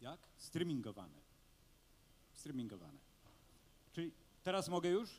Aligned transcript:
Jak? 0.00 0.18
Streamingowane. 0.36 1.20
Streamingowane. 2.32 2.98
Czyli 3.92 4.10
teraz 4.44 4.68
mogę 4.68 4.88
już? 4.88 5.10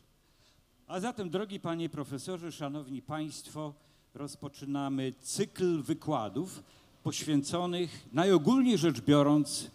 A 0.88 1.00
zatem, 1.00 1.30
drogi 1.30 1.60
panie 1.60 1.90
profesorze, 1.90 2.52
szanowni 2.52 3.02
państwo, 3.02 3.74
rozpoczynamy 4.14 5.14
cykl 5.22 5.82
wykładów 5.82 6.64
poświęconych, 7.04 8.08
najogólniej 8.14 8.78
rzecz 8.78 9.02
biorąc, 9.02 9.72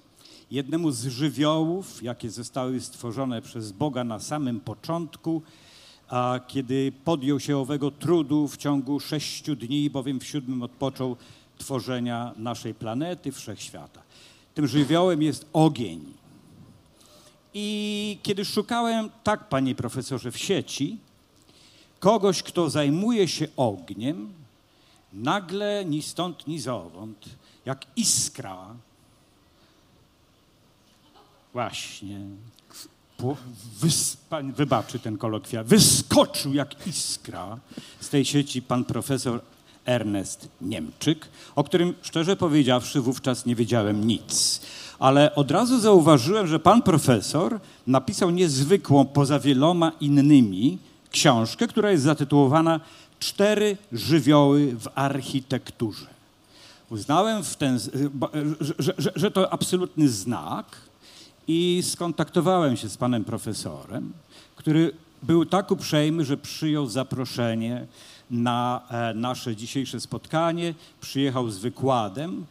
jednemu 0.50 0.90
z 0.90 1.06
żywiołów, 1.06 2.02
jakie 2.02 2.30
zostały 2.30 2.80
stworzone 2.80 3.42
przez 3.42 3.72
Boga 3.72 4.04
na 4.04 4.20
samym 4.20 4.60
początku, 4.60 5.42
a 6.08 6.40
kiedy 6.46 6.92
podjął 7.04 7.40
się 7.40 7.58
owego 7.58 7.90
trudu 7.90 8.48
w 8.48 8.56
ciągu 8.56 9.00
sześciu 9.00 9.56
dni, 9.56 9.90
bowiem 9.90 10.20
w 10.20 10.26
siódmym 10.26 10.62
odpoczął 10.62 11.16
tworzenia 11.58 12.34
naszej 12.36 12.74
planety, 12.74 13.32
wszechświata. 13.32 14.02
Tym 14.56 14.66
żywiołem 14.66 15.22
jest 15.22 15.46
ogień. 15.52 16.04
I 17.54 18.18
kiedy 18.22 18.44
szukałem, 18.44 19.10
tak, 19.24 19.48
panie 19.48 19.74
profesorze, 19.74 20.30
w 20.30 20.38
sieci, 20.38 20.98
kogoś, 22.00 22.42
kto 22.42 22.70
zajmuje 22.70 23.28
się 23.28 23.48
ogniem, 23.56 24.32
nagle 25.12 25.84
ni 25.84 26.02
stąd, 26.02 26.46
ni 26.46 26.60
zowąd, 26.60 27.24
jak 27.64 27.86
iskra, 27.96 28.74
właśnie, 31.52 32.20
wybaczy 34.56 34.98
ten 34.98 35.18
kolokwial, 35.18 35.64
wyskoczył 35.64 36.54
jak 36.54 36.86
iskra 36.86 37.58
z 38.00 38.08
tej 38.08 38.24
sieci 38.24 38.62
pan 38.62 38.84
profesor 38.84 39.40
Ernest 39.86 40.48
Niemczyk, 40.60 41.28
o 41.56 41.64
którym 41.64 41.94
szczerze 42.02 42.36
powiedziawszy 42.36 43.00
wówczas 43.00 43.46
nie 43.46 43.56
wiedziałem 43.56 44.06
nic. 44.06 44.60
Ale 44.98 45.34
od 45.34 45.50
razu 45.50 45.80
zauważyłem, 45.80 46.46
że 46.46 46.58
pan 46.58 46.82
profesor 46.82 47.60
napisał 47.86 48.30
niezwykłą, 48.30 49.04
poza 49.04 49.38
wieloma 49.38 49.92
innymi, 50.00 50.78
książkę, 51.10 51.66
która 51.66 51.90
jest 51.90 52.04
zatytułowana 52.04 52.80
Cztery 53.18 53.76
żywioły 53.92 54.76
w 54.76 54.88
architekturze. 54.94 56.06
Uznałem, 56.90 57.42
ten, 57.58 57.78
że, 58.60 58.94
że, 58.98 59.12
że 59.16 59.30
to 59.30 59.52
absolutny 59.52 60.08
znak 60.08 60.76
i 61.48 61.82
skontaktowałem 61.86 62.76
się 62.76 62.88
z 62.88 62.96
panem 62.96 63.24
profesorem, 63.24 64.12
który 64.56 64.92
był 65.22 65.46
tak 65.46 65.70
uprzejmy, 65.70 66.24
że 66.24 66.36
przyjął 66.36 66.86
zaproszenie 66.86 67.86
na 68.30 68.82
e, 68.90 69.14
nasze 69.14 69.56
dzisiejsze 69.56 70.00
spotkanie, 70.00 70.74
przyjechał 71.00 71.50
z 71.50 71.58
wykładem. 71.58 72.46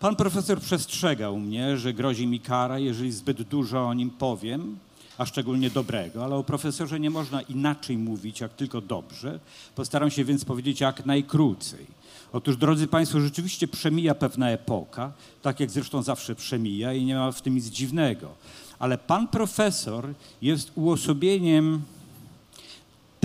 Pan 0.00 0.16
profesor 0.16 0.60
przestrzegał 0.60 1.38
mnie, 1.38 1.78
że 1.78 1.94
grozi 1.94 2.26
mi 2.26 2.40
kara, 2.40 2.78
jeżeli 2.78 3.12
zbyt 3.12 3.42
dużo 3.42 3.88
o 3.88 3.94
nim 3.94 4.10
powiem, 4.10 4.78
a 5.18 5.26
szczególnie 5.26 5.70
dobrego, 5.70 6.24
ale 6.24 6.34
o 6.34 6.44
profesorze 6.44 7.00
nie 7.00 7.10
można 7.10 7.42
inaczej 7.42 7.98
mówić, 7.98 8.40
jak 8.40 8.52
tylko 8.52 8.80
dobrze. 8.80 9.40
Postaram 9.74 10.10
się 10.10 10.24
więc 10.24 10.44
powiedzieć 10.44 10.80
jak 10.80 11.06
najkrócej. 11.06 11.86
Otóż, 12.32 12.56
drodzy 12.56 12.86
Państwo, 12.86 13.20
rzeczywiście 13.20 13.68
przemija 13.68 14.14
pewna 14.14 14.50
epoka, 14.50 15.12
tak 15.42 15.60
jak 15.60 15.70
zresztą 15.70 16.02
zawsze 16.02 16.34
przemija 16.34 16.92
i 16.92 17.04
nie 17.04 17.14
ma 17.14 17.32
w 17.32 17.42
tym 17.42 17.54
nic 17.54 17.66
dziwnego. 17.66 18.28
Ale 18.78 18.98
pan 18.98 19.28
profesor 19.28 20.08
jest 20.42 20.72
uosobieniem 20.74 21.82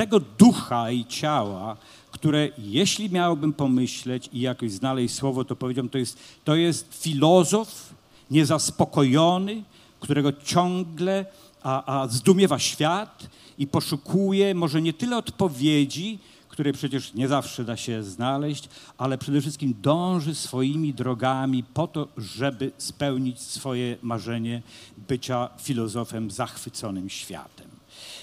tego 0.01 0.19
ducha 0.19 0.91
i 0.91 1.05
ciała, 1.05 1.77
które 2.11 2.49
jeśli 2.57 3.09
miałbym 3.09 3.53
pomyśleć 3.53 4.29
i 4.33 4.39
jakoś 4.41 4.71
znaleźć 4.71 5.15
słowo, 5.15 5.45
to 5.45 5.55
powiedziałbym, 5.55 5.89
to 5.89 5.97
jest, 5.97 6.17
to 6.43 6.55
jest 6.55 7.03
filozof 7.03 7.93
niezaspokojony, 8.31 9.63
którego 9.99 10.33
ciągle 10.33 11.25
a, 11.63 12.01
a 12.01 12.07
zdumiewa 12.07 12.59
świat 12.59 13.27
i 13.57 13.67
poszukuje 13.67 14.55
może 14.55 14.81
nie 14.81 14.93
tyle 14.93 15.17
odpowiedzi, 15.17 16.19
które 16.49 16.73
przecież 16.73 17.13
nie 17.13 17.27
zawsze 17.27 17.63
da 17.63 17.77
się 17.77 18.03
znaleźć, 18.03 18.69
ale 18.97 19.17
przede 19.17 19.41
wszystkim 19.41 19.73
dąży 19.81 20.35
swoimi 20.35 20.93
drogami 20.93 21.63
po 21.63 21.87
to, 21.87 22.07
żeby 22.17 22.71
spełnić 22.77 23.41
swoje 23.41 23.97
marzenie 24.01 24.61
bycia 25.07 25.49
filozofem 25.57 26.31
zachwyconym 26.31 27.09
światem. 27.09 27.70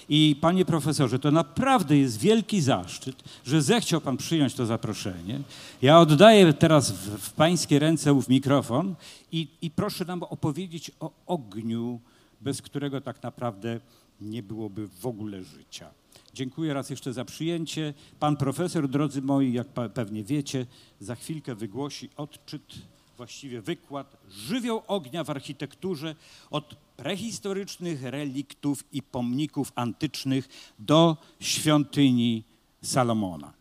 I 0.09 0.35
panie 0.41 0.65
profesorze, 0.65 1.19
to 1.19 1.31
naprawdę 1.31 1.97
jest 1.97 2.19
wielki 2.19 2.61
zaszczyt, 2.61 3.23
że 3.45 3.61
zechciał 3.61 4.01
pan 4.01 4.17
przyjąć 4.17 4.53
to 4.53 4.65
zaproszenie. 4.65 5.41
Ja 5.81 5.99
oddaję 5.99 6.53
teraz 6.53 6.91
w, 6.91 7.17
w 7.17 7.33
pańskie 7.33 7.79
ręce 7.79 8.13
ów 8.13 8.29
mikrofon 8.29 8.95
i, 9.31 9.47
i 9.61 9.71
proszę 9.71 10.05
nam 10.05 10.23
opowiedzieć 10.23 10.91
o 10.99 11.11
ogniu, 11.25 11.99
bez 12.41 12.61
którego 12.61 13.01
tak 13.01 13.23
naprawdę 13.23 13.79
nie 14.21 14.43
byłoby 14.43 14.87
w 14.87 15.05
ogóle 15.05 15.43
życia. 15.43 15.89
Dziękuję 16.33 16.73
raz 16.73 16.89
jeszcze 16.89 17.13
za 17.13 17.25
przyjęcie. 17.25 17.93
Pan 18.19 18.37
profesor, 18.37 18.87
drodzy 18.87 19.21
moi, 19.21 19.53
jak 19.53 19.67
pewnie 19.67 20.23
wiecie, 20.23 20.65
za 20.99 21.15
chwilkę 21.15 21.55
wygłosi 21.55 22.09
odczyt, 22.17 22.75
właściwie 23.17 23.61
wykład 23.61 24.17
żywioł 24.29 24.81
ognia 24.87 25.23
w 25.23 25.29
architekturze 25.29 26.15
od 26.51 26.75
prehistorycznych 26.99 28.03
reliktów 28.03 28.83
i 28.91 29.01
pomników 29.01 29.71
antycznych 29.75 30.49
do 30.79 31.17
świątyni 31.39 32.43
Salomona. 32.83 33.53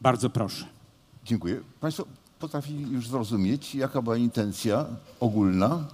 Bardzo 0.00 0.30
proszę. 0.30 0.64
Dziękuję. 1.24 1.60
Państwo 1.80 2.06
potrafili 2.38 2.92
już 2.92 3.08
zrozumieć, 3.08 3.74
jaka 3.74 4.02
była 4.02 4.16
intencja 4.16 4.86
ogólna 5.20 5.88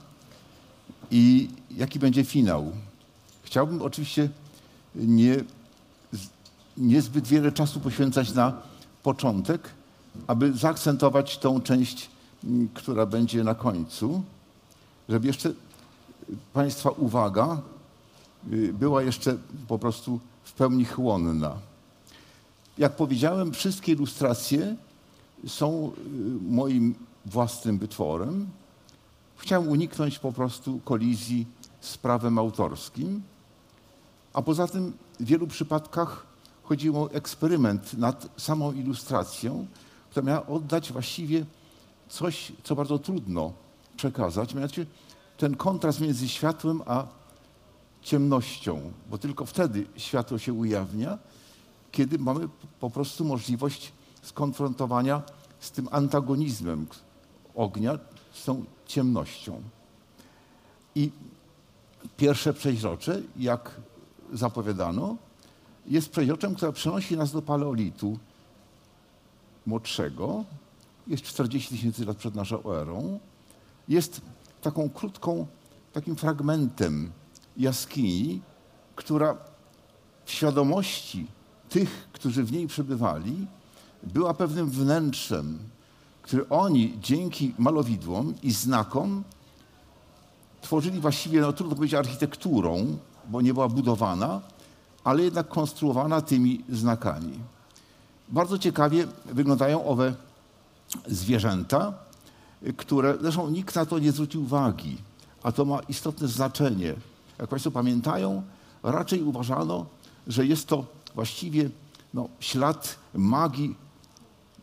i 1.11 1.49
jaki 1.77 1.99
będzie 1.99 2.25
finał. 2.25 2.73
Chciałbym 3.43 3.83
oczywiście 3.83 4.29
nie, 4.95 5.37
niezbyt 6.77 7.27
wiele 7.27 7.53
czasu 7.53 7.81
poświęcać 7.81 8.35
na 8.35 8.63
początek, 9.03 9.71
aby 10.27 10.53
zaakcentować 10.53 11.39
tą 11.39 11.61
część, 11.61 12.11
która 12.75 13.07
będzie 13.07 13.45
na 13.45 13.55
końcu, 13.55 14.23
żeby 15.09 15.27
jeszcze 15.27 15.53
Państwa 16.53 16.91
uwaga 16.91 17.61
y, 18.53 18.73
była 18.73 19.03
jeszcze 19.03 19.39
po 19.69 19.79
prostu 19.79 20.21
w 20.45 20.53
pełni 20.53 20.85
chłonna. 20.85 21.57
Jak 22.79 22.97
powiedziałem, 22.97 23.53
wszystkie 23.53 23.93
ilustracje 23.93 24.77
są 25.47 25.93
y, 25.93 26.53
moim 26.53 26.95
własnym 27.27 27.79
wytworem. 27.79 28.49
Chciałem 29.37 29.69
uniknąć 29.69 30.19
po 30.19 30.33
prostu 30.33 30.81
kolizji 30.85 31.47
z 31.81 31.99
prawem 31.99 32.39
autorskim, 32.39 33.23
a 34.33 34.43
poza 34.43 34.67
tym 34.67 34.93
w 35.21 35.25
wielu 35.25 35.47
przypadkach 35.47 36.27
chodziło 36.63 37.03
o 37.03 37.13
eksperyment 37.13 37.95
nad 37.95 38.29
samą 38.37 38.73
ilustracją, 38.73 39.67
która 40.11 40.27
miała 40.27 40.47
oddać 40.47 40.93
właściwie 40.93 41.45
coś, 42.09 42.53
co 42.65 42.77
bardzo 42.77 42.99
trudno 42.99 43.53
przekazać, 43.97 44.55
mianowicie 44.55 44.87
ten 45.41 45.57
kontrast 45.57 46.01
między 46.01 46.29
światłem 46.29 46.83
a 46.87 47.07
ciemnością, 48.03 48.93
bo 49.11 49.19
tylko 49.19 49.47
wtedy 49.47 49.87
światło 49.97 50.39
się 50.39 50.53
ujawnia, 50.53 51.19
kiedy 51.93 52.19
mamy 52.19 52.49
po 52.81 52.91
prostu 52.91 53.25
możliwość 53.25 53.93
skonfrontowania 54.23 55.23
z 55.61 55.71
tym 55.71 55.89
antagonizmem 55.91 56.87
ognia, 57.55 57.99
z 58.33 58.45
tą 58.45 58.65
ciemnością. 58.87 59.63
I 60.95 61.11
pierwsze 62.17 62.53
przeźrocze, 62.55 63.23
jak 63.37 63.81
zapowiadano, 64.33 65.17
jest 65.87 66.11
przeźroczem, 66.11 66.55
które 66.55 66.73
przenosi 66.73 67.17
nas 67.17 67.33
do 67.33 67.43
paleolitu 67.43 68.19
młodszego, 69.67 70.45
jest 71.07 71.23
40 71.23 71.71
tysięcy 71.71 72.05
lat 72.05 72.17
przed 72.17 72.35
naszą 72.35 72.73
erą, 72.73 73.19
jest 73.89 74.21
taką 74.63 74.91
krótką, 74.91 75.47
takim 75.93 76.17
fragmentem 76.17 77.11
jaskini, 77.57 78.41
która 78.97 79.37
w 80.25 80.31
świadomości 80.31 81.27
tych, 81.69 82.09
którzy 82.13 82.45
w 82.45 82.53
niej 82.53 82.67
przebywali, 82.67 83.47
była 84.03 84.35
pewnym 84.35 84.71
wnętrzem, 84.71 85.59
który 86.23 86.49
oni 86.49 86.99
dzięki 87.01 87.55
malowidłom 87.59 88.35
i 88.43 88.53
znakom 88.53 89.25
tworzyli 90.61 91.01
właściwie, 91.01 91.41
no 91.41 91.53
trudno 91.53 91.77
powiedzieć, 91.77 91.95
architekturą, 91.95 92.97
bo 93.29 93.41
nie 93.41 93.55
była 93.55 93.69
budowana, 93.69 94.41
ale 95.05 95.23
jednak 95.23 95.49
konstruowana 95.49 96.21
tymi 96.21 96.65
znakami. 96.69 97.39
Bardzo 98.29 98.59
ciekawie 98.59 99.07
wyglądają 99.27 99.85
owe 99.85 100.15
zwierzęta, 101.07 101.93
które, 102.77 103.19
zresztą 103.21 103.51
nikt 103.51 103.75
na 103.75 103.87
to 103.87 103.99
nie 103.99 104.13
zwrócił 104.13 104.43
uwagi, 104.43 104.97
a 105.43 105.53
to 105.53 105.65
ma 105.65 105.81
istotne 105.89 106.29
znaczenie. 106.29 106.95
Jak 107.39 107.49
Państwo 107.49 107.71
pamiętają, 107.71 108.43
raczej 108.83 109.23
uważano, 109.23 109.87
że 110.27 110.47
jest 110.47 110.67
to 110.67 110.87
właściwie 111.15 111.71
no, 112.15 112.29
ślad 112.41 112.97
magii 113.15 113.77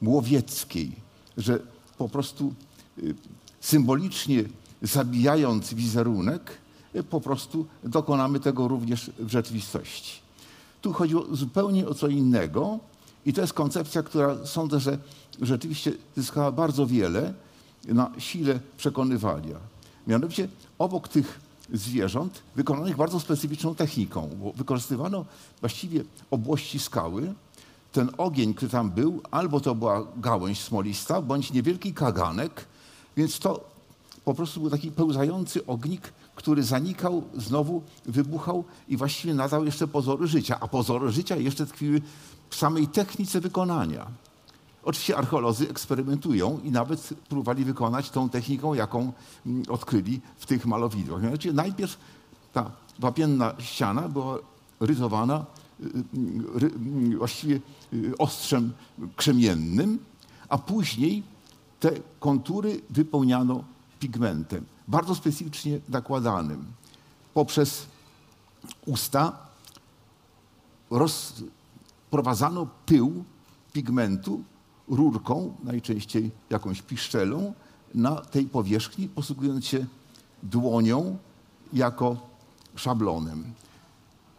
łowieckiej, 0.01 0.95
że 1.37 1.59
po 1.97 2.09
prostu 2.09 2.53
y, 2.97 3.15
symbolicznie 3.59 4.43
zabijając 4.81 5.73
wizerunek, 5.73 6.57
po 7.09 7.21
prostu 7.21 7.65
dokonamy 7.83 8.39
tego 8.39 8.67
również 8.67 9.11
w 9.19 9.31
rzeczywistości. 9.31 10.19
Tu 10.81 10.93
chodzi 10.93 11.15
zupełnie 11.31 11.87
o 11.87 11.93
co 11.93 12.07
innego 12.07 12.79
i 13.25 13.33
to 13.33 13.41
jest 13.41 13.53
koncepcja, 13.53 14.03
która 14.03 14.45
sądzę, 14.45 14.79
że 14.79 14.97
rzeczywiście 15.41 15.91
zyskała 16.15 16.51
bardzo 16.51 16.87
wiele 16.87 17.33
na 17.87 18.11
sile 18.17 18.59
przekonywania. 18.77 19.55
Mianowicie 20.07 20.47
obok 20.77 21.07
tych 21.07 21.39
zwierząt 21.73 22.41
wykonanych 22.55 22.95
bardzo 22.95 23.19
specyficzną 23.19 23.75
techniką, 23.75 24.29
bo 24.43 24.51
wykorzystywano 24.51 25.25
właściwie 25.59 26.03
obłości 26.31 26.79
skały. 26.79 27.33
Ten 27.91 28.09
ogień, 28.17 28.53
który 28.53 28.71
tam 28.71 28.91
był, 28.91 29.21
albo 29.31 29.59
to 29.59 29.75
była 29.75 30.07
gałąź 30.17 30.61
smolista, 30.61 31.21
bądź 31.21 31.51
niewielki 31.51 31.93
kaganek, 31.93 32.65
więc 33.17 33.39
to 33.39 33.69
po 34.25 34.33
prostu 34.33 34.61
był 34.61 34.69
taki 34.69 34.91
pełzający 34.91 35.65
ognik, 35.65 36.13
który 36.35 36.63
zanikał, 36.63 37.23
znowu 37.37 37.81
wybuchał 38.05 38.63
i 38.87 38.97
właściwie 38.97 39.33
nadał 39.33 39.65
jeszcze 39.65 39.87
pozory 39.87 40.27
życia, 40.27 40.57
a 40.59 40.67
pozory 40.67 41.11
życia 41.11 41.35
jeszcze 41.35 41.65
tkwiły 41.65 42.01
w 42.49 42.55
samej 42.55 42.87
technice 42.87 43.41
wykonania. 43.41 44.07
Oczywiście 44.87 45.17
archeolodzy 45.17 45.69
eksperymentują 45.69 46.59
i 46.63 46.71
nawet 46.71 47.13
próbowali 47.29 47.65
wykonać 47.65 48.09
tą 48.09 48.29
techniką, 48.29 48.73
jaką 48.73 49.13
mm, 49.45 49.63
odkryli 49.69 50.21
w 50.37 50.45
tych 50.45 50.65
malowidłach. 50.65 51.21
Mianowicie 51.21 51.53
najpierw 51.53 51.97
ta 52.53 52.71
wapienna 52.99 53.53
ściana 53.59 54.09
była 54.09 54.37
rysowana 54.79 55.45
y, 55.79 55.85
y, 56.63 57.13
y, 57.13 57.17
właściwie 57.17 57.59
ostrzem 58.17 58.73
krzemiennym, 59.15 59.99
a 60.49 60.57
później 60.57 61.23
te 61.79 61.91
kontury 62.19 62.81
wypełniano 62.89 63.63
pigmentem, 63.99 64.65
bardzo 64.87 65.15
specyficznie 65.15 65.79
nakładanym. 65.89 66.65
Poprzez 67.33 67.85
usta 68.85 69.37
rozprowadzano 70.89 72.67
pył 72.85 73.23
pigmentu 73.73 74.43
rurką, 74.87 75.55
najczęściej 75.63 76.31
jakąś 76.49 76.81
piszczelą, 76.81 77.53
na 77.95 78.15
tej 78.15 78.45
powierzchni, 78.45 79.07
posługując 79.07 79.65
się 79.65 79.85
dłonią 80.43 81.17
jako 81.73 82.17
szablonem. 82.75 83.53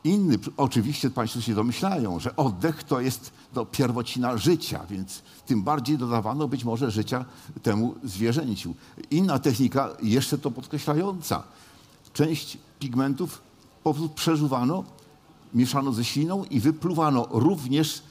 Inny, 0.05 0.39
oczywiście 0.57 1.11
Państwo 1.11 1.41
się 1.41 1.55
domyślają, 1.55 2.21
że 2.21 2.37
oddech 2.37 2.85
to 2.85 3.01
jest 3.01 3.33
to 3.55 3.67
pierwocina 3.67 4.37
życia, 4.37 4.87
więc 4.91 5.23
tym 5.47 5.63
bardziej 5.63 5.99
dodawano 5.99 6.49
być 6.49 6.65
może 6.65 6.91
życia 6.91 7.25
temu 7.63 7.95
zwierzęciu. 8.05 8.75
Inna 9.11 9.39
technika, 9.39 9.89
jeszcze 10.03 10.39
to 10.39 10.51
podkreślająca. 10.51 11.43
Część 12.13 12.59
pigmentów 12.79 13.43
po 13.85 13.95
prostu 13.95 14.15
przeżuwano, 14.15 14.85
mieszano 15.55 15.93
ze 15.93 16.05
śliną 16.05 16.45
i 16.45 16.61
wypluwano 16.61 17.27
również 17.31 18.03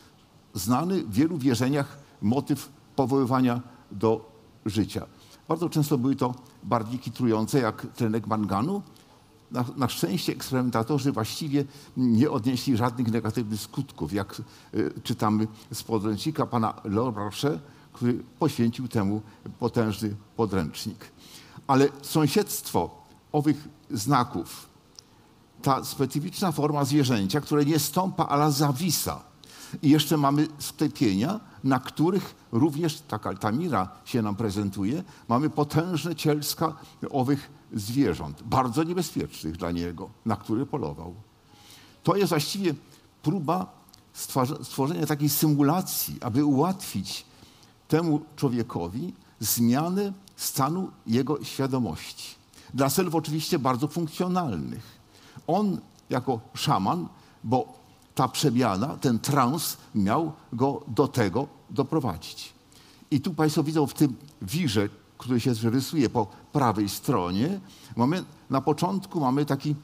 znany 0.53 1.03
w 1.03 1.13
wielu 1.13 1.37
wierzeniach 1.37 1.97
motyw 2.21 2.69
powoływania 2.95 3.61
do 3.91 4.31
życia. 4.65 5.05
Bardzo 5.47 5.69
często 5.69 5.97
były 5.97 6.15
to 6.15 6.35
barwniki 6.63 7.11
trujące, 7.11 7.59
jak 7.59 7.87
tlenek 7.95 8.27
manganu. 8.27 8.81
Na, 9.51 9.65
na, 9.77 9.89
szczęście 9.89 10.33
eksperymentatorzy 10.33 11.11
właściwie 11.11 11.65
nie 11.97 12.31
odnieśli 12.31 12.77
żadnych 12.77 13.11
negatywnych 13.11 13.61
skutków, 13.61 14.13
jak 14.13 14.41
y, 14.73 14.93
czytamy 15.03 15.47
z 15.73 15.83
podręcznika 15.83 16.45
pana 16.45 16.73
Loroche, 16.83 17.59
który 17.93 18.23
poświęcił 18.39 18.87
temu 18.87 19.21
potężny 19.59 20.15
podręcznik. 20.35 21.11
Ale 21.67 21.89
sąsiedztwo 22.01 23.03
owych 23.31 23.67
znaków, 23.91 24.69
ta 25.61 25.83
specyficzna 25.83 26.51
forma 26.51 26.85
zwierzęcia, 26.85 27.41
które 27.41 27.65
nie 27.65 27.79
stąpa, 27.79 28.25
ale 28.25 28.51
zawisa, 28.51 29.21
i 29.81 29.89
jeszcze 29.89 30.17
mamy 30.17 30.47
sklepienia, 30.59 31.39
na 31.63 31.79
których 31.79 32.35
również 32.51 33.01
taka 33.01 33.29
Altamira 33.29 33.89
się 34.05 34.21
nam 34.21 34.35
prezentuje. 34.35 35.03
Mamy 35.27 35.49
potężne 35.49 36.15
cielska 36.15 36.75
owych 37.11 37.49
zwierząt, 37.73 38.43
bardzo 38.43 38.83
niebezpiecznych 38.83 39.57
dla 39.57 39.71
niego, 39.71 40.09
na 40.25 40.35
które 40.35 40.65
polował. 40.65 41.15
To 42.03 42.15
jest 42.15 42.29
właściwie 42.29 42.73
próba 43.23 43.77
stworzenia 44.61 45.05
takiej 45.05 45.29
symulacji, 45.29 46.17
aby 46.21 46.45
ułatwić 46.45 47.25
temu 47.87 48.21
człowiekowi 48.35 49.13
zmianę 49.39 50.13
stanu 50.35 50.91
jego 51.07 51.43
świadomości. 51.43 52.35
Dla 52.73 52.89
celów 52.89 53.15
oczywiście 53.15 53.59
bardzo 53.59 53.87
funkcjonalnych. 53.87 54.97
On 55.47 55.81
jako 56.09 56.39
szaman, 56.53 57.07
bo 57.43 57.76
ta 58.17 58.27
przemiana, 58.27 58.87
ten 58.87 59.19
trans 59.19 59.77
miał 59.95 60.31
go 60.53 60.83
do 60.87 61.07
tego 61.07 61.47
doprowadzić. 61.69 62.53
I 63.11 63.21
tu 63.21 63.33
Państwo 63.33 63.63
widzą 63.63 63.87
w 63.87 63.93
tym 63.93 64.15
wirze, 64.41 64.89
który 65.17 65.39
się 65.39 65.53
rysuje 65.63 66.09
po 66.09 66.27
prawej 66.53 66.89
stronie, 66.89 67.59
mamy, 67.95 68.23
na 68.49 68.61
początku 68.61 69.19
mamy 69.19 69.45
taki 69.45 69.75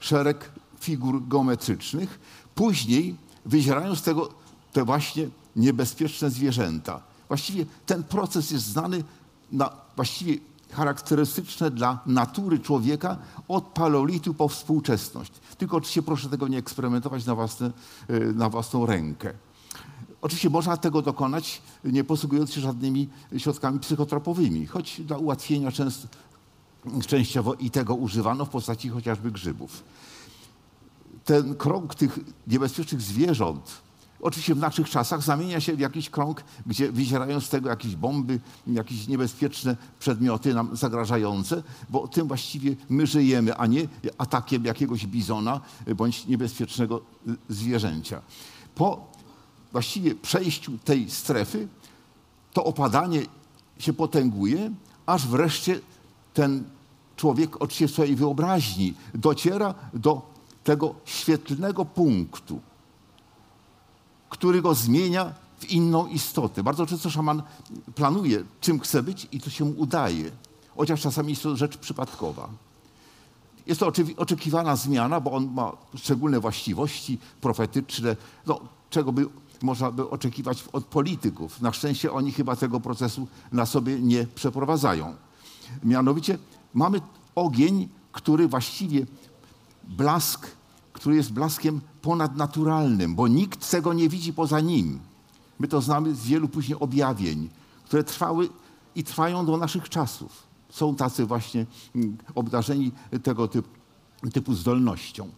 szereg 0.00 0.52
figur 0.80 1.28
geometrycznych, 1.28 2.20
później 2.54 3.16
wyzierają 3.46 3.94
z 3.94 4.02
tego 4.02 4.28
te 4.72 4.84
właśnie 4.84 5.28
niebezpieczne 5.56 6.30
zwierzęta. 6.30 7.00
Właściwie 7.28 7.66
ten 7.86 8.02
proces 8.04 8.50
jest 8.50 8.66
znany 8.66 9.04
na 9.52 9.70
właściwie 9.96 10.38
charakterystyczne 10.70 11.70
dla 11.70 11.98
natury 12.06 12.58
człowieka 12.58 13.16
od 13.48 13.64
paleolitu 13.64 14.34
po 14.34 14.48
współczesność. 14.48 15.32
Tylko 15.58 15.76
oczywiście 15.76 16.02
proszę 16.02 16.28
tego 16.28 16.48
nie 16.48 16.58
eksperymentować 16.58 17.26
na, 17.26 17.34
własne, 17.34 17.70
e, 18.08 18.20
na 18.20 18.48
własną 18.48 18.86
rękę. 18.86 19.32
Oczywiście 20.22 20.50
można 20.50 20.76
tego 20.76 21.02
dokonać 21.02 21.62
nie 21.84 22.04
posługując 22.04 22.52
się 22.52 22.60
żadnymi 22.60 23.08
środkami 23.36 23.80
psychotropowymi, 23.80 24.66
choć 24.66 25.00
dla 25.00 25.16
ułatwienia 25.18 25.72
często, 25.72 26.08
częściowo 27.06 27.54
i 27.54 27.70
tego 27.70 27.94
używano 27.94 28.44
w 28.44 28.48
postaci 28.48 28.88
chociażby 28.88 29.30
grzybów. 29.30 29.82
Ten 31.24 31.54
krąg 31.54 31.94
tych 31.94 32.18
niebezpiecznych 32.46 33.00
zwierząt, 33.00 33.83
Oczywiście 34.24 34.54
w 34.54 34.58
naszych 34.58 34.90
czasach 34.90 35.22
zamienia 35.22 35.60
się 35.60 35.76
w 35.76 35.80
jakiś 35.80 36.10
krąg, 36.10 36.44
gdzie 36.66 36.92
wyzierają 36.92 37.40
z 37.40 37.48
tego 37.48 37.68
jakieś 37.68 37.96
bomby, 37.96 38.40
jakieś 38.66 39.08
niebezpieczne 39.08 39.76
przedmioty 39.98 40.54
nam 40.54 40.76
zagrażające, 40.76 41.62
bo 41.90 42.08
tym 42.08 42.28
właściwie 42.28 42.76
my 42.88 43.06
żyjemy, 43.06 43.56
a 43.56 43.66
nie 43.66 43.88
atakiem 44.18 44.64
jakiegoś 44.64 45.06
bizona 45.06 45.60
bądź 45.96 46.26
niebezpiecznego 46.26 47.00
zwierzęcia. 47.48 48.20
Po 48.74 49.06
właściwie 49.72 50.14
przejściu 50.14 50.78
tej 50.78 51.10
strefy 51.10 51.68
to 52.52 52.64
opadanie 52.64 53.22
się 53.78 53.92
potęguje, 53.92 54.70
aż 55.06 55.26
wreszcie 55.26 55.80
ten 56.34 56.64
człowiek 57.16 57.62
oczywiście 57.62 57.88
swojej 57.88 58.16
wyobraźni 58.16 58.94
dociera 59.14 59.74
do 59.94 60.22
tego 60.64 60.94
świetlnego 61.04 61.84
punktu, 61.84 62.60
który 64.28 64.62
go 64.62 64.74
zmienia 64.74 65.34
w 65.58 65.70
inną 65.70 66.06
istotę. 66.06 66.62
Bardzo 66.62 66.86
często 66.86 67.10
szaman 67.10 67.42
planuje, 67.94 68.44
czym 68.60 68.80
chce 68.80 69.02
być 69.02 69.28
i 69.32 69.40
to 69.40 69.50
się 69.50 69.64
mu 69.64 69.74
udaje, 69.76 70.30
chociaż 70.76 71.00
czasami 71.00 71.30
jest 71.30 71.42
to 71.42 71.56
rzecz 71.56 71.76
przypadkowa. 71.76 72.48
Jest 73.66 73.80
to 73.80 73.92
oczekiwana 74.16 74.76
zmiana, 74.76 75.20
bo 75.20 75.32
on 75.32 75.52
ma 75.52 75.72
szczególne 75.96 76.40
właściwości 76.40 77.18
profetyczne, 77.40 78.16
no, 78.46 78.60
czego 78.90 79.12
by 79.12 79.26
można 79.62 79.90
by 79.90 80.10
oczekiwać 80.10 80.64
od 80.72 80.84
polityków. 80.84 81.60
Na 81.60 81.72
szczęście 81.72 82.12
oni 82.12 82.32
chyba 82.32 82.56
tego 82.56 82.80
procesu 82.80 83.28
na 83.52 83.66
sobie 83.66 84.00
nie 84.00 84.26
przeprowadzają. 84.26 85.14
Mianowicie 85.84 86.38
mamy 86.74 87.00
ogień, 87.34 87.88
który 88.12 88.48
właściwie 88.48 89.06
blask 89.84 90.46
który 90.94 91.16
jest 91.16 91.32
blaskiem 91.32 91.80
ponadnaturalnym, 92.02 93.14
bo 93.14 93.28
nikt 93.28 93.70
tego 93.70 93.92
nie 93.92 94.08
widzi 94.08 94.32
poza 94.32 94.60
nim. 94.60 95.00
My 95.58 95.68
to 95.68 95.80
znamy 95.80 96.14
z 96.14 96.26
wielu 96.26 96.48
później 96.48 96.78
objawień, 96.80 97.48
które 97.84 98.04
trwały 98.04 98.48
i 98.94 99.04
trwają 99.04 99.46
do 99.46 99.56
naszych 99.56 99.88
czasów. 99.88 100.42
Są 100.70 100.94
tacy 100.94 101.26
właśnie 101.26 101.66
mm, 101.94 102.16
obdarzeni 102.34 102.92
tego 103.22 103.48
typu, 103.48 103.68
typu 104.32 104.54
zdolnością. 104.54 105.28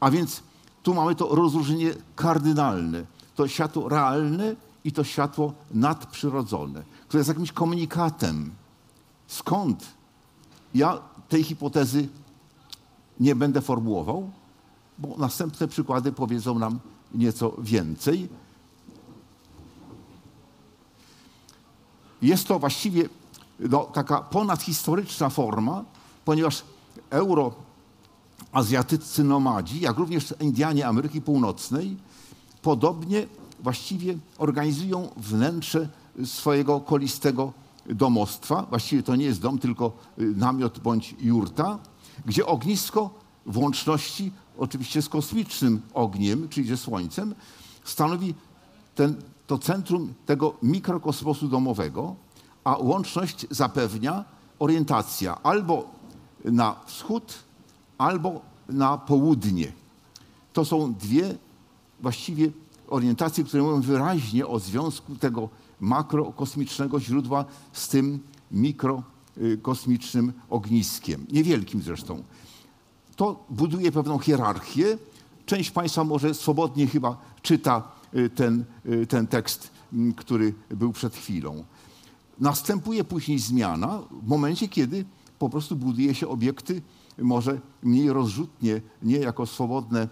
A 0.00 0.10
więc 0.10 0.42
tu 0.82 0.94
mamy 0.94 1.14
to 1.14 1.34
rozróżnienie 1.34 1.94
kardynalne. 2.16 3.04
To 3.34 3.48
światło 3.48 3.88
realne 3.88 4.56
i 4.84 4.92
to 4.92 5.04
światło 5.04 5.52
nadprzyrodzone, 5.70 6.82
które 7.08 7.20
jest 7.20 7.28
jakimś 7.28 7.52
komunikatem. 7.52 8.50
Skąd? 9.26 9.84
Ja 10.74 10.98
tej 11.28 11.44
hipotezy 11.44 12.08
nie 13.20 13.34
będę 13.34 13.60
formułował, 13.60 14.30
bo 14.98 15.16
następne 15.18 15.68
przykłady 15.68 16.12
powiedzą 16.12 16.58
nam 16.58 16.78
nieco 17.14 17.52
więcej. 17.58 18.28
Jest 22.22 22.48
to 22.48 22.58
właściwie 22.58 23.08
no, 23.58 23.84
taka 23.84 24.20
ponadhistoryczna 24.20 25.30
forma, 25.30 25.84
ponieważ 26.24 26.62
euroazjatyccy 27.10 29.24
nomadzi, 29.24 29.80
jak 29.80 29.98
również 29.98 30.34
Indianie 30.40 30.86
Ameryki 30.86 31.20
Północnej, 31.20 31.96
podobnie 32.62 33.26
właściwie 33.60 34.18
organizują 34.38 35.08
wnętrze 35.16 35.88
swojego 36.24 36.80
kolistego 36.80 37.52
domostwa. 37.86 38.66
Właściwie 38.70 39.02
to 39.02 39.16
nie 39.16 39.24
jest 39.24 39.40
dom, 39.40 39.58
tylko 39.58 39.92
namiot 40.18 40.78
bądź 40.78 41.14
jurta, 41.20 41.78
gdzie 42.26 42.46
ognisko 42.46 43.10
w 43.46 43.58
łączności 43.58 44.32
oczywiście 44.58 45.02
z 45.02 45.08
kosmicznym 45.08 45.82
ogniem, 45.94 46.48
czyli 46.48 46.68
ze 46.68 46.76
Słońcem, 46.76 47.34
stanowi 47.84 48.34
ten, 48.94 49.14
to 49.46 49.58
centrum 49.58 50.14
tego 50.26 50.54
mikrokosmosu 50.62 51.48
domowego, 51.48 52.16
a 52.64 52.76
łączność 52.76 53.46
zapewnia 53.50 54.24
orientacja 54.58 55.42
albo 55.42 55.90
na 56.44 56.76
wschód, 56.86 57.34
albo 57.98 58.40
na 58.68 58.98
południe. 58.98 59.72
To 60.52 60.64
są 60.64 60.94
dwie 60.94 61.34
właściwie 62.00 62.50
orientacje, 62.88 63.44
które 63.44 63.62
mówią 63.62 63.80
wyraźnie 63.80 64.46
o 64.46 64.58
związku 64.58 65.16
tego 65.16 65.48
makrokosmicznego 65.80 67.00
źródła 67.00 67.44
z 67.72 67.88
tym 67.88 68.20
mikrokosmicznym 68.50 70.32
ogniskiem, 70.50 71.26
niewielkim 71.32 71.82
zresztą. 71.82 72.22
To 73.16 73.44
buduje 73.50 73.92
pewną 73.92 74.18
hierarchię. 74.18 74.98
Część 75.46 75.70
Państwa 75.70 76.04
może 76.04 76.34
swobodnie 76.34 76.86
chyba 76.86 77.16
czyta 77.42 77.82
y, 78.14 78.30
ten, 78.30 78.64
y, 78.86 79.06
ten 79.06 79.26
tekst, 79.26 79.70
który 80.16 80.54
był 80.70 80.92
przed 80.92 81.14
chwilą. 81.14 81.64
Następuje 82.40 83.04
później 83.04 83.38
zmiana 83.38 83.98
w 84.22 84.28
momencie, 84.28 84.68
kiedy 84.68 85.04
po 85.38 85.50
prostu 85.50 85.76
buduje 85.76 86.14
się 86.14 86.28
obiekty 86.28 86.82
może 87.18 87.60
mniej 87.82 88.12
rozrzutnie, 88.12 88.80
nie 89.02 89.18
jako 89.18 89.46
swobodne 89.46 90.08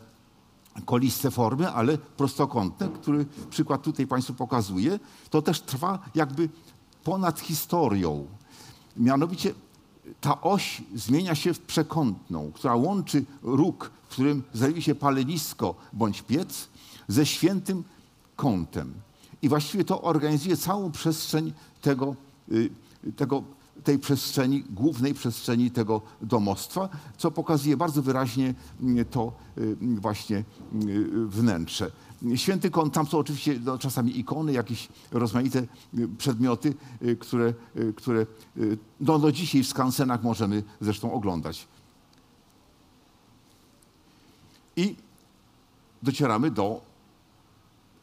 koliste 0.85 1.31
formy, 1.31 1.71
ale 1.71 1.99
prostokątne, 1.99 2.89
który 2.89 3.27
przykład 3.51 3.83
tutaj 3.83 4.07
Państwu 4.07 4.35
pokazuje, 4.35 4.99
to 5.31 5.43
też 5.43 5.61
trwa 5.61 5.99
jakby 6.15 6.49
ponad 7.05 7.41
historią. 7.41 8.27
Mianowicie 8.97 9.55
ta 10.21 10.41
oś 10.41 10.83
zmienia 10.95 11.35
się 11.35 11.55
w 11.55 11.61
przekątną, 11.61 12.53
która 12.55 12.75
łączy 12.75 13.25
róg, 13.43 13.91
w 14.05 14.13
którym 14.13 14.43
znajduje 14.55 14.83
się 14.83 14.95
palenisko 14.95 15.75
bądź 15.93 16.23
piec, 16.23 16.69
ze 17.09 17.27
świętym 17.27 17.85
kątem. 18.37 18.95
I 19.43 19.49
właściwie 19.49 19.85
to 19.85 20.03
organizuje 20.03 20.57
całą 20.57 20.93
przestrzeń 20.93 21.53
tego, 21.81 22.17
y, 22.53 22.71
tego 23.17 23.43
tej 23.85 23.99
przestrzeni, 23.99 24.65
głównej 24.71 25.15
przestrzeni 25.15 25.71
tego 25.71 26.03
domostwa, 26.23 26.89
co 27.17 27.31
pokazuje 27.31 27.77
bardzo 27.77 28.03
wyraźnie 28.03 28.55
mm, 28.81 29.05
to 29.05 29.33
mm, 29.57 30.01
właśnie 30.01 30.45
wnętrze. 31.27 31.91
Święty 32.37 32.71
kąt, 32.71 32.95
tam 32.95 33.07
są 33.07 33.19
oczywiście 33.19 33.61
no, 33.65 33.79
czasami 33.79 34.19
ikony, 34.19 34.53
jakieś 34.53 34.89
rozmaite 35.11 35.67
przedmioty, 36.19 36.75
y, 37.03 37.17
które, 37.17 37.55
y, 37.77 37.93
które 37.93 38.27
y, 38.57 38.79
no, 39.01 39.19
do 39.19 39.33
dzisiaj 39.33 39.63
w 39.63 39.69
skansenach 39.69 40.23
możemy 40.23 40.63
zresztą 40.81 41.13
oglądać. 41.13 41.69
I 44.77 44.97
docieramy 46.03 46.51
do 46.51 46.81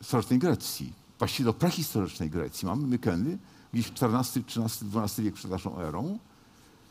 historycznej 0.02 0.40
Grecji, 0.40 0.94
właściwie 1.20 1.46
do 1.46 1.54
prehistorycznej 1.54 2.30
Grecji. 2.30 2.66
Mamy 2.66 2.88
Mykeny, 2.88 3.38
gdzieś 3.74 3.92
XIV, 4.02 4.44
XIII, 4.48 4.92
XII 4.96 5.26
wiek 5.26 5.34
przed 5.34 5.52
naszą 5.52 5.78
erą. 5.78 6.20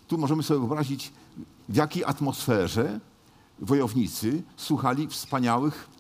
Tu 0.09 0.19
możemy 0.19 0.43
sobie 0.43 0.61
wyobrazić, 0.61 1.13
w 1.69 1.77
jakiej 1.77 2.05
atmosferze 2.05 3.01
wojownicy 3.59 4.43
słuchali 4.57 5.09
wspaniałych 5.09 5.98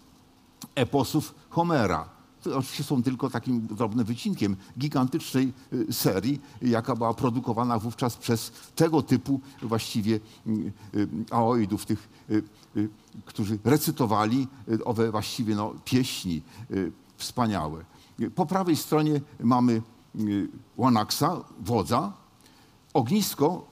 eposów 0.74 1.34
Homera. 1.50 2.08
To 2.42 2.58
oczywiście 2.58 2.84
są 2.84 3.02
tylko 3.02 3.30
takim 3.30 3.66
drobnym 3.66 4.06
wycinkiem 4.06 4.56
gigantycznej 4.78 5.52
y, 5.72 5.92
serii, 5.92 6.40
jaka 6.62 6.96
była 6.96 7.14
produkowana 7.14 7.78
wówczas 7.78 8.16
przez 8.16 8.52
tego 8.74 9.02
typu 9.02 9.40
właściwie 9.62 10.14
y, 10.14 10.20
y, 10.94 11.08
aoidów, 11.30 11.86
tych, 11.86 12.08
którzy 13.24 13.58
recytowali 13.64 14.48
owe 14.84 15.10
właściwie 15.10 15.54
no, 15.54 15.74
pieśni 15.84 16.42
wspaniałe. 17.16 17.84
Po 18.34 18.46
prawej 18.46 18.76
stronie 18.76 19.20
mamy 19.40 19.82
Łanaksa, 20.76 21.36
wodza, 21.60 22.12
ognisko 22.94 23.66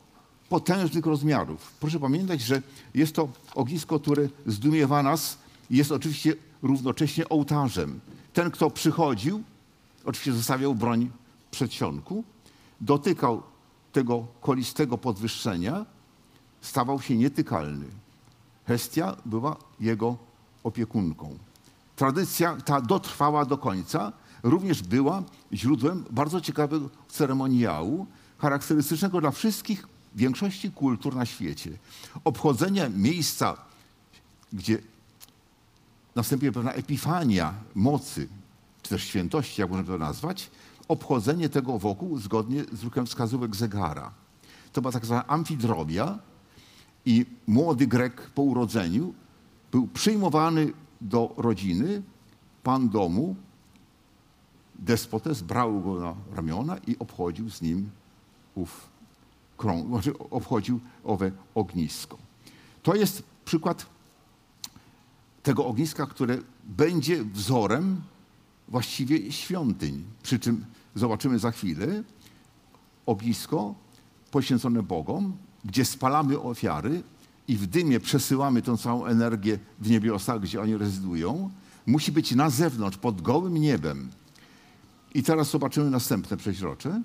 potężnych 0.48 1.06
rozmiarów. 1.06 1.72
Proszę 1.80 2.00
pamiętać, 2.00 2.40
że 2.40 2.62
jest 2.94 3.14
to 3.14 3.28
ognisko, 3.54 4.00
które 4.00 4.28
zdumiewa 4.46 5.02
nas 5.02 5.38
jest 5.70 5.92
oczywiście 5.92 6.34
równocześnie 6.62 7.28
ołtarzem. 7.28 8.00
Ten, 8.32 8.50
kto 8.50 8.70
przychodził, 8.70 9.42
oczywiście 10.04 10.32
zostawiał 10.32 10.74
broń 10.74 11.10
w 11.46 11.50
przedsionku, 11.50 12.24
dotykał 12.80 13.42
tego 13.92 14.26
kolistego 14.40 14.98
podwyższenia, 14.98 15.86
stawał 16.60 17.00
się 17.00 17.16
nietykalny. 17.16 17.86
Hestia 18.66 19.16
była 19.24 19.56
jego 19.80 20.16
opiekunką. 20.64 21.38
Tradycja 21.96 22.56
ta 22.56 22.80
dotrwała 22.80 23.44
do 23.44 23.58
końca, 23.58 24.12
również 24.42 24.82
była 24.82 25.22
źródłem 25.52 26.04
bardzo 26.10 26.40
ciekawego 26.40 26.90
ceremoniału, 27.08 28.06
charakterystycznego 28.38 29.20
dla 29.20 29.30
wszystkich, 29.30 29.86
większości 30.14 30.70
kultur 30.70 31.16
na 31.16 31.26
świecie. 31.26 31.70
Obchodzenie 32.24 32.90
miejsca, 32.96 33.56
gdzie 34.52 34.78
następuje 36.16 36.52
pewna 36.52 36.72
epifania 36.72 37.54
mocy, 37.74 38.28
czy 38.82 38.90
też 38.90 39.04
świętości, 39.04 39.60
jak 39.60 39.70
możemy 39.70 39.88
to 39.88 39.98
nazwać, 39.98 40.50
obchodzenie 40.88 41.48
tego 41.48 41.78
wokół 41.78 42.18
zgodnie 42.18 42.64
z 42.72 42.82
ruchem 42.82 43.06
wskazówek 43.06 43.56
zegara. 43.56 44.12
To 44.72 44.80
była 44.80 44.92
tak 44.92 45.06
zwana 45.06 45.26
amfidrobia 45.26 46.18
i 47.06 47.26
młody 47.46 47.86
Grek 47.86 48.30
po 48.30 48.42
urodzeniu 48.42 49.14
był 49.72 49.86
przyjmowany 49.86 50.72
do 51.00 51.34
rodziny, 51.36 52.02
pan 52.62 52.88
domu, 52.88 53.36
despotes 54.74 55.42
brał 55.42 55.80
go 55.80 56.00
na 56.00 56.14
ramiona 56.36 56.78
i 56.86 56.98
obchodził 56.98 57.50
z 57.50 57.62
nim 57.62 57.90
ów 58.54 58.88
krąg, 59.56 59.88
znaczy 59.88 60.18
obchodził 60.18 60.80
owe 61.04 61.32
ognisko. 61.54 62.18
To 62.82 62.94
jest 62.94 63.22
przykład 63.44 63.86
tego 65.46 65.66
ogniska, 65.66 66.06
które 66.06 66.38
będzie 66.64 67.24
wzorem 67.24 68.02
właściwie 68.68 69.32
świątyń. 69.32 70.04
Przy 70.22 70.38
czym 70.38 70.64
zobaczymy 70.94 71.38
za 71.38 71.50
chwilę 71.50 72.02
ognisko 73.06 73.74
poświęcone 74.30 74.82
Bogom, 74.82 75.36
gdzie 75.64 75.84
spalamy 75.84 76.40
ofiary 76.40 77.02
i 77.48 77.56
w 77.56 77.66
dymie 77.66 78.00
przesyłamy 78.00 78.62
tą 78.62 78.76
całą 78.76 79.06
energię 79.06 79.58
w 79.78 79.90
niebiosa, 79.90 80.38
gdzie 80.38 80.60
oni 80.60 80.76
rezydują. 80.76 81.50
Musi 81.86 82.12
być 82.12 82.34
na 82.34 82.50
zewnątrz, 82.50 82.98
pod 82.98 83.22
gołym 83.22 83.54
niebem. 83.54 84.10
I 85.14 85.22
teraz 85.22 85.50
zobaczymy 85.50 85.90
następne 85.90 86.36
przeźrocze. 86.36 87.02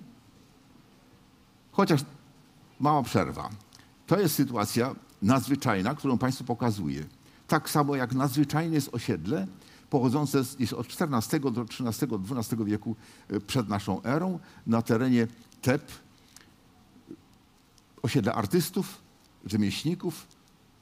Chociaż 1.71 2.01
mała 2.79 3.03
przerwa. 3.03 3.49
To 4.07 4.19
jest 4.19 4.35
sytuacja 4.35 4.95
nadzwyczajna, 5.21 5.95
którą 5.95 6.17
Państwu 6.17 6.43
pokazuję. 6.43 7.05
Tak 7.51 7.69
samo 7.69 7.95
jak 7.95 8.13
nadzwyczajne 8.13 8.75
jest 8.75 8.89
osiedle 8.91 9.47
pochodzące 9.89 10.43
jest 10.59 10.73
od 10.73 10.87
XIV 10.87 11.51
do 11.51 11.61
XIII, 11.61 12.09
XII 12.37 12.65
wieku 12.65 12.95
e, 13.29 13.39
przed 13.39 13.69
naszą 13.69 14.03
erą 14.03 14.39
na 14.67 14.81
terenie 14.81 15.27
Teb. 15.61 15.91
Osiedle 18.01 18.33
artystów, 18.33 19.01
rzemieślników, 19.45 20.27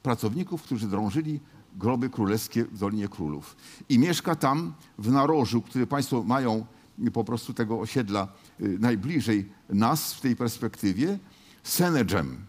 pracowników, 0.02 0.62
którzy 0.62 0.86
drążyli 0.88 1.40
groby 1.76 2.10
królewskie 2.10 2.64
w 2.64 2.78
Dolinie 2.78 3.08
Królów. 3.08 3.56
I 3.88 3.98
mieszka 3.98 4.34
tam 4.36 4.74
w 4.98 5.10
narożu, 5.10 5.62
który 5.62 5.86
Państwo 5.86 6.22
mają 6.22 6.66
po 7.12 7.24
prostu 7.24 7.54
tego 7.54 7.80
osiedla 7.80 8.28
y, 8.60 8.78
najbliżej 8.78 9.52
nas 9.68 10.14
w 10.14 10.20
tej 10.20 10.36
perspektywie, 10.36 11.18
Senedżem. 11.62 12.44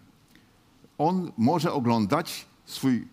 On 0.97 1.31
może 1.37 1.73
oglądać 1.73 2.45
swój 2.65 3.07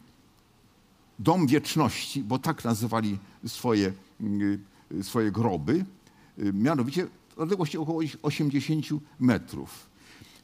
dom 1.18 1.46
wieczności, 1.46 2.24
bo 2.24 2.38
tak 2.38 2.64
nazywali 2.64 3.18
swoje, 3.46 3.92
y, 4.92 5.04
swoje 5.04 5.32
groby, 5.32 5.84
y, 6.38 6.52
mianowicie 6.52 7.06
odległości 7.36 7.78
około 7.78 8.02
80 8.22 9.00
metrów. 9.20 9.88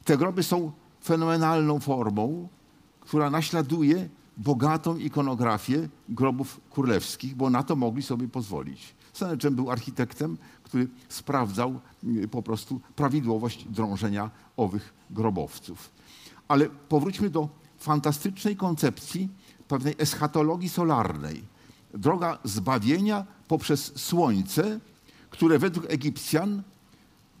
Te 0.03 0.17
groby 0.17 0.43
są 0.43 0.71
fenomenalną 1.03 1.79
formą, 1.79 2.47
która 2.99 3.29
naśladuje 3.29 4.09
bogatą 4.37 4.97
ikonografię 4.97 5.89
grobów 6.09 6.61
królewskich, 6.71 7.35
bo 7.35 7.49
na 7.49 7.63
to 7.63 7.75
mogli 7.75 8.03
sobie 8.03 8.27
pozwolić. 8.27 8.95
Seneczem 9.13 9.55
był 9.55 9.71
architektem, 9.71 10.37
który 10.63 10.87
sprawdzał 11.09 11.79
y, 12.03 12.27
po 12.27 12.41
prostu 12.41 12.81
prawidłowość 12.95 13.65
drążenia 13.69 14.29
owych 14.57 14.93
grobowców. 15.09 15.91
Ale 16.47 16.69
powróćmy 16.69 17.29
do 17.29 17.49
fantastycznej 17.79 18.55
koncepcji 18.55 19.29
pewnej 19.67 19.95
eschatologii 19.97 20.69
solarnej. 20.69 21.43
Droga 21.93 22.37
zbawienia 22.43 23.25
poprzez 23.47 23.99
słońce, 23.99 24.79
które 25.29 25.59
według 25.59 25.85
Egipcjan 25.89 26.63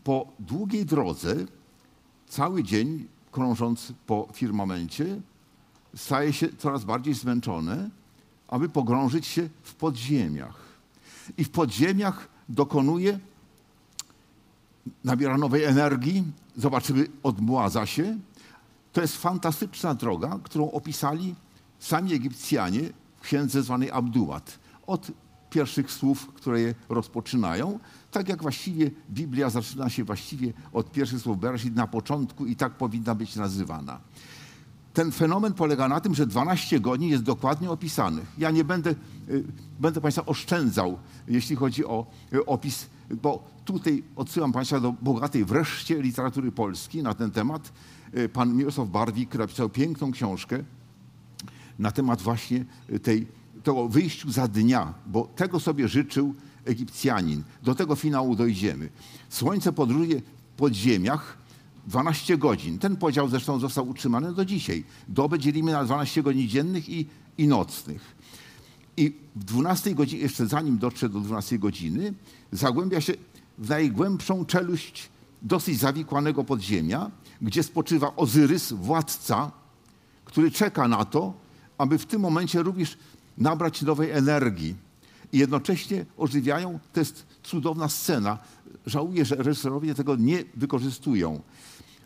po 0.03 0.27
długiej 0.39 0.85
drodze, 0.85 1.35
cały 2.27 2.63
dzień 2.63 3.07
krążąc 3.31 3.93
po 4.07 4.27
firmamencie, 4.33 5.21
staje 5.95 6.33
się 6.33 6.47
coraz 6.57 6.83
bardziej 6.83 7.13
zmęczone, 7.13 7.89
aby 8.47 8.69
pogrążyć 8.69 9.25
się 9.25 9.49
w 9.63 9.75
podziemiach. 9.75 10.59
I 11.37 11.43
w 11.43 11.49
podziemiach 11.49 12.27
dokonuje, 12.49 13.19
nabiera 15.03 15.37
nowej 15.37 15.63
energii, 15.63 16.23
zobaczymy, 16.57 17.07
odmładza 17.23 17.85
się. 17.85 18.17
To 18.93 19.01
jest 19.01 19.17
fantastyczna 19.17 19.95
droga, 19.95 20.39
którą 20.43 20.71
opisali 20.71 21.35
sami 21.79 22.13
Egipcjanie 22.13 22.81
w 23.17 23.21
księdze 23.21 23.63
zwanej 23.63 23.91
Abduat. 23.91 24.59
Od 24.87 25.11
pierwszych 25.49 25.91
słów, 25.91 26.27
które 26.33 26.61
je 26.61 26.75
rozpoczynają, 26.89 27.79
tak 28.11 28.29
jak 28.29 28.41
właściwie 28.41 28.91
Biblia 29.09 29.49
zaczyna 29.49 29.89
się 29.89 30.03
właściwie 30.03 30.53
od 30.73 30.91
pierwszych 30.91 31.19
słów 31.19 31.39
Bereshit 31.39 31.75
na 31.75 31.87
początku 31.87 32.45
i 32.45 32.55
tak 32.55 32.73
powinna 32.73 33.15
być 33.15 33.35
nazywana. 33.35 33.99
Ten 34.93 35.11
fenomen 35.11 35.53
polega 35.53 35.87
na 35.87 35.99
tym, 35.99 36.15
że 36.15 36.27
12 36.27 36.79
godzin 36.79 37.09
jest 37.09 37.23
dokładnie 37.23 37.71
opisany. 37.71 38.21
Ja 38.37 38.51
nie 38.51 38.63
będę, 38.63 38.95
y, 39.29 39.43
będę 39.79 40.01
Państwa 40.01 40.25
oszczędzał, 40.25 40.97
jeśli 41.27 41.55
chodzi 41.55 41.85
o 41.85 42.05
y, 42.33 42.45
opis, 42.45 42.87
bo 43.21 43.43
tutaj 43.65 44.03
odsyłam 44.15 44.51
Państwa 44.51 44.79
do 44.79 44.91
bogatej 44.91 45.45
wreszcie 45.45 46.01
literatury 46.01 46.51
polskiej 46.51 47.03
na 47.03 47.13
ten 47.13 47.31
temat. 47.31 47.73
Y, 48.17 48.29
Pan 48.29 48.55
Mirosław 48.55 48.89
Barwik 48.89 49.35
napisał 49.35 49.69
piękną 49.69 50.11
książkę 50.11 50.63
na 51.79 51.91
temat 51.91 52.21
właśnie 52.21 52.65
tej, 53.03 53.27
tego 53.63 53.89
wyjściu 53.89 54.31
za 54.31 54.47
dnia, 54.47 54.93
bo 55.07 55.29
tego 55.35 55.59
sobie 55.59 55.87
życzył 55.87 56.35
Egipcjanin. 56.65 57.43
Do 57.63 57.75
tego 57.75 57.95
finału 57.95 58.35
dojdziemy. 58.35 58.89
Słońce 59.29 59.73
podróżuje 59.73 60.19
w 60.19 60.57
podziemiach 60.57 61.37
12 61.87 62.37
godzin. 62.37 62.79
Ten 62.79 62.95
podział 62.95 63.29
zresztą 63.29 63.59
został 63.59 63.89
utrzymany 63.89 64.33
do 64.33 64.45
dzisiaj. 64.45 64.83
Dobę 65.07 65.39
dzielimy 65.39 65.71
na 65.71 65.83
12 65.83 66.23
godzin 66.23 66.47
dziennych 66.47 66.89
i, 66.89 67.07
i 67.37 67.47
nocnych. 67.47 68.15
I 68.97 69.13
w 69.35 69.43
12 69.43 69.95
godzinie, 69.95 70.21
jeszcze 70.21 70.47
zanim 70.47 70.77
dotrze 70.77 71.09
do 71.09 71.19
12 71.19 71.59
godziny, 71.59 72.13
zagłębia 72.51 73.01
się 73.01 73.13
w 73.57 73.69
najgłębszą 73.69 74.45
czeluść 74.45 75.09
dosyć 75.41 75.79
zawikłanego 75.79 76.43
podziemia, 76.43 77.11
gdzie 77.41 77.63
spoczywa 77.63 78.15
Ozyrys, 78.15 78.73
władca, 78.73 79.51
który 80.25 80.51
czeka 80.51 80.87
na 80.87 81.05
to, 81.05 81.33
aby 81.77 81.97
w 81.97 82.05
tym 82.05 82.21
momencie 82.21 82.63
również 82.63 82.97
nabrać 83.37 83.81
nowej 83.81 84.11
energii. 84.11 84.75
I 85.33 85.37
jednocześnie 85.37 86.05
ożywiają, 86.17 86.79
to 86.93 86.99
jest 86.99 87.25
cudowna 87.43 87.89
scena. 87.89 88.37
Żałuję, 88.85 89.25
że 89.25 89.35
reżyserowie 89.35 89.95
tego 89.95 90.15
nie 90.15 90.43
wykorzystują, 90.55 91.41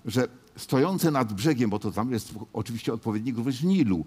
że 0.05 0.27
stojące 0.55 1.11
nad 1.11 1.33
brzegiem, 1.33 1.69
bo 1.69 1.79
to 1.79 1.91
tam 1.91 2.11
jest 2.11 2.33
oczywiście 2.53 2.93
odpowiednik 2.93 3.37
również 3.37 3.63
Nilu, 3.63 4.05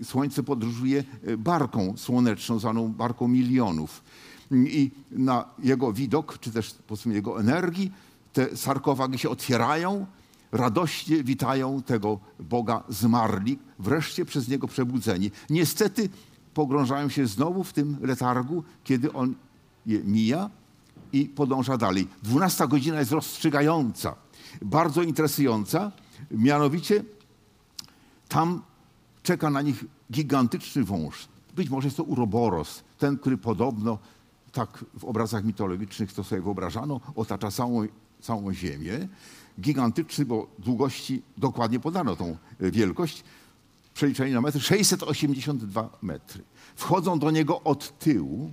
y, 0.00 0.04
słońce 0.04 0.42
podróżuje 0.42 1.04
y, 1.28 1.38
barką 1.38 1.94
słoneczną, 1.96 2.58
zwaną 2.58 2.88
barką 2.88 3.28
milionów. 3.28 4.02
I 4.52 4.90
na 5.10 5.44
jego 5.58 5.92
widok, 5.92 6.38
czy 6.38 6.50
też 6.50 6.74
powiedzmy 6.86 7.14
jego 7.14 7.40
energii, 7.40 7.92
te 8.32 8.56
sarkofagi 8.56 9.18
się 9.18 9.28
otwierają, 9.28 10.06
radośnie 10.52 11.24
witają 11.24 11.82
tego 11.82 12.18
Boga 12.40 12.82
zmarli, 12.88 13.58
wreszcie 13.78 14.24
przez 14.24 14.48
niego 14.48 14.68
przebudzeni. 14.68 15.30
Niestety 15.50 16.08
pogrążają 16.54 17.08
się 17.08 17.26
znowu 17.26 17.64
w 17.64 17.72
tym 17.72 17.96
letargu, 18.00 18.64
kiedy 18.84 19.12
on 19.12 19.34
je 19.86 20.04
mija 20.04 20.50
i 21.12 21.24
podąża 21.24 21.76
dalej. 21.76 22.08
Dwunasta 22.22 22.66
godzina 22.66 22.98
jest 22.98 23.12
rozstrzygająca, 23.12 24.14
bardzo 24.62 25.02
interesująca, 25.02 25.92
mianowicie 26.30 27.04
tam 28.28 28.62
czeka 29.22 29.50
na 29.50 29.62
nich 29.62 29.84
gigantyczny 30.12 30.84
wąż. 30.84 31.28
Być 31.56 31.70
może 31.70 31.86
jest 31.86 31.96
to 31.96 32.02
uroboros, 32.02 32.82
ten, 32.98 33.18
który 33.18 33.38
podobno, 33.38 33.98
tak 34.52 34.84
w 34.98 35.04
obrazach 35.04 35.44
mitologicznych 35.44 36.12
to 36.12 36.24
sobie 36.24 36.42
wyobrażano, 36.42 37.00
otacza 37.16 37.50
całą, 37.50 37.86
całą 38.20 38.52
ziemię. 38.52 39.08
Gigantyczny, 39.60 40.24
bo 40.24 40.46
długości 40.58 41.22
dokładnie 41.36 41.80
podano 41.80 42.16
tą 42.16 42.36
wielkość 42.60 43.24
przeliczenie 43.94 44.34
na 44.34 44.40
metry, 44.40 44.60
682 44.60 45.98
metry. 46.02 46.42
Wchodzą 46.76 47.18
do 47.18 47.30
niego 47.30 47.62
od 47.62 47.98
tyłu, 47.98 48.52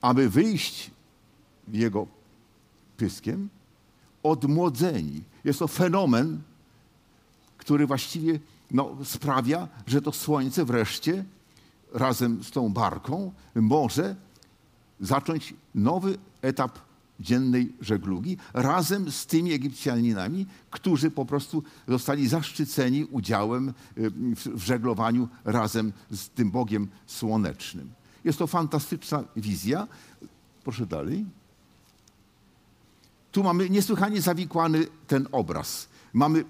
aby 0.00 0.30
wyjść 0.30 0.90
jego 1.68 2.06
pyskiem 2.96 3.48
odmłodzeni. 4.22 5.22
Jest 5.44 5.58
to 5.58 5.68
fenomen, 5.68 6.42
który 7.58 7.86
właściwie 7.86 8.40
no, 8.70 8.96
sprawia, 9.04 9.68
że 9.86 10.02
to 10.02 10.12
słońce 10.12 10.64
wreszcie 10.64 11.24
razem 11.92 12.44
z 12.44 12.50
tą 12.50 12.72
barką 12.72 13.32
może 13.54 14.16
zacząć 15.00 15.54
nowy 15.74 16.18
etap 16.42 16.78
dziennej 17.20 17.72
żeglugi 17.80 18.36
razem 18.54 19.10
z 19.10 19.26
tymi 19.26 19.52
Egipcjaninami, 19.52 20.46
którzy 20.70 21.10
po 21.10 21.24
prostu 21.24 21.62
zostali 21.88 22.28
zaszczyceni 22.28 23.04
udziałem 23.04 23.68
y, 23.68 23.72
w 24.34 24.62
żeglowaniu 24.62 25.28
razem 25.44 25.92
z 26.10 26.28
tym 26.28 26.50
Bogiem 26.50 26.88
Słonecznym. 27.06 27.90
Jest 28.24 28.38
to 28.38 28.46
fantastyczna 28.46 29.24
wizja. 29.36 29.88
Proszę 30.64 30.86
dalej. 30.86 31.24
Tu 33.32 33.42
mamy 33.42 33.70
niesłychanie 33.70 34.20
zawikłany 34.20 34.86
ten 35.06 35.28
obraz. 35.32 35.88
Mamy 36.12 36.44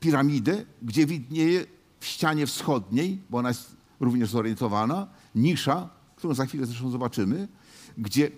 piramidę, 0.00 0.64
gdzie 0.82 1.06
widnieje 1.06 1.66
w 2.00 2.06
ścianie 2.06 2.46
wschodniej, 2.46 3.20
bo 3.30 3.38
ona 3.38 3.48
jest 3.48 3.76
również 4.00 4.30
zorientowana, 4.30 5.06
nisza, 5.34 5.88
którą 6.16 6.34
za 6.34 6.46
chwilę 6.46 6.66
zresztą 6.66 6.90
zobaczymy, 6.90 7.48
gdzie 7.98 8.30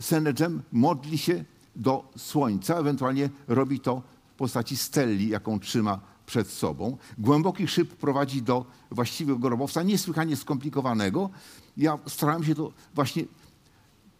Senedżem 0.00 0.62
modli 0.72 1.18
się 1.18 1.44
do 1.76 2.10
słońca, 2.16 2.74
ewentualnie 2.74 3.30
robi 3.48 3.80
to 3.80 4.02
w 4.34 4.34
postaci 4.34 4.76
stelli, 4.76 5.28
jaką 5.28 5.60
trzyma 5.60 6.00
przed 6.26 6.48
sobą. 6.48 6.96
Głęboki 7.18 7.68
szyb 7.68 7.94
prowadzi 7.94 8.42
do 8.42 8.64
właściwego 8.90 9.38
grobowca, 9.38 9.82
niesłychanie 9.82 10.36
skomplikowanego. 10.36 11.30
Ja 11.76 11.98
starałem 12.06 12.44
się 12.44 12.54
to 12.54 12.72
właśnie 12.94 13.24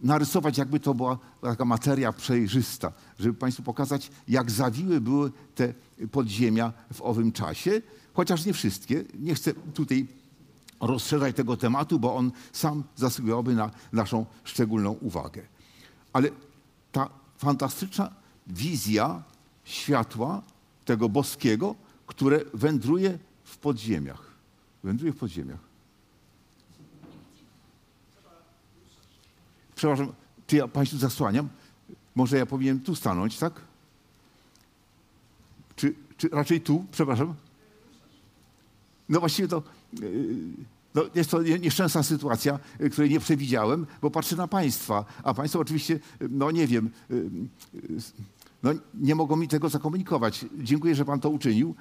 narysować, 0.01 0.59
jakby 0.59 0.81
to 0.81 0.95
była 0.95 1.19
taka 1.41 1.65
materia 1.65 2.13
przejrzysta, 2.13 2.93
żeby 3.19 3.35
Państwu 3.35 3.63
pokazać, 3.63 4.11
jak 4.29 4.51
zawiłe 4.51 5.01
były 5.01 5.33
te 5.55 5.75
podziemia 6.11 6.73
w 6.93 7.03
owym 7.03 7.33
czasie, 7.33 7.83
chociaż 8.15 8.45
nie 8.45 8.53
wszystkie. 8.53 9.05
Nie 9.19 9.35
chcę 9.35 9.55
tutaj 9.55 10.07
rozszerzać 10.81 11.37
tego 11.37 11.57
tematu, 11.57 11.99
bo 11.99 12.17
on 12.17 12.33
sam 12.53 12.85
zasługowałby 12.97 13.55
na 13.55 13.71
naszą 13.93 14.27
szczególną 14.45 14.91
uwagę. 14.91 15.43
Ale 16.13 16.31
ta 16.93 17.11
fantastyczna 17.39 18.13
wizja 18.47 19.23
światła 19.65 20.43
tego 20.85 21.09
boskiego, 21.09 21.75
które 22.07 22.41
wędruje 22.55 23.19
w 23.45 23.59
podziemiach. 23.59 24.31
Wędruje 24.85 25.13
w 25.13 25.17
podziemiach. 25.17 25.61
Przepraszam, 29.75 30.13
czy 30.47 30.57
ja 30.57 30.69
Państwu 30.69 30.99
zasłaniam? 30.99 31.49
Może 32.15 32.39
ja 32.39 32.47
powinienem 32.47 32.81
tu 32.81 32.95
stanąć, 32.95 33.39
tak? 33.39 33.61
Czy, 35.77 35.95
czy 36.17 36.29
raczej 36.29 36.61
tu? 36.61 36.87
Przepraszam. 36.93 37.35
No 39.09 39.21
właściwie 39.21 39.49
to... 39.49 39.63
Yy, 39.93 40.80
no, 40.95 41.03
jest 41.15 41.31
to 41.31 41.43
nieszczęsna 41.43 42.03
sytuacja, 42.03 42.59
y, 42.81 42.91
której 42.91 43.11
nie 43.11 43.21
przewidziałem, 43.21 43.87
bo 44.03 44.11
patrzę 44.11 44.37
na 44.37 44.49
państwa, 44.49 45.05
a 45.23 45.35
państwo 45.35 45.61
oczywiście, 45.61 45.95
y, 45.95 46.29
no 46.31 46.51
nie 46.51 46.67
wiem, 46.67 46.91
y, 47.11 47.31
no, 48.63 48.71
nie 48.95 49.15
mogą 49.15 49.37
mi 49.37 49.49
tego 49.49 49.69
zakomunikować. 49.69 50.45
Dziękuję, 50.59 50.95
że 50.95 51.05
pan 51.05 51.21
to 51.21 51.31
uczynił. 51.31 51.75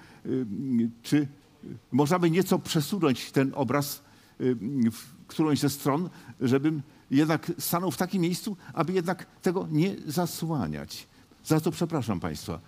Czy 1.04 1.28
można 1.92 2.20
by 2.20 2.32
nieco 2.32 2.60
przesunąć 2.60 3.32
ten 3.32 3.52
obraz 3.56 4.02
w 4.92 5.28
którąś 5.28 5.60
ze 5.60 5.70
stron, 5.70 6.10
żebym 6.42 6.82
jednak 7.12 7.52
stanął 7.60 7.92
w 7.92 7.98
takim 7.98 8.22
miejscu, 8.22 8.58
aby 8.74 8.94
jednak 8.94 9.26
tego 9.42 9.68
nie 9.72 9.96
zasłaniać. 10.08 11.08
Za 11.46 11.60
to 11.60 11.72
przepraszam 11.72 12.20
państwa. 12.20 12.60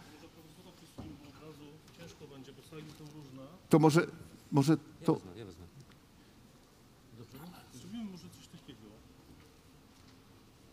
To 3.69 3.79
może, 3.79 4.07
może 4.51 4.77
to... 5.05 5.21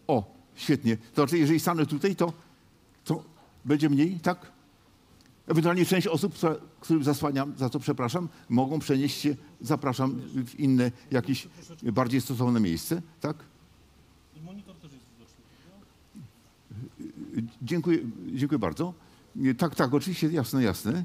O, 0.08 0.34
świetnie. 0.54 0.96
To 0.96 1.14
znaczy, 1.14 1.38
jeżeli 1.38 1.60
stanę 1.60 1.86
tutaj, 1.86 2.16
to, 2.16 2.32
to 3.04 3.24
będzie 3.64 3.90
mniej, 3.90 4.20
tak? 4.20 4.52
Ewentualnie 5.46 5.86
część 5.86 6.06
osób, 6.06 6.34
którym 6.80 7.04
zasłaniam, 7.04 7.54
za 7.56 7.70
co 7.70 7.78
przepraszam, 7.80 8.28
mogą 8.48 8.78
przenieść 8.78 9.20
się, 9.20 9.36
zapraszam, 9.60 10.20
w 10.46 10.60
inne, 10.60 10.90
jakieś 11.10 11.48
bardziej 11.82 12.20
stosowne 12.20 12.60
miejsce, 12.60 13.02
tak? 13.20 13.36
I 14.36 14.40
monitor 14.40 14.76
też 14.76 14.92
jest 14.92 15.04
widoczny. 15.12 15.42
Dziękuję, 17.62 17.98
dziękuję 18.34 18.58
bardzo. 18.58 18.94
Tak, 19.58 19.74
tak, 19.74 19.94
oczywiście, 19.94 20.28
jasne, 20.28 20.62
jasne. 20.62 21.04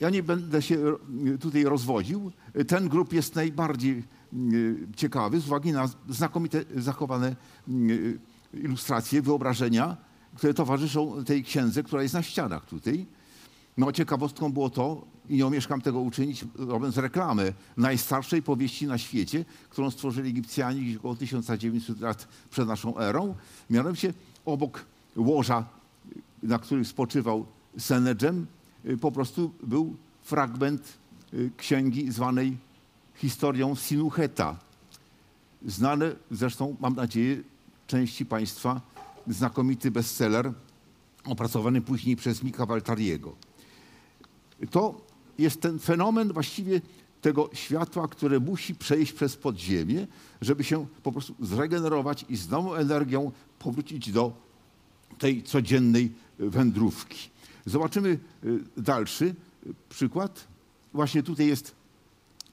Ja 0.00 0.10
nie 0.10 0.22
będę 0.22 0.62
się 0.62 0.96
tutaj 1.40 1.64
rozwodził. 1.64 2.32
Ten 2.68 2.88
grup 2.88 3.12
jest 3.12 3.34
najbardziej 3.34 4.04
ciekawy 4.96 5.40
z 5.40 5.46
uwagi 5.46 5.72
na 5.72 5.88
znakomite 6.08 6.64
zachowane 6.76 7.36
mm, 7.68 8.18
ilustracje, 8.54 9.22
wyobrażenia, 9.22 9.96
które 10.36 10.54
towarzyszą 10.54 11.24
tej 11.24 11.44
księdze, 11.44 11.82
która 11.82 12.02
jest 12.02 12.14
na 12.14 12.22
ścianach 12.22 12.66
tutaj. 12.66 13.06
No, 13.76 13.92
ciekawostką 13.92 14.52
było 14.52 14.70
to, 14.70 15.06
i 15.28 15.36
nie 15.36 15.46
omieszkam 15.46 15.80
tego 15.80 16.00
uczynić, 16.00 16.44
robiąc 16.58 16.96
reklamę 16.96 17.52
najstarszej 17.76 18.42
powieści 18.42 18.86
na 18.86 18.98
świecie, 18.98 19.44
którą 19.70 19.90
stworzyli 19.90 20.30
Egipcjanie 20.30 20.80
gdzieś 20.80 20.96
około 20.96 21.16
1900 21.16 22.00
lat 22.00 22.28
przed 22.50 22.68
naszą 22.68 22.98
erą. 22.98 23.34
Mianowicie 23.70 24.14
obok 24.44 24.84
łoża, 25.16 25.64
na 26.42 26.58
którym 26.58 26.84
spoczywał 26.84 27.46
Senedżem, 27.78 28.46
y, 28.84 28.96
po 28.96 29.12
prostu 29.12 29.50
był 29.62 29.96
fragment 30.22 30.98
y, 31.34 31.50
księgi 31.56 32.12
zwanej 32.12 32.56
historią 33.20 33.74
Sinuheta. 33.74 34.56
Znany 35.66 36.16
zresztą, 36.30 36.76
mam 36.80 36.94
nadzieję, 36.94 37.42
części 37.86 38.26
Państwa 38.26 38.80
znakomity 39.26 39.90
bestseller 39.90 40.52
opracowany 41.24 41.80
później 41.80 42.16
przez 42.16 42.42
Mika 42.42 42.66
Waltariego. 42.66 43.36
To 44.70 45.00
jest 45.38 45.60
ten 45.60 45.78
fenomen 45.78 46.32
właściwie 46.32 46.80
tego 47.20 47.50
światła, 47.52 48.08
które 48.08 48.40
musi 48.40 48.74
przejść 48.74 49.12
przez 49.12 49.36
podziemie, 49.36 50.06
żeby 50.40 50.64
się 50.64 50.86
po 51.02 51.12
prostu 51.12 51.34
zregenerować 51.40 52.24
i 52.28 52.36
z 52.36 52.48
nową 52.48 52.74
energią 52.74 53.32
powrócić 53.58 54.12
do 54.12 54.32
tej 55.18 55.42
codziennej 55.42 56.12
wędrówki. 56.38 57.30
Zobaczymy 57.66 58.18
y, 58.44 58.60
dalszy 58.76 59.34
przykład. 59.88 60.48
Właśnie 60.92 61.22
tutaj 61.22 61.46
jest 61.46 61.79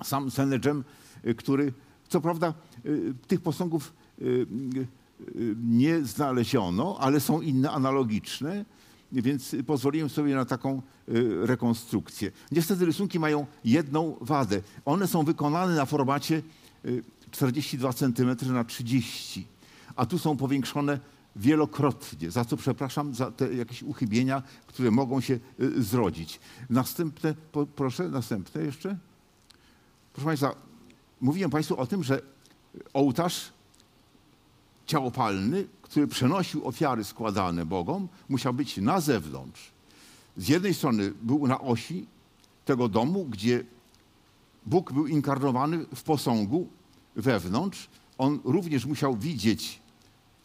sam 0.04 0.32
Senedżem, 0.32 0.84
y, 1.26 1.36
który, 1.36 1.74
co 2.10 2.22
prawda, 2.22 2.54
y, 2.86 3.14
tych 3.28 3.42
posągów 3.42 3.94
y, 4.22 4.48
nie 5.64 6.06
znaleziono, 6.06 6.98
ale 7.00 7.20
są 7.20 7.42
inne 7.42 7.72
analogiczne, 7.72 8.66
więc 9.12 9.56
pozwoliłem 9.68 10.10
sobie 10.10 10.36
na 10.36 10.46
taką 10.46 10.82
rekonstrukcję. 11.42 12.32
Niestety 12.52 12.86
rysunki 12.86 13.20
mają 13.20 13.46
jedną 13.66 14.18
wadę. 14.22 14.62
One 14.86 15.08
są 15.08 15.24
wykonane 15.24 15.76
na 15.76 15.86
formacie 15.86 16.42
y, 16.86 17.04
42 17.32 17.94
cm 17.94 18.54
na 18.54 18.64
30, 18.64 19.48
a 19.96 20.06
tu 20.06 20.20
są 20.20 20.38
powiększone 20.38 21.00
wielokrotnie, 21.36 22.32
za 22.32 22.46
co 22.46 22.58
przepraszam 22.58 23.16
za 23.16 23.32
te 23.32 23.54
jakieś 23.54 23.84
uchybienia, 23.84 24.44
które 24.68 24.92
mogą 24.92 25.22
się 25.22 25.40
zrodzić. 25.78 26.40
Następne, 26.70 27.36
po, 27.52 27.66
proszę, 27.66 28.10
następne 28.10 28.64
jeszcze. 28.64 28.98
Proszę 30.18 30.26
Państwa, 30.26 30.56
mówiłem 31.22 31.52
Państwu 31.52 31.80
o 31.80 31.88
tym, 31.88 32.04
że 32.04 32.22
ołtarz 32.94 33.54
ciałopalny, 34.86 35.68
który 35.82 36.08
przenosił 36.08 36.68
ofiary 36.68 37.04
składane 37.04 37.66
Bogom, 37.66 38.08
musiał 38.30 38.54
być 38.54 38.78
na 38.78 39.02
zewnątrz. 39.02 39.72
Z 40.38 40.48
jednej 40.48 40.74
strony 40.74 41.14
był 41.22 41.48
na 41.48 41.62
osi 41.62 42.08
tego 42.66 42.90
domu, 42.90 43.26
gdzie 43.26 43.64
Bóg 44.66 44.94
był 44.94 45.08
inkarnowany 45.08 45.86
w 45.96 46.04
posągu 46.04 46.68
wewnątrz. 47.16 47.90
On 48.18 48.40
również 48.44 48.86
musiał 48.86 49.16
widzieć 49.16 49.82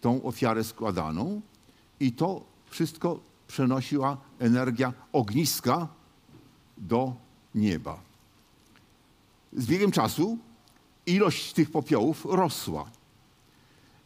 tą 0.01 0.23
ofiarę 0.23 0.65
składaną 0.65 1.41
i 2.01 2.13
to 2.13 2.45
wszystko 2.67 3.21
przenosiła 3.49 4.17
energia 4.39 4.93
ogniska 5.13 5.89
do 6.79 7.17
nieba. 7.55 8.12
Z 9.57 9.67
biegiem 9.67 9.91
czasu 9.91 10.39
ilość 11.07 11.53
tych 11.53 11.71
popiołów 11.71 12.27
rosła. 12.31 12.91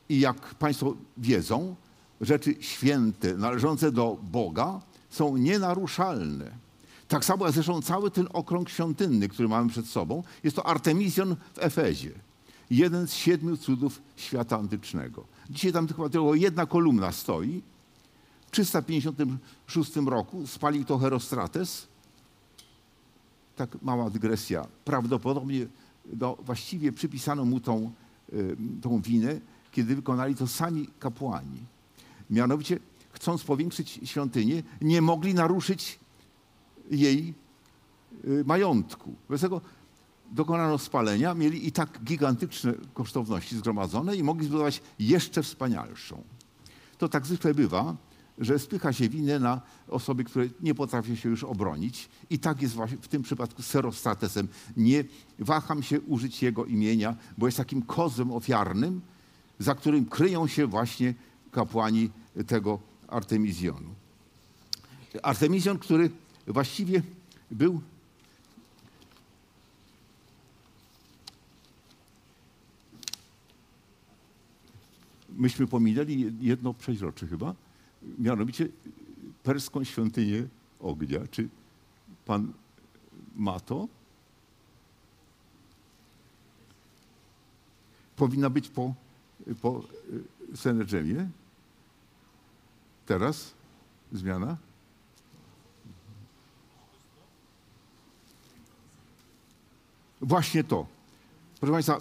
I 0.08 0.20
jak 0.20 0.54
Państwo 0.54 0.94
wiedzą, 1.16 1.74
rzeczy 2.20 2.54
święte, 2.60 3.34
należące 3.34 3.92
do 3.92 4.18
Boga 4.22 4.80
są 5.10 5.36
nienaruszalne. 5.36 6.50
Tak 7.08 7.24
samo 7.24 7.44
jak 7.46 7.54
zresztą 7.54 7.82
cały 7.82 8.10
ten 8.10 8.28
okrąg 8.32 8.68
świątynny, 8.68 9.28
który 9.28 9.48
mamy 9.48 9.70
przed 9.70 9.86
sobą, 9.86 10.22
jest 10.44 10.56
to 10.56 10.66
Artemizjon 10.66 11.36
w 11.54 11.58
Efezie. 11.58 12.10
Jeden 12.70 13.06
z 13.06 13.14
siedmiu 13.14 13.56
cudów 13.56 14.02
świata 14.16 14.58
antycznego. 14.58 15.24
Dzisiaj 15.50 15.72
tam 15.72 15.88
chyba 15.88 16.08
tylko 16.08 16.34
jedna 16.34 16.66
kolumna 16.66 17.12
stoi. 17.12 17.62
W 18.46 18.50
356 18.50 19.96
roku 19.96 20.46
spalił 20.46 20.84
to 20.84 20.98
Herostrates. 20.98 21.86
Tak 23.56 23.82
mała 23.82 24.10
dygresja. 24.10 24.66
Prawdopodobnie 24.84 25.66
no, 26.20 26.36
właściwie 26.40 26.92
przypisano 26.92 27.44
mu 27.44 27.60
tą, 27.60 27.92
y, 28.32 28.56
tą 28.82 29.00
winę, 29.00 29.40
kiedy 29.72 29.96
wykonali 29.96 30.34
to 30.34 30.46
sami 30.46 30.88
kapłani. 30.98 31.60
Mianowicie, 32.30 32.78
chcąc 33.12 33.44
powiększyć 33.44 34.00
świątynię, 34.04 34.62
nie 34.80 35.02
mogli 35.02 35.34
naruszyć 35.34 35.98
jej 36.90 37.34
y, 38.24 38.44
majątku. 38.46 39.14
Bez 39.28 39.40
tego 39.40 39.60
dokonano 40.32 40.78
spalenia, 40.78 41.34
mieli 41.34 41.66
i 41.66 41.72
tak 41.72 42.04
gigantyczne 42.04 42.74
kosztowności 42.94 43.56
zgromadzone 43.56 44.16
i 44.16 44.22
mogli 44.22 44.46
zbudować 44.46 44.82
jeszcze 44.98 45.42
wspanialszą. 45.42 46.22
To 46.98 47.08
tak 47.08 47.26
zwykle 47.26 47.54
bywa, 47.54 47.96
że 48.38 48.58
spycha 48.58 48.92
się 48.92 49.08
winę 49.08 49.38
na 49.38 49.60
osoby, 49.88 50.24
które 50.24 50.48
nie 50.60 50.74
potrafią 50.74 51.14
się 51.14 51.28
już 51.28 51.44
obronić. 51.44 52.08
I 52.30 52.38
tak 52.38 52.62
jest 52.62 52.74
właśnie 52.74 52.96
w 52.96 53.08
tym 53.08 53.22
przypadku 53.22 53.62
z 53.62 53.66
Serostratesem. 53.66 54.48
Nie 54.76 55.04
waham 55.38 55.82
się 55.82 56.00
użyć 56.00 56.42
jego 56.42 56.64
imienia, 56.64 57.16
bo 57.38 57.46
jest 57.46 57.58
takim 57.58 57.82
kozłem 57.82 58.32
ofiarnym, 58.32 59.00
za 59.58 59.74
którym 59.74 60.06
kryją 60.06 60.46
się 60.46 60.66
właśnie 60.66 61.14
kapłani 61.52 62.10
tego 62.46 62.78
Artemizjonu. 63.08 63.94
Artemizjon, 65.22 65.78
który 65.78 66.10
właściwie 66.46 67.02
był 67.50 67.80
myśmy 75.36 75.66
pominęli 75.66 76.32
jedno 76.40 76.74
przeźrocze 76.74 77.26
chyba, 77.26 77.54
mianowicie 78.18 78.68
perską 79.42 79.84
świątynię 79.84 80.46
ognia. 80.80 81.20
Czy 81.30 81.48
pan 82.24 82.52
ma 83.36 83.60
to? 83.60 83.88
Powinna 88.16 88.50
być 88.50 88.68
po, 88.68 88.94
po 89.62 89.82
y, 90.52 90.56
Senedżemie. 90.56 91.30
Teraz 93.06 93.54
zmiana. 94.12 94.56
Właśnie 100.20 100.64
to. 100.64 100.86
Proszę 101.60 101.72
Państwa, 101.72 102.00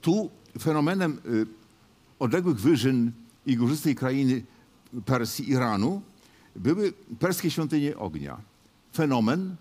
tu 0.00 0.30
fenomenem 0.58 1.20
y, 1.26 1.46
odległych 2.18 2.60
wyżyn 2.60 3.12
i 3.46 3.56
górzystej 3.56 3.94
krainy 3.94 4.42
Persji, 5.04 5.50
Iranu, 5.50 6.02
były 6.56 6.92
perskie 7.18 7.50
świątynie 7.50 7.96
ognia. 7.96 8.40
Fenomen, 8.94 9.56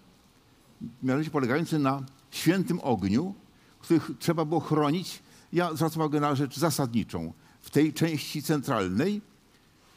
mianowicie 1.03 1.31
polegający 1.31 1.79
na 1.79 2.03
świętym 2.31 2.79
ogniu, 2.79 3.33
których 3.79 4.11
trzeba 4.19 4.45
było 4.45 4.59
chronić. 4.59 5.19
Ja 5.53 5.73
zwracam 5.73 6.01
uwagę 6.01 6.19
na 6.19 6.35
rzecz 6.35 6.57
zasadniczą. 6.57 7.33
W 7.61 7.69
tej 7.69 7.93
części 7.93 8.43
centralnej, 8.43 9.21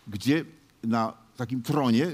gdzie 0.08 0.44
na 0.84 1.12
takim 1.36 1.62
tronie 1.62 2.06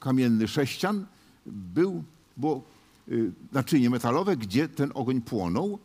kamienny 0.00 0.48
sześcian 0.48 1.06
był, 1.46 2.04
było 2.36 2.62
y, 3.08 3.32
naczynie 3.52 3.90
metalowe, 3.90 4.36
gdzie 4.36 4.68
ten 4.68 4.90
ogień 4.94 5.20
płonął, 5.20 5.78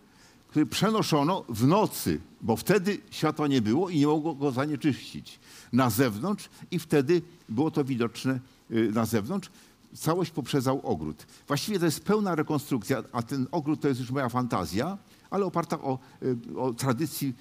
który 0.54 0.66
przenoszono 0.66 1.44
w 1.50 1.68
nocy, 1.68 2.20
bo 2.42 2.56
wtedy 2.56 2.98
światła 3.12 3.48
nie 3.48 3.62
było 3.62 3.90
i 3.90 4.00
nie 4.00 4.08
mogło 4.08 4.36
go 4.36 4.52
zanieczyścić 4.52 5.40
na 5.72 5.90
zewnątrz 5.90 6.50
i 6.72 6.80
wtedy 6.80 7.22
było 7.50 7.72
to 7.72 7.84
widoczne 7.84 8.40
y, 8.72 8.92
na 8.92 9.06
zewnątrz. 9.06 9.50
całość 9.96 10.32
poprzedzał 10.32 10.82
ogród. 10.84 11.26
Właściwie 11.48 11.80
to 11.80 11.86
jest 11.86 12.04
pełna 12.04 12.36
rekonstrukcja, 12.36 13.04
a 13.12 13.24
ten 13.24 13.48
ogród 13.52 13.82
to 13.82 13.88
jest 13.88 14.00
już 14.00 14.12
moja 14.12 14.30
fantazja, 14.30 14.98
ale 15.30 15.46
oparta 15.46 15.82
o, 15.82 16.00
y, 16.24 16.60
o 16.60 16.74
tradycji 16.74 17.34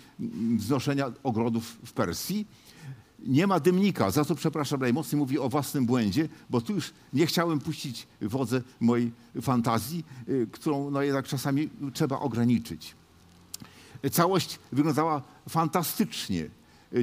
wznoszenia 0.57 1.12
ogrodów 1.22 1.79
w 1.85 1.92
Persji. 1.92 2.46
Nie 3.27 3.46
ma 3.46 3.61
dymnika, 3.61 4.11
za 4.11 4.25
co 4.25 4.35
przepraszam 4.35 4.81
najmocniej, 4.81 5.18
mówię 5.18 5.42
o 5.42 5.48
własnym 5.48 5.87
błędzie, 5.87 6.29
bo 6.51 6.61
tu 6.61 6.75
już 6.75 6.92
nie 7.12 7.27
chciałem 7.27 7.61
puścić 7.61 8.07
wodze 8.22 8.62
mojej 8.81 9.12
fantazji, 9.42 10.05
y, 10.29 10.46
którą 10.53 10.90
no 10.90 11.03
jednak 11.03 11.27
czasami 11.27 11.68
trzeba 11.92 12.18
ograniczyć. 12.18 13.02
Całość 14.11 14.59
wyglądała 14.73 15.23
fantastycznie. 15.49 16.49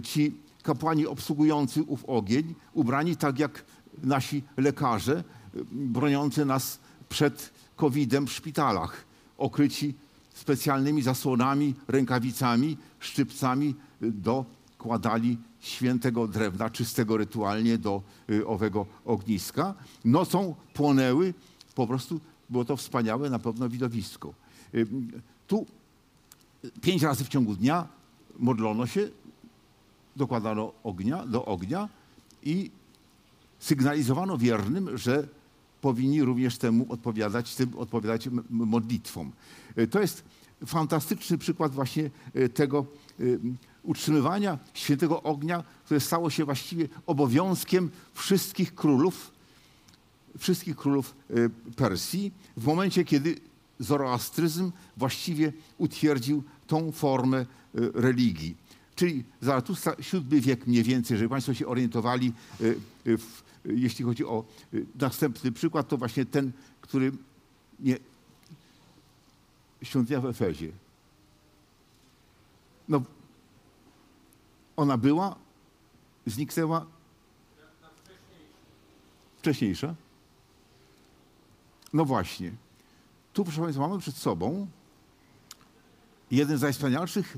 Ci 0.04 0.36
kapłani 0.64 1.08
obsługujący 1.08 1.84
ów 1.84 2.06
ogień, 2.06 2.56
ubrani 2.74 3.16
tak 3.16 3.40
jak 3.40 3.66
nasi 4.04 4.44
lekarze, 4.58 5.24
broniący 5.72 6.46
nas 6.46 6.80
przed 7.10 7.54
COVID-em 7.76 8.28
w 8.28 8.32
szpitalach, 8.32 9.06
okryci 9.38 9.94
specjalnymi 10.34 11.02
zasłonami, 11.02 11.76
rękawicami, 11.88 12.78
szczypcami 13.00 13.76
dokładali 14.02 15.38
świętego 15.60 16.28
drewna, 16.28 16.70
czystego 16.70 17.18
rytualnie 17.18 17.78
do 17.78 18.02
y, 18.30 18.48
owego 18.48 18.86
ogniska. 19.06 19.74
Nocą 20.06 20.56
płonęły, 20.74 21.34
po 21.76 21.88
prostu 21.88 22.20
było 22.50 22.66
to 22.66 22.78
wspaniałe 22.78 23.30
na 23.30 23.40
pewno 23.40 23.70
widowisko. 23.70 24.34
Y, 24.76 24.88
Tu 25.48 25.66
pięć 26.82 27.04
razy 27.04 27.24
w 27.24 27.30
ciągu 27.30 27.56
dnia 27.56 27.88
modlono 28.39 28.88
się, 28.88 29.10
dokładano 30.15 30.74
ognia, 30.84 31.26
do 31.26 31.45
ognia 31.45 31.89
i 32.43 32.72
sygnalizowano 33.60 34.38
wiernym, 34.38 34.98
że 34.98 35.28
powinni 35.82 36.24
również 36.24 36.58
temu 36.58 36.86
odpowiadać, 36.89 37.56
tym 37.56 37.78
odpowiadać 37.78 38.30
modlitwom. 38.50 39.32
Y, 39.78 39.88
To 39.88 40.00
jest 40.00 40.24
fantastyczny 40.65 41.38
przykład 41.38 41.72
właśnie 41.72 42.10
y, 42.36 42.50
tego 42.50 42.86
y, 43.19 43.39
utrzymywania 43.84 44.58
świętego 44.74 45.24
ognia, 45.24 45.63
które 45.86 46.00
stało 46.00 46.30
się 46.30 46.45
właściwie 46.45 46.88
obowiązkiem 47.06 47.89
wszystkich 48.13 48.76
królów, 48.76 49.32
wszystkich 50.38 50.76
królów 50.76 51.15
Persji 51.76 52.32
w 52.58 52.65
momencie, 52.65 53.06
kiedy 53.06 53.36
zoroastryzm 53.80 54.72
właściwie 54.98 55.54
utwierdził 55.78 56.44
tą 56.68 56.92
formę 56.92 57.38
y, 57.39 57.46
religii. 57.94 58.56
Czyli 58.96 59.24
Zaratustra, 59.42 59.96
VII 60.13 60.42
wiek 60.42 60.68
mniej 60.68 60.84
więcej, 60.84 61.18
żeby 61.18 61.30
Państwo 61.30 61.54
się 61.54 61.68
orientowali, 61.68 62.34
y, 62.62 62.76
y, 63.08 63.18
w, 63.18 63.44
jeśli 63.65 64.06
chodzi 64.06 64.26
o 64.26 64.46
następny 65.00 65.52
przykład, 65.52 65.88
to 65.88 65.98
właśnie 65.98 66.26
ten, 66.26 66.52
który 66.82 67.12
nie, 67.80 67.98
świątynia 69.82 70.22
w 70.22 70.26
Efezie. 70.26 70.72
No, 72.89 73.02
ona 74.76 74.98
była, 74.98 75.36
zniknęła. 76.26 76.86
Wcześniejsza? 79.38 79.96
No 81.94 82.06
właśnie. 82.06 82.52
Tu, 83.39 83.43
proszę 83.43 83.62
Państwa, 83.62 83.88
mamy 83.88 83.99
przed 83.99 84.15
sobą 84.15 84.67
jeden 86.32 86.58
z 86.58 86.62
najwspanialszych 86.62 87.38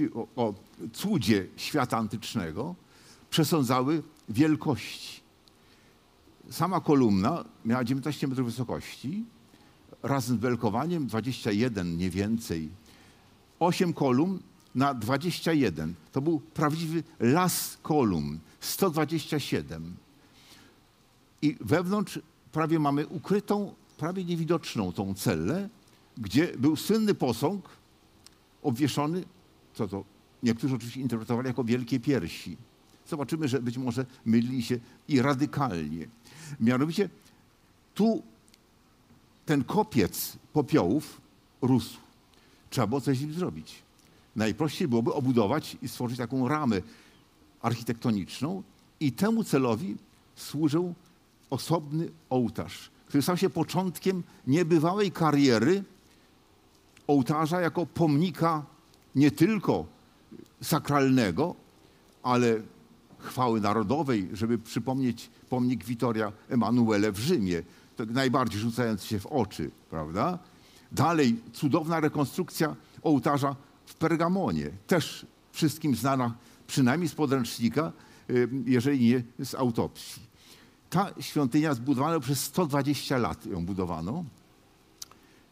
y, 0.00 0.10
o, 0.14 0.26
o 0.36 0.54
cudzie 0.92 1.46
świata 1.56 1.96
antycznego 1.96 2.74
przesądzały 3.30 4.02
wielkości. 4.28 5.20
Sama 6.50 6.80
kolumna 6.80 7.44
miała 7.64 7.84
19 7.84 8.28
metrów 8.28 8.46
wysokości, 8.46 9.24
razem 10.02 10.36
z 10.36 10.40
belkowaniem 10.40 11.06
21 11.06 11.86
mniej 11.86 12.10
więcej. 12.10 12.68
8 13.58 13.92
kolumn 13.92 14.38
na 14.74 14.94
21. 14.94 15.94
To 16.12 16.20
był 16.20 16.40
prawdziwy 16.40 17.02
las 17.20 17.78
kolumn, 17.82 18.38
127. 18.60 19.96
I 21.42 21.56
wewnątrz 21.60 22.20
prawie 22.52 22.78
mamy 22.78 23.06
ukrytą, 23.06 23.74
prawie 23.96 24.24
niewidoczną 24.24 24.92
tą 24.92 25.14
cellę, 25.14 25.68
gdzie 26.18 26.46
był 26.58 26.76
słynny 26.76 27.14
posąg 27.14 27.68
obwieszony, 28.62 29.24
co 29.74 29.88
to 29.88 30.04
niektórzy 30.42 30.74
oczywiście 30.74 31.00
interpretowali 31.00 31.48
jako 31.48 31.64
wielkie 31.64 32.00
piersi. 32.00 32.56
Zobaczymy, 33.08 33.48
że 33.48 33.62
być 33.62 33.78
może 33.78 34.06
mylili 34.26 34.62
się 34.62 34.78
i 35.08 35.22
radykalnie. 35.22 36.08
Mianowicie 36.60 37.08
tu 37.94 38.22
ten 39.46 39.64
kopiec 39.64 40.36
popiołów 40.52 41.20
rósł. 41.62 41.98
Trzeba 42.70 42.86
było 42.86 43.00
coś 43.00 43.18
z 43.18 43.20
nim 43.20 43.32
zrobić. 43.32 43.82
Najprościej 44.36 44.88
byłoby 44.88 45.12
obudować 45.12 45.76
i 45.82 45.88
stworzyć 45.88 46.18
taką 46.18 46.48
ramę 46.48 46.82
architektoniczną 47.62 48.62
i 49.00 49.12
temu 49.12 49.44
celowi 49.44 49.96
służył 50.36 50.94
osobny 51.50 52.08
ołtarz, 52.30 52.90
który 53.06 53.22
stał 53.22 53.36
się 53.36 53.50
początkiem 53.50 54.22
niebywałej 54.46 55.12
kariery 55.12 55.84
ołtarza 57.06 57.60
jako 57.60 57.86
pomnika 57.86 58.62
nie 59.14 59.30
tylko 59.30 59.86
sakralnego, 60.62 61.54
ale 62.22 62.60
chwały 63.18 63.60
narodowej, 63.60 64.28
żeby 64.32 64.58
przypomnieć 64.58 65.30
pomnik 65.48 65.84
Witoria 65.84 66.32
Emanuele 66.48 67.12
w 67.12 67.18
Rzymie, 67.18 67.62
to 67.96 68.06
najbardziej 68.06 68.60
rzucający 68.60 69.06
się 69.06 69.20
w 69.20 69.26
oczy, 69.26 69.70
prawda? 69.90 70.38
Dalej 70.92 71.36
cudowna 71.52 72.00
rekonstrukcja 72.00 72.76
ołtarza 73.02 73.56
w 73.86 73.94
Pergamonie, 73.94 74.70
też 74.86 75.26
wszystkim 75.52 75.94
znana 75.96 76.34
przynajmniej 76.66 77.08
z 77.08 77.14
podręcznika, 77.14 77.92
y, 78.30 78.48
jeżeli 78.66 79.00
nie 79.00 79.44
z 79.44 79.54
autopsji. 79.54 80.25
Ta 80.90 81.10
świątynia 81.20 81.74
zbudowana 81.74 82.20
przez 82.20 82.44
120 82.44 83.18
lat 83.18 83.46
ją 83.46 83.66
budowano. 83.66 84.24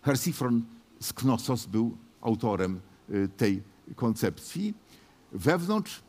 Hersifron 0.03 0.63
z 1.01 1.13
Knossos 1.13 1.67
był 1.67 1.97
autorem 2.21 2.81
y, 3.11 3.29
tej 3.37 3.63
koncepcji. 3.97 4.75
Wewnątrz 5.33 6.03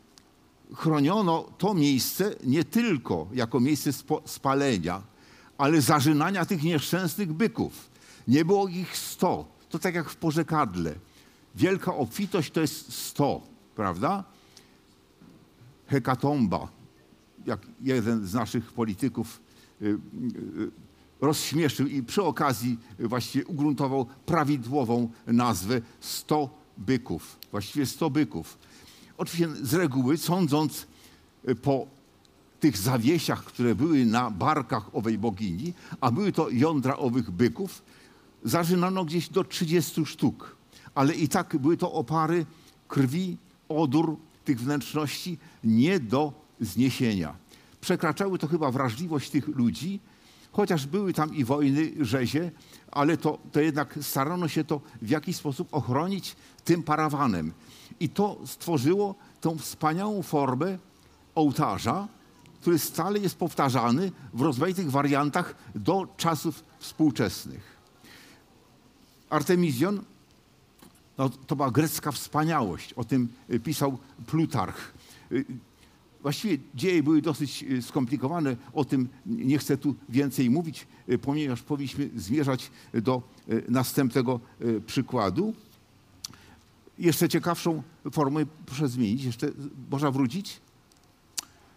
chroniono 0.73 1.45
to 1.57 1.73
miejsce 1.73 2.35
nie 2.43 2.63
tylko 2.63 3.27
jako 3.33 3.59
miejsce 3.59 3.89
spalenia, 4.25 5.01
ale 5.57 5.81
zarzynania 5.81 6.45
tych 6.45 6.63
nieszczęsnych 6.63 7.33
byków. 7.33 7.89
Nie 8.27 8.45
było 8.45 8.67
ich 8.67 8.97
sto. 8.97 9.45
To 9.69 9.79
tak 9.79 9.95
jak 9.95 10.09
w 10.09 10.15
porzekadle. 10.15 10.95
Wielka 11.55 11.95
obfitość 11.95 12.51
to 12.51 12.61
jest 12.61 12.93
sto, 12.93 13.41
prawda? 13.75 14.23
Hekatomba, 15.87 16.67
jak 17.45 17.59
jeden 17.81 18.27
z 18.27 18.33
naszych 18.33 18.73
polityków 18.73 19.39
y, 19.81 19.85
y, 19.85 19.97
rozśmieszył 21.21 21.87
i 21.87 22.03
przy 22.03 22.23
okazji 22.23 22.77
właściwie 22.99 23.45
ugruntował 23.45 24.05
prawidłową 24.25 25.09
nazwę 25.27 25.81
100 25.99 26.49
byków. 26.77 27.39
Właściwie 27.51 27.85
100 27.85 28.09
byków. 28.09 28.57
Oczywiście 29.17 29.65
z 29.65 29.73
reguły, 29.73 30.17
sądząc 30.17 30.87
y, 31.49 31.55
po 31.55 31.87
tych 32.59 32.77
zawiesiach, 32.77 33.43
które 33.43 33.75
były 33.75 34.05
na 34.05 34.31
barkach 34.31 34.95
owej 34.95 35.17
bogini, 35.17 35.73
a 36.01 36.11
były 36.11 36.31
to 36.31 36.49
jądra 36.49 36.97
owych 36.97 37.31
byków, 37.31 37.81
zażynano 38.43 39.05
gdzieś 39.05 39.29
do 39.29 39.43
30 39.43 40.05
sztuk. 40.05 40.55
Ale 40.95 41.13
i 41.13 41.27
tak 41.27 41.57
były 41.57 41.77
to 41.77 41.91
opary 41.91 42.45
krwi, 42.87 43.37
odór 43.69 44.17
tych 44.45 44.59
wnętrzności 44.59 45.37
nie 45.63 45.99
do 45.99 46.44
zniesienia. 46.59 47.35
Przekraczały 47.81 48.39
to 48.39 48.47
chyba 48.47 48.71
wrażliwość 48.71 49.29
tych 49.29 49.47
ludzi, 49.47 49.99
chociaż 50.51 50.85
były 50.85 51.13
tam 51.13 51.35
i 51.35 51.43
wojny, 51.43 51.91
rzezie, 51.99 52.51
ale 52.91 53.17
to, 53.17 53.37
to 53.51 53.59
jednak 53.59 53.99
starano 54.01 54.47
się 54.47 54.63
to 54.63 54.81
w 55.01 55.09
jakiś 55.09 55.35
sposób 55.35 55.67
ochronić 55.71 56.35
tym 56.63 56.83
parawanem. 56.83 57.53
I 57.99 58.09
to 58.09 58.37
stworzyło 58.45 59.15
tą 59.41 59.57
wspaniałą 59.57 60.21
formę 60.21 60.77
ołtarza, 61.35 62.07
który 62.61 62.79
stale 62.79 63.19
jest 63.19 63.37
powtarzany 63.37 64.11
w 64.33 64.41
rozmaitych 64.41 64.91
wariantach 64.91 65.55
do 65.75 66.07
czasów 66.17 66.63
współczesnych. 66.79 67.75
Artemizjon 69.29 70.01
no, 71.17 71.29
to 71.29 71.55
była 71.55 71.71
grecka 71.71 72.11
wspaniałość. 72.11 72.93
O 72.93 73.03
tym 73.03 73.29
y, 73.49 73.59
pisał 73.59 73.97
Plutarch. 74.25 74.93
Właściwie 76.25 76.57
dzieje 76.75 77.03
były 77.03 77.21
dosyć 77.21 77.63
y, 77.63 77.81
skomplikowane. 77.81 78.55
O 78.73 78.85
tym 78.85 79.07
nie 79.25 79.57
chcę 79.57 79.77
tu 79.77 79.95
więcej 80.09 80.49
mówić, 80.49 80.87
y, 81.09 81.17
ponieważ 81.17 81.61
powinniśmy 81.61 82.09
zmierzać 82.15 82.71
do 82.93 83.21
y, 83.49 83.63
następnego 83.69 84.39
przykładu. 84.85 85.53
Jeszcze 86.99 87.29
ciekawszą 87.29 87.83
formę 88.11 88.45
proszę 88.65 88.87
zmienić. 88.87 89.23
Jeszcze 89.23 89.51
można 89.91 90.11
wrócić? 90.11 90.59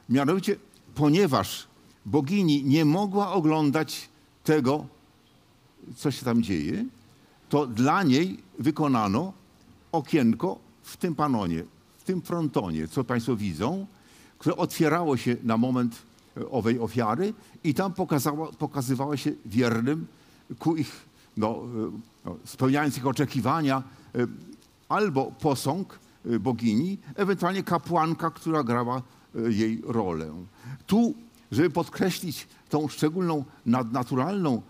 Mianowicie, 0.09 0.57
ponieważ 0.95 1.69
bogini 2.07 2.65
nie 2.65 2.85
mogła 2.85 3.33
oglądać 3.33 4.09
tego, 4.45 4.87
co 5.97 6.11
się 6.11 6.25
tam 6.25 6.43
dzieje, 6.43 6.85
to 7.49 7.67
dla 7.67 8.03
niej 8.03 8.39
wykonano 8.59 9.33
okienko 9.93 10.59
w 10.83 10.97
tym 10.97 11.15
panonie, 11.15 11.65
w 11.99 12.05
tym 12.05 12.23
frontonie, 12.23 12.89
co 12.89 13.05
Państwo 13.05 13.37
widzą, 13.37 13.87
które 14.39 14.57
otwierało 14.57 15.17
się 15.17 15.37
na 15.43 15.57
moment 15.57 16.03
e, 16.37 16.51
owej 16.51 16.81
ofiary 16.81 17.35
i 17.65 17.75
tam 17.75 17.93
pokazała, 17.93 18.53
pokazywało 18.53 19.17
się 19.17 19.33
wiernym 19.47 20.07
ku 20.59 20.77
ich, 20.77 20.93
no, 21.37 21.49
e, 21.49 21.91
no, 22.25 22.37
spełniając 22.45 22.97
ich 22.97 23.07
oczekiwania, 23.07 23.83
e, 24.15 24.27
albo 24.89 25.33
posąg 25.41 25.99
bogini, 26.41 26.99
ewentualnie 27.15 27.63
kapłanka, 27.63 28.31
która 28.31 28.65
grała 28.65 29.03
jej 29.35 29.83
rolę. 29.87 30.45
Tu, 30.87 31.15
żeby 31.53 31.71
podkreślić 31.71 32.47
tą 32.69 32.89
szczególną 32.89 33.45
nadnaturalną 33.67 34.63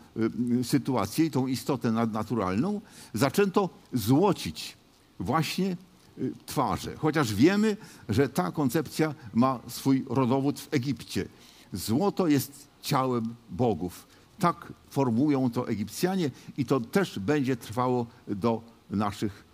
sytuację 0.62 1.24
i 1.24 1.30
tą 1.30 1.46
istotę 1.46 1.92
nadnaturalną, 1.92 2.80
zaczęto 3.14 3.70
złocić 3.92 4.76
właśnie 5.20 5.76
twarze. 6.46 6.96
Chociaż 6.96 7.34
wiemy, 7.34 7.76
że 8.08 8.28
ta 8.28 8.52
koncepcja 8.52 9.14
ma 9.34 9.60
swój 9.68 10.04
rodowód 10.08 10.60
w 10.60 10.74
Egipcie. 10.74 11.28
Złoto 11.72 12.28
jest 12.28 12.68
ciałem 12.82 13.34
bogów. 13.50 14.06
Tak 14.38 14.72
formują 14.90 15.50
to 15.50 15.68
Egipcjanie 15.68 16.30
i 16.56 16.64
to 16.64 16.80
też 16.80 17.18
będzie 17.18 17.56
trwało 17.56 18.06
do 18.28 18.62
naszych, 18.90 19.44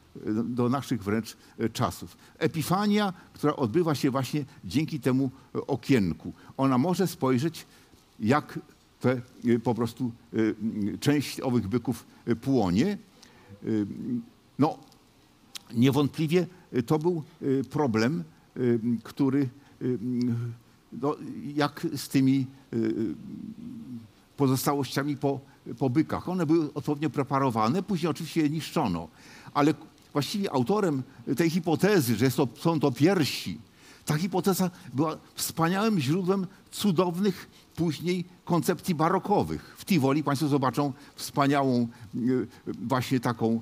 do 0.44 0.68
naszych 0.68 1.02
wręcz 1.02 1.36
czasów. 1.72 2.16
Epifania, 2.38 3.12
która 3.32 3.56
odbywa 3.56 3.94
się 3.94 4.10
właśnie 4.10 4.44
dzięki 4.64 5.00
temu 5.00 5.30
okienku. 5.66 6.32
Ona 6.56 6.78
może 6.78 7.06
spojrzeć, 7.06 7.66
jak 8.20 8.58
te 9.00 9.20
y, 9.44 9.60
po 9.60 9.74
prostu 9.74 10.12
y, 10.34 10.54
część 11.00 11.40
owych 11.40 11.68
byków 11.68 12.06
płonie. 12.40 12.98
No, 14.58 14.78
Niewątpliwie 15.74 16.46
y, 16.74 16.82
to 16.82 16.98
był 16.98 17.22
y, 17.42 17.64
problem, 17.70 18.24
y, 18.56 18.80
który 19.02 19.48
no, 20.92 21.16
jak 21.54 21.86
z 21.96 22.08
tymi 22.08 22.46
pozostałościami 24.36 25.16
po, 25.16 25.40
po 25.78 25.90
bykach. 25.90 26.28
One 26.28 26.46
były 26.46 26.74
odpowiednio 26.74 27.10
preparowane, 27.10 27.82
później 27.82 28.10
oczywiście 28.10 28.40
je 28.42 28.50
niszczono. 28.50 29.08
Ale 29.54 29.74
właściwie 30.12 30.52
autorem 30.52 31.02
tej 31.36 31.50
hipotezy, 31.50 32.16
że 32.16 32.30
to, 32.30 32.48
są 32.56 32.80
to 32.80 32.92
piersi, 32.92 33.58
ta 34.04 34.16
hipoteza 34.16 34.70
była 34.94 35.16
wspaniałym 35.34 36.00
źródłem 36.00 36.46
cudownych 36.70 37.50
później 37.76 38.24
koncepcji 38.44 38.94
barokowych. 38.94 39.74
W 39.78 39.84
Tivoli 39.84 40.22
Państwo 40.22 40.48
zobaczą 40.48 40.92
wspaniałą 41.14 41.88
właśnie 42.66 43.20
taką 43.20 43.60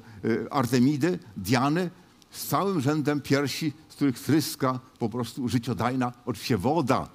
Artemidę, 0.51 1.19
Dianę, 1.37 1.91
z 2.33 2.47
całym 2.47 2.81
rzędem 2.81 3.21
piersi, 3.21 3.73
z 3.89 3.95
których 3.95 4.21
tryska 4.21 4.81
po 4.99 5.09
prostu 5.09 5.49
życiodajna, 5.49 6.13
oczywiście 6.27 6.59
woda. 6.59 7.09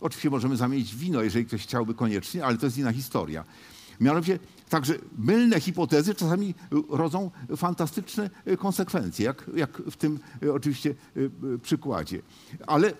Oczywiście 0.00 0.30
możemy 0.30 0.56
zamienić 0.56 0.96
wino, 0.96 1.22
jeżeli 1.22 1.46
ktoś 1.46 1.62
chciałby 1.62 1.94
koniecznie, 1.94 2.44
ale 2.44 2.58
to 2.58 2.66
jest 2.66 2.78
inna 2.78 2.92
historia. 2.92 3.44
Mianowicie 4.00 4.38
także 4.68 4.94
mylne 5.18 5.60
hipotezy 5.60 6.14
czasami 6.14 6.54
rodzą 6.88 7.30
fantastyczne 7.56 8.30
konsekwencje, 8.58 9.24
jak, 9.26 9.50
jak 9.56 9.76
w 9.76 9.96
tym 9.96 10.18
e, 10.42 10.52
oczywiście 10.52 10.90
e, 10.90 11.20
e, 11.54 11.58
przykładzie. 11.58 12.22
Ale 12.66 12.92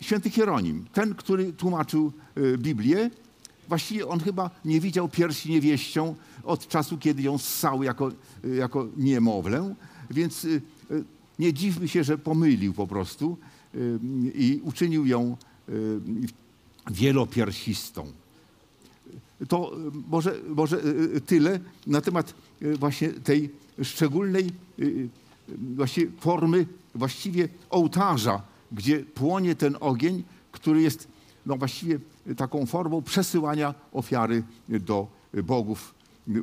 święty 0.00 0.30
Hieronim, 0.30 0.86
ten, 0.92 1.14
który 1.14 1.52
tłumaczył 1.52 2.12
Biblię, 2.58 3.10
właściwie 3.68 4.08
on 4.08 4.20
chyba 4.20 4.50
nie 4.64 4.80
widział 4.80 5.08
piersi 5.08 5.50
niewieścią 5.50 6.14
od 6.44 6.68
czasu, 6.68 6.98
kiedy 6.98 7.22
ją 7.22 7.38
ssał 7.38 7.82
jako, 7.82 8.12
jako 8.56 8.86
niemowlę, 8.96 9.74
więc 10.10 10.44
y, 10.44 10.62
y, 10.90 11.04
nie 11.38 11.52
dziwmy 11.52 11.88
się, 11.88 12.04
że 12.04 12.18
pomylił 12.18 12.72
po 12.72 12.86
prostu 12.86 13.36
y, 13.74 13.98
i 14.34 14.60
uczynił 14.64 15.06
ją 15.06 15.36
wielopiersistą. 16.90 18.12
To 19.48 19.72
może, 20.08 20.34
może 20.48 20.80
tyle 21.26 21.60
na 21.86 22.00
temat 22.00 22.34
właśnie 22.78 23.08
tej 23.08 23.50
szczególnej 23.82 24.50
właśnie 25.76 26.06
formy 26.20 26.66
właściwie 26.94 27.48
ołtarza, 27.70 28.42
gdzie 28.72 28.98
płonie 28.98 29.54
ten 29.54 29.76
ogień, 29.80 30.24
który 30.52 30.82
jest 30.82 31.08
no 31.46 31.56
właściwie 31.56 31.98
taką 32.36 32.66
formą 32.66 33.02
przesyłania 33.02 33.74
ofiary 33.92 34.42
do 34.68 35.06
bogów 35.44 35.94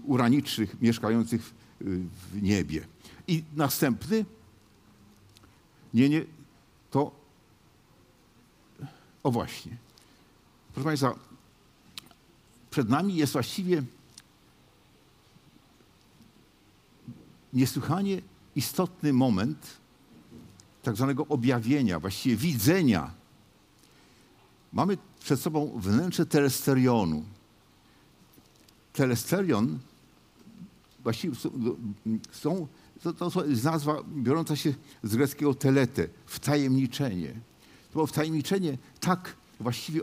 uranicznych 0.04 0.82
mieszkających 0.82 1.54
w 1.82 2.42
niebie. 2.42 2.91
I 3.28 3.44
następny, 3.56 4.26
nie, 5.94 6.10
nie, 6.10 6.26
to, 6.92 7.12
o 9.24 9.32
właśnie. 9.32 9.78
Proszę 10.74 10.86
Państwa, 10.86 11.16
przed 12.72 12.90
nami 12.90 13.16
jest 13.16 13.34
właściwie 13.34 13.84
niesłychanie 17.54 18.22
istotny 18.56 19.14
moment 19.14 19.82
tak 20.84 20.96
zwanego 20.96 21.28
objawienia, 21.28 22.00
właściwie 22.00 22.36
widzenia. 22.36 23.12
Mamy 24.74 24.98
przed 25.20 25.40
sobą 25.40 25.72
wnętrze 25.76 26.26
telesterionu. 26.26 27.24
Telesterion 28.94 29.80
właściwie 31.04 31.36
są 32.32 32.68
to, 33.04 33.14
to 33.14 33.46
jest 33.46 33.64
nazwa 33.64 33.98
biorąca 34.16 34.56
się 34.56 34.74
z 35.04 35.16
greckiego 35.16 35.54
telete, 35.54 36.08
wtajemniczenie. 36.26 37.34
To 37.88 37.94
było 37.94 38.08
wtajemniczenie 38.08 38.78
tak 39.00 39.36
właściwie 39.60 40.02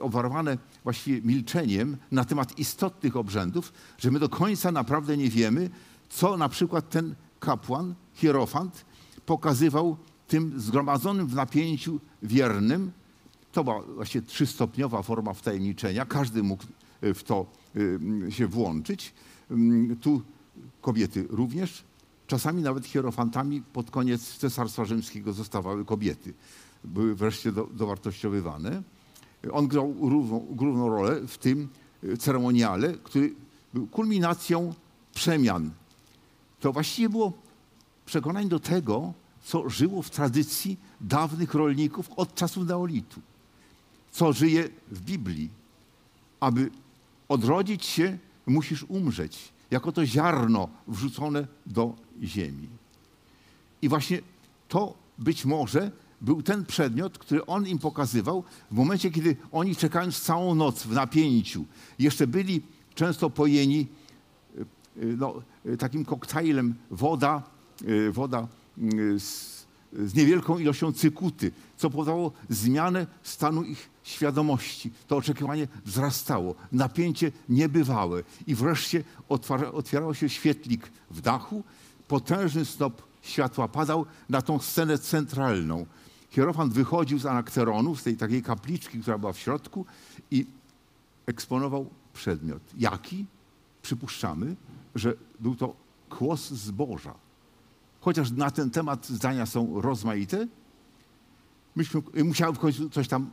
obwarowane 0.00 0.58
właściwie 0.84 1.22
milczeniem 1.22 1.96
na 2.12 2.24
temat 2.24 2.58
istotnych 2.58 3.16
obrzędów, 3.16 3.72
że 3.98 4.10
my 4.10 4.18
do 4.18 4.28
końca 4.28 4.72
naprawdę 4.72 5.16
nie 5.16 5.30
wiemy, 5.30 5.70
co 6.08 6.36
na 6.36 6.48
przykład 6.48 6.90
ten 6.90 7.14
kapłan, 7.40 7.94
hierofant, 8.14 8.84
pokazywał 9.26 9.96
tym 10.28 10.60
zgromadzonym 10.60 11.26
w 11.26 11.34
napięciu 11.34 12.00
wiernym. 12.22 12.92
To 13.52 13.64
była 13.64 13.82
właśnie 13.82 14.22
trzystopniowa 14.22 15.02
forma 15.02 15.34
wtajemniczenia. 15.34 16.06
Każdy 16.06 16.42
mógł 16.42 16.64
w 17.02 17.22
to 17.22 17.46
y, 17.76 18.32
się 18.32 18.46
włączyć. 18.46 19.14
Mm, 19.50 19.96
tu 19.96 20.22
kobiety 20.80 21.26
również. 21.30 21.84
Czasami 22.26 22.62
nawet 22.62 22.86
hierofantami 22.86 23.62
pod 23.62 23.90
koniec 23.90 24.38
Cesarstwa 24.38 24.84
Rzymskiego 24.84 25.32
zostawały 25.32 25.84
kobiety. 25.84 26.34
Były 26.84 27.14
wreszcie 27.14 27.52
do, 27.52 27.66
dowartościowywane. 27.66 28.82
On 29.52 29.68
grał 29.68 29.88
główną, 29.88 30.38
główną 30.38 30.88
rolę 30.88 31.20
w 31.26 31.38
tym 31.38 31.68
e, 32.04 32.16
ceremoniale, 32.16 32.92
który 32.92 33.34
był 33.74 33.86
kulminacją 33.86 34.74
przemian. 35.14 35.70
To 36.60 36.72
właściwie 36.72 37.08
było 37.08 37.32
przekonanie 38.06 38.48
do 38.48 38.60
tego, 38.60 39.12
co 39.44 39.70
żyło 39.70 40.02
w 40.02 40.10
tradycji 40.10 40.76
dawnych 41.00 41.54
rolników 41.54 42.10
od 42.16 42.34
czasów 42.34 42.66
neolitu, 42.66 43.20
co 44.10 44.32
żyje 44.32 44.68
w 44.90 45.00
Biblii. 45.00 45.50
Aby 46.40 46.70
odrodzić 47.28 47.84
się, 47.84 48.18
musisz 48.46 48.84
umrzeć 48.88 49.52
jako 49.70 49.92
to 49.92 50.06
ziarno 50.06 50.68
wrzucone 50.88 51.46
do 51.66 51.94
ziemi. 52.22 52.68
I 53.82 53.88
właśnie 53.88 54.20
to 54.68 54.94
być 55.18 55.44
może 55.44 55.90
był 56.20 56.42
ten 56.42 56.64
przedmiot, 56.64 57.18
który 57.18 57.46
on 57.46 57.66
im 57.66 57.78
pokazywał 57.78 58.44
w 58.70 58.74
momencie, 58.74 59.10
kiedy 59.10 59.36
oni 59.52 59.76
czekając 59.76 60.20
całą 60.20 60.54
noc 60.54 60.82
w 60.82 60.92
napięciu, 60.92 61.64
jeszcze 61.98 62.26
byli 62.26 62.62
często 62.94 63.30
pojeni 63.30 63.86
e, 64.56 64.60
e, 64.60 64.66
no, 64.96 65.42
e, 65.66 65.76
takim 65.76 66.04
koktajlem 66.04 66.74
woda, 66.90 67.42
woda 68.12 68.48
z 69.18 69.56
z 69.92 70.14
niewielką 70.14 70.58
ilością 70.58 70.92
cykuty, 70.92 71.52
co 71.76 71.90
powodowało 71.90 72.32
zmianę 72.48 73.06
stanu 73.22 73.62
ich 73.62 73.90
świadomości. 74.06 74.92
To 75.06 75.16
oczekiwanie 75.16 75.68
wzrastało, 75.84 76.54
napięcie 76.72 77.32
niebywałe 77.48 78.22
i 78.46 78.54
wreszcie 78.54 79.04
otwierał 79.72 80.14
się 80.14 80.28
świetlik 80.28 80.90
w 81.10 81.20
dachu, 81.20 81.62
potężny 82.08 82.64
snop 82.64 83.02
światła 83.22 83.68
padał 83.68 84.06
na 84.28 84.42
tą 84.42 84.58
scenę 84.58 84.98
centralną. 84.98 85.86
Hierofant 86.30 86.72
wychodził 86.72 87.18
z 87.18 87.26
anakteronu, 87.26 87.96
z 87.96 88.02
tej 88.02 88.16
takiej 88.16 88.42
kapliczki, 88.42 88.98
która 88.98 89.18
była 89.18 89.32
w 89.32 89.38
środku 89.38 89.86
i 90.30 90.46
eksponował 91.26 91.90
przedmiot. 92.12 92.62
Jaki? 92.78 93.26
Przypuszczamy, 93.82 94.56
że 94.94 95.14
był 95.40 95.56
to 95.56 95.74
kłos 96.08 96.50
zboża 96.50 97.14
chociaż 98.06 98.30
na 98.30 98.50
ten 98.50 98.70
temat 98.70 99.06
zdania 99.06 99.46
są 99.46 99.80
rozmaite, 99.80 100.46
myśmy 101.76 102.02
musiały 102.24 102.54
w 102.54 102.58
końcu 102.58 102.90
coś 102.90 103.08
tam 103.08 103.30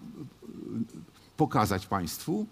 pokazać 1.37 1.87
Państwu. 1.87 2.47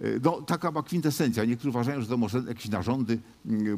Y, 0.00 0.20
No, 0.24 0.42
taka 0.42 0.70
ma 0.70 0.82
kwintesencja. 0.82 1.44
Niektórzy 1.44 1.68
uważają, 1.68 2.00
że 2.00 2.06
to 2.06 2.16
może 2.16 2.42
jakieś 2.48 2.68
narządy 2.68 3.18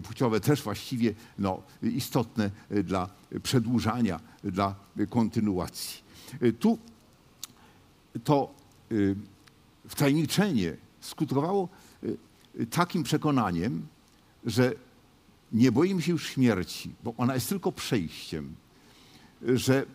płciowe 0.02 0.40
też 0.40 0.62
właściwie 0.62 1.14
no, 1.38 1.62
istotne 1.82 2.50
y, 2.72 2.84
dla 2.84 3.08
przedłużania, 3.42 4.20
dla 4.44 4.74
y, 5.00 5.06
kontynuacji. 5.06 6.02
Y, 6.42 6.52
Tu 6.52 6.78
to 8.24 8.54
y, 8.92 9.16
wtajemniczenie 9.88 10.76
skutkowało 11.00 11.68
y, 12.04 12.16
y, 12.60 12.66
takim 12.66 13.02
przekonaniem, 13.02 13.86
że 14.46 14.72
nie 15.52 15.72
boimy 15.72 16.02
się 16.02 16.12
już 16.12 16.26
śmierci, 16.28 16.94
bo 17.04 17.14
ona 17.16 17.34
jest 17.34 17.48
tylko 17.48 17.72
przejściem, 17.72 18.54
y, 19.48 19.58
że 19.58 19.86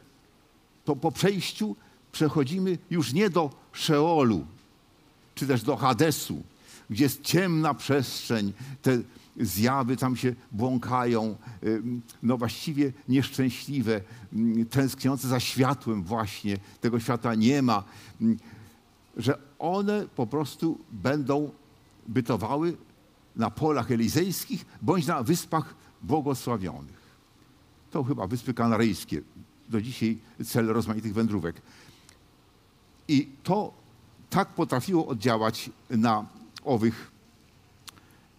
to 0.85 0.95
po 0.95 1.11
przejściu 1.11 1.75
przechodzimy 2.11 2.77
już 2.89 3.13
nie 3.13 3.29
do 3.29 3.49
Szeolu, 3.71 4.45
czy 5.35 5.47
też 5.47 5.63
do 5.63 5.75
Hadesu, 5.75 6.43
gdzie 6.89 7.03
jest 7.03 7.21
ciemna 7.21 7.73
przestrzeń, 7.73 8.53
te 8.81 8.97
zjawy 9.39 9.97
tam 9.97 10.15
się 10.15 10.35
błąkają, 10.51 11.35
ym, 11.63 12.01
no 12.23 12.37
właściwie 12.37 12.91
nieszczęśliwe, 13.09 14.01
ym, 14.33 14.65
tęskniące 14.65 15.27
za 15.27 15.39
światłem 15.39 16.03
właśnie, 16.03 16.57
tego 16.81 16.99
świata 16.99 17.35
nie 17.35 17.61
ma, 17.61 17.83
ym, 18.21 18.37
że 19.17 19.37
one 19.59 20.05
po 20.15 20.27
prostu 20.27 20.79
będą 20.91 21.51
bytowały 22.07 22.77
na 23.35 23.49
polach 23.49 23.91
elizejskich 23.91 24.65
bądź 24.81 25.07
na 25.07 25.23
wyspach 25.23 25.75
błogosławionych. 26.01 27.03
To 27.91 28.03
chyba 28.03 28.27
Wyspy 28.27 28.53
Kanaryjskie, 28.53 29.21
do 29.69 29.81
dzisiaj 29.81 30.17
cel 30.45 30.67
rozmaitych 30.67 31.13
wędrówek. 31.13 31.61
I 33.07 33.29
to 33.43 33.73
tak 34.29 34.47
potrafiło 34.47 35.07
oddziałać 35.07 35.69
na 35.89 36.25
owych 36.63 37.11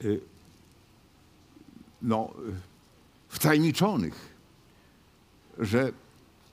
y, 0.05 0.20
no, 2.03 2.31
y, 2.49 2.53
wtajemniczonych, 3.29 4.35
że 5.59 5.93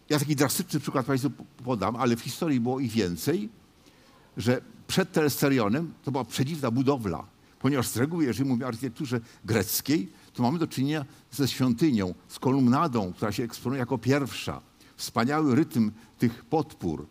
ja 0.10 0.20
taki 0.20 0.36
drastyczny 0.36 0.80
przykład 0.80 1.06
Państwu 1.06 1.32
podam, 1.64 1.96
ale 1.96 2.16
w 2.16 2.22
historii 2.22 2.60
było 2.60 2.80
ich 2.80 2.92
więcej, 2.92 3.50
że 4.38 4.62
przed 4.88 5.12
Telesterionem 5.12 5.94
to 6.04 6.12
była 6.12 6.26
przedziwna 6.26 6.72
budowla, 6.72 7.26
ponieważ 7.60 7.88
z 7.88 7.98
reguły, 7.98 8.26
jeżeli 8.26 8.50
mówimy 8.50 8.66
o 8.66 8.68
architekturze 8.68 9.20
greckiej, 9.46 10.12
to 10.34 10.44
mamy 10.44 10.60
do 10.60 10.68
czynienia 10.68 11.06
ze 11.32 11.48
świątynią, 11.48 12.14
z 12.28 12.40
kolumnadą, 12.40 13.14
która 13.14 13.32
się 13.32 13.44
eksponuje 13.44 13.80
jako 13.80 13.98
pierwsza. 13.98 14.62
Wspaniały 14.96 15.56
rytm 15.56 15.92
tych 16.18 16.46
podpór, 16.46 17.08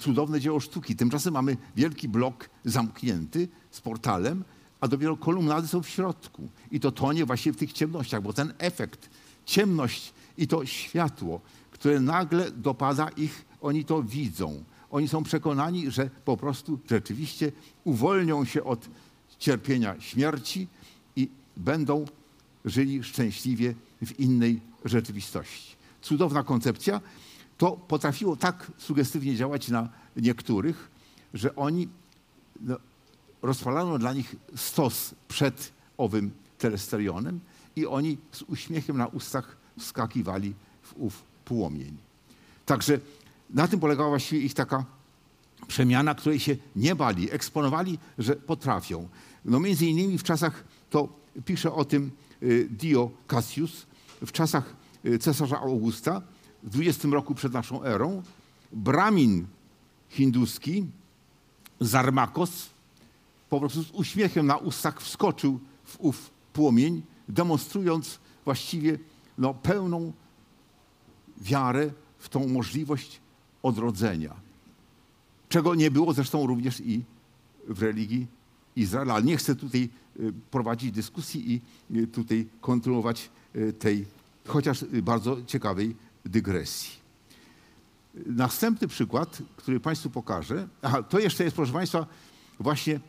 cudowne 0.00 0.40
dzieło 0.40 0.60
sztuki. 0.60 0.96
Tymczasem 0.96 1.34
mamy 1.34 1.56
wielki 1.76 2.08
blok 2.08 2.50
zamknięty 2.64 3.48
z 3.70 3.80
portalem, 3.80 4.44
a 4.80 4.88
dopiero 4.88 5.16
kolumnady 5.16 5.68
są 5.68 5.82
w 5.82 5.88
środku. 5.88 6.48
I 6.70 6.80
to 6.80 6.92
tonie 6.92 7.24
właśnie 7.24 7.52
w 7.52 7.56
tych 7.56 7.72
ciemnościach, 7.72 8.22
bo 8.22 8.32
ten 8.32 8.52
efekt, 8.58 9.10
ciemność 9.46 10.12
i 10.38 10.46
to 10.46 10.66
światło, 10.66 11.40
które 11.70 12.00
nagle 12.00 12.50
dopada 12.50 13.08
ich, 13.08 13.44
oni 13.60 13.84
to 13.84 14.02
widzą. 14.02 14.64
Oni 14.90 15.08
są 15.08 15.22
przekonani, 15.22 15.90
że 15.90 16.10
po 16.24 16.36
prostu 16.36 16.78
rzeczywiście 16.90 17.52
uwolnią 17.84 18.44
się 18.44 18.64
od 18.64 18.88
cierpienia 19.38 20.00
śmierci 20.00 20.68
i 21.16 21.28
będą 21.56 22.04
żyli 22.64 23.04
szczęśliwie 23.04 23.74
w 24.06 24.20
innej 24.20 24.60
rzeczywistości. 24.84 25.76
Cudowna 26.02 26.42
koncepcja. 26.42 27.00
To 27.58 27.72
potrafiło 27.72 28.36
tak 28.36 28.72
sugestywnie 28.78 29.36
działać 29.36 29.68
na 29.68 29.88
niektórych, 30.16 30.90
że 31.34 31.56
oni 31.56 31.88
no, 32.60 32.76
rozpalano 33.42 33.98
dla 33.98 34.12
nich 34.12 34.36
stos 34.56 35.14
przed 35.28 35.72
owym 35.98 36.30
telesterionem 36.58 37.40
i 37.76 37.86
oni 37.86 38.18
z 38.32 38.42
uśmiechem 38.42 38.96
na 38.96 39.06
ustach 39.06 39.56
wskakiwali 39.78 40.54
w 40.82 40.94
ów 40.96 41.22
płomień. 41.44 41.96
Także 42.66 43.00
na 43.50 43.68
tym 43.68 43.80
polegała 43.80 44.08
właściwie 44.08 44.40
ich 44.40 44.54
taka 44.54 44.84
przemiana, 45.66 46.14
której 46.14 46.40
się 46.40 46.56
nie 46.76 46.94
bali, 46.94 47.32
eksponowali, 47.32 47.98
że 48.18 48.36
potrafią. 48.36 49.08
No 49.44 49.60
między 49.60 49.86
innymi 49.86 50.18
w 50.18 50.22
czasach, 50.22 50.64
to 50.90 51.08
pisze 51.44 51.72
o 51.72 51.84
tym 51.84 52.10
Dio 52.70 53.10
Cassius, 53.26 53.86
w 54.26 54.32
czasach 54.32 54.76
y, 55.04 55.18
cesarza 55.18 55.60
Augusta, 55.60 56.22
w 56.62 56.70
20 56.70 57.08
roku 57.08 57.34
przed 57.34 57.52
naszą 57.52 57.82
erą, 57.82 58.22
Brahmin 58.72 59.46
hinduski, 60.08 60.86
Zarmakos, 61.80 62.70
po 63.50 63.60
prostu 63.60 63.82
z 63.82 63.90
uśmiechem 63.90 64.46
na 64.46 64.56
ustach 64.56 65.02
wskoczył 65.02 65.60
w 65.84 66.00
ów 66.00 66.30
płomień, 66.52 67.02
demonstrując 67.28 68.18
właściwie 68.44 68.98
no, 69.38 69.54
pełną 69.54 70.12
wiarę 71.36 71.90
w 72.18 72.28
tą 72.28 72.48
możliwość 72.48 73.20
odrodzenia. 73.62 74.34
Czego 75.48 75.74
nie 75.74 75.90
było 75.90 76.12
zresztą 76.12 76.46
również 76.46 76.80
i 76.80 77.04
w 77.68 77.82
religii 77.82 78.26
Izraela. 78.76 79.14
Ale 79.14 79.24
nie 79.24 79.36
chcę 79.36 79.54
tutaj 79.54 79.88
y, 80.20 80.32
prowadzić 80.50 80.92
dyskusji 80.92 81.52
i 81.52 81.60
y, 81.98 82.06
tutaj 82.06 82.46
kontynuować 82.60 83.30
y, 83.56 83.72
tej 83.72 84.06
chociaż 84.46 84.84
bardzo 84.84 85.36
ciekawej 85.46 85.96
dygresji. 86.24 87.04
Następny 88.26 88.88
przykład, 88.88 89.38
który 89.56 89.80
Państwu 89.80 90.10
pokażę, 90.10 90.68
aha, 90.82 91.02
to 91.02 91.18
jeszcze 91.18 91.44
jest, 91.44 91.56
proszę 91.56 91.72
Państwa, 91.72 92.06
właśnie 92.60 93.00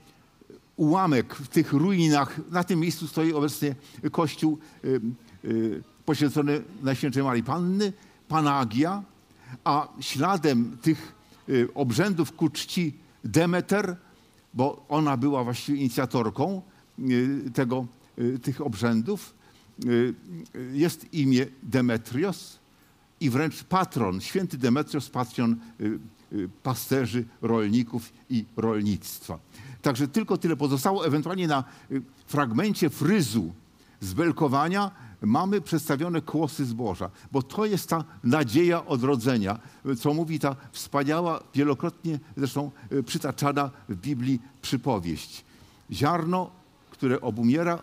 ułamek 0.76 1.36
w 1.36 1.47
tych 1.47 1.74
ruinach. 1.74 2.39
Na 2.51 2.63
tym 2.63 2.80
miejscu 2.80 3.07
stoi 3.07 3.34
obecnie 3.34 3.76
kościół 4.11 4.57
poświęcony 6.05 6.61
Najświętszej 6.82 7.24
Marii 7.24 7.43
Panny, 7.43 7.93
Panagia, 8.28 9.03
a 9.63 9.88
śladem 9.99 10.78
tych 10.82 11.16
obrzędów 11.76 12.32
ku 12.32 12.49
czci 12.49 12.93
Demeter, 13.24 13.97
bo 14.56 14.86
ona 14.89 15.18
była 15.18 15.43
właściwie 15.43 15.80
inicjatorką 15.80 16.62
y, 16.99 17.51
tego, 17.53 17.86
y, 18.20 18.39
tych 18.39 18.62
obrzędów, 18.62 19.34
y, 19.86 20.14
jest 20.74 21.14
imię 21.14 21.45
Demetrios 21.64 22.60
i 23.20 23.30
wręcz 23.30 23.64
patron, 23.64 24.22
święty 24.22 24.58
Demetrios, 24.58 25.10
patron 25.10 25.56
pasterzy, 26.64 27.26
rolników 27.41 28.14
i 28.30 28.45
rolnictwa. 28.58 29.39
Także 29.82 30.08
tylko 30.08 30.38
tyle 30.38 30.56
pozostało. 30.56 31.08
Ewentualnie 31.08 31.47
na 31.47 31.64
fragmencie 32.28 32.89
fryzu 32.89 33.53
z 33.99 34.14
belkowania 34.14 34.91
mamy 35.26 35.61
przedstawione 35.61 36.21
kłosy 36.21 36.65
zboża, 36.65 37.09
bo 37.32 37.41
to 37.41 37.65
jest 37.65 37.89
ta 37.89 38.03
nadzieja 38.23 38.86
odrodzenia, 38.86 39.59
co 39.99 40.13
mówi 40.13 40.39
ta 40.39 40.55
wspaniała, 40.71 41.43
wielokrotnie 41.53 42.19
zresztą 42.38 42.71
y, 42.91 43.03
przytaczana 43.03 43.71
w 43.89 43.95
Biblii 43.95 44.41
przypowieść. 44.61 45.45
Ziarno, 45.91 46.51
które 46.91 47.21
obumiera, 47.21 47.80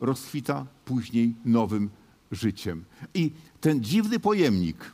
rozkwita 0.00 0.66
później 0.84 1.34
nowym 1.44 1.90
życiem. 2.32 2.84
I 3.14 3.32
ten 3.60 3.84
dziwny 3.84 4.20
pojemnik, 4.20 4.92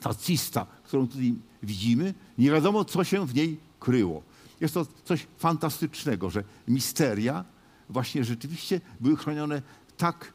ta 0.00 0.14
cista, 0.14 0.66
którą 0.84 1.08
tutaj 1.08 1.34
widzimy, 1.62 2.14
nie 2.38 2.50
wiadomo, 2.50 2.84
co 2.84 3.04
się 3.04 3.26
w 3.26 3.34
niej 3.34 3.60
kryło. 3.80 4.22
Jest 4.60 4.74
to 4.74 4.86
coś 5.04 5.26
fantastycznego, 5.38 6.30
że 6.30 6.44
misteria 6.68 7.44
właśnie 7.88 8.24
rzeczywiście 8.24 8.80
były 9.00 9.16
chronione 9.16 9.62
tak 9.96 10.32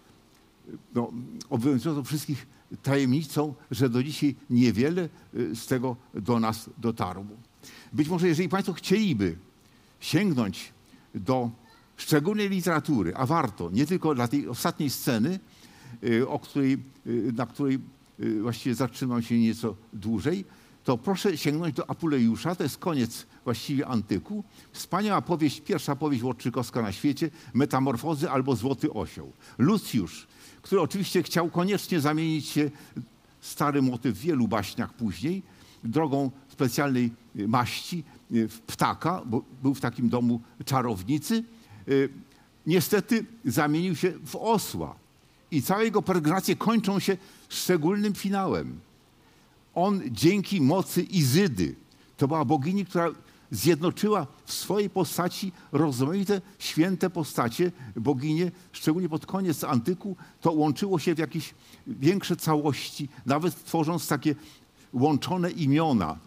no, 0.95 1.12
obowiązującą 1.49 2.03
wszystkich 2.03 2.47
tajemnicą, 2.84 3.53
że 3.72 3.89
do 3.89 4.03
dzisiaj 4.03 4.36
niewiele 4.49 5.09
y, 5.36 5.55
z 5.55 5.68
tego 5.68 5.95
do 6.14 6.39
nas 6.39 6.70
dotarło. 6.78 7.26
Być 7.93 8.09
może, 8.09 8.28
jeżeli 8.28 8.49
Państwo 8.49 8.74
chcieliby 8.74 9.36
sięgnąć 9.99 10.74
do 11.16 11.49
szczególnej 11.97 12.49
literatury, 12.49 13.16
a 13.16 13.26
warto, 13.26 13.70
nie 13.70 13.86
tylko 13.86 14.16
dla 14.16 14.28
tej 14.28 14.47
ostatniej 14.47 14.89
sceny, 14.89 15.39
y, 16.03 16.28
o 16.28 16.39
której, 16.39 16.78
y, 17.07 17.34
na 17.36 17.45
której 17.45 17.80
właściwie 18.41 18.76
zatrzymam 18.76 19.22
się 19.22 19.39
nieco 19.39 19.76
dłużej, 19.93 20.45
to 20.84 20.97
proszę 20.97 21.38
sięgnąć 21.38 21.76
do 21.76 21.89
Apulejusza, 21.89 22.55
to 22.55 22.64
jest 22.64 22.78
koniec 22.78 23.26
właściwie 23.43 23.88
antyku. 23.88 24.43
Wspaniała 24.72 25.22
powieść, 25.22 25.62
pierwsza 25.62 25.95
powieść 25.95 26.24
łodczykowska 26.24 26.82
na 26.82 26.91
świecie, 26.91 27.30
Metamorfozy 27.53 28.30
albo 28.30 28.55
Złoty 28.55 28.93
Osioł. 28.93 29.32
Lucjusz, 29.57 30.28
który 30.62 30.82
oczywiście 30.82 31.24
chciał 31.24 31.49
koniecznie 31.49 32.01
zamienić 32.01 32.47
się, 32.47 32.72
stary 33.41 33.82
motyw 33.82 34.18
w 34.18 34.22
wielu 34.22 34.47
baśniach 34.47 34.93
później, 34.93 35.43
drogą 35.84 36.32
specjalnej 36.49 37.12
y, 37.36 37.47
maści 37.47 38.03
y, 38.32 38.47
w 38.47 38.59
ptaka, 38.59 39.22
bo 39.26 39.43
był 39.64 39.74
w 39.74 39.82
takim 39.82 40.09
domu 40.09 40.41
czarownicy, 40.66 41.43
y, 41.88 42.09
niestety 42.68 43.26
zamienił 43.45 43.95
się 43.95 44.14
w 44.26 44.36
osła. 44.36 44.95
I 45.51 45.62
całe 45.62 45.84
jego 45.84 46.01
peregrynacje 46.01 46.55
kończą 46.55 46.99
się 46.99 47.18
szczególnym 47.49 48.14
finałem. 48.14 48.80
On 49.76 50.01
dzięki 50.12 50.62
mocy 50.62 51.01
Izydy, 51.01 51.76
to 52.18 52.28
była 52.28 52.45
bogini, 52.45 52.86
która 52.86 53.09
zjednoczyła 53.52 54.28
w 54.45 54.54
swojej 54.54 54.89
postaci 54.89 55.52
rozmaite 55.72 56.41
święte 56.60 57.10
postacie, 57.10 57.72
boginie, 57.95 58.52
szczególnie 58.72 59.10
pod 59.10 59.26
koniec 59.26 59.64
antyku, 59.64 60.16
to 60.41 60.52
łączyło 60.52 60.99
się 60.99 61.16
w 61.16 61.18
jakieś 61.18 61.54
większe 61.88 62.36
całości, 62.36 63.10
nawet 63.26 63.64
tworząc 63.64 64.08
takie 64.08 64.36
łączone 64.93 65.52
imiona. 65.52 66.18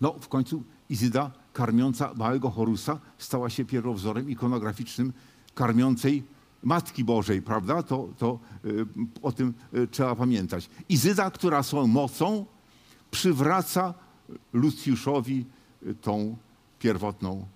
No, 0.00 0.14
w 0.20 0.28
końcu 0.28 0.62
Izyda, 0.88 1.30
karmiąca 1.52 2.14
małego 2.16 2.50
Horusa, 2.50 3.00
stała 3.18 3.50
się 3.50 3.64
pierwowzorem 3.64 4.30
ikonograficznym 4.30 5.12
karmiącej 5.54 6.22
Matki 6.62 7.04
Bożej, 7.04 7.42
prawda? 7.42 7.82
To, 7.82 8.08
to 8.18 8.38
y, 8.64 8.86
o 9.22 9.32
tym 9.32 9.54
y, 9.74 9.88
trzeba 9.88 10.16
pamiętać. 10.16 10.70
Izyda, 10.88 11.30
która 11.30 11.62
swoją 11.62 11.86
mocą 11.86 12.46
przywraca 13.10 13.94
Lucjuszowi 14.52 15.44
tą 16.00 16.36
pierwotną 16.78 17.46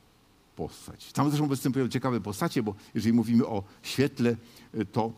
postać. 0.57 1.13
Tam 1.13 1.29
zresztą 1.29 1.47
występują 1.49 1.89
ciekawe 1.89 2.21
postacie, 2.21 2.63
bo 2.63 2.75
jeżeli 2.95 3.13
mówimy 3.13 3.47
o 3.47 3.63
świetle, 3.83 4.37
to 4.93 5.13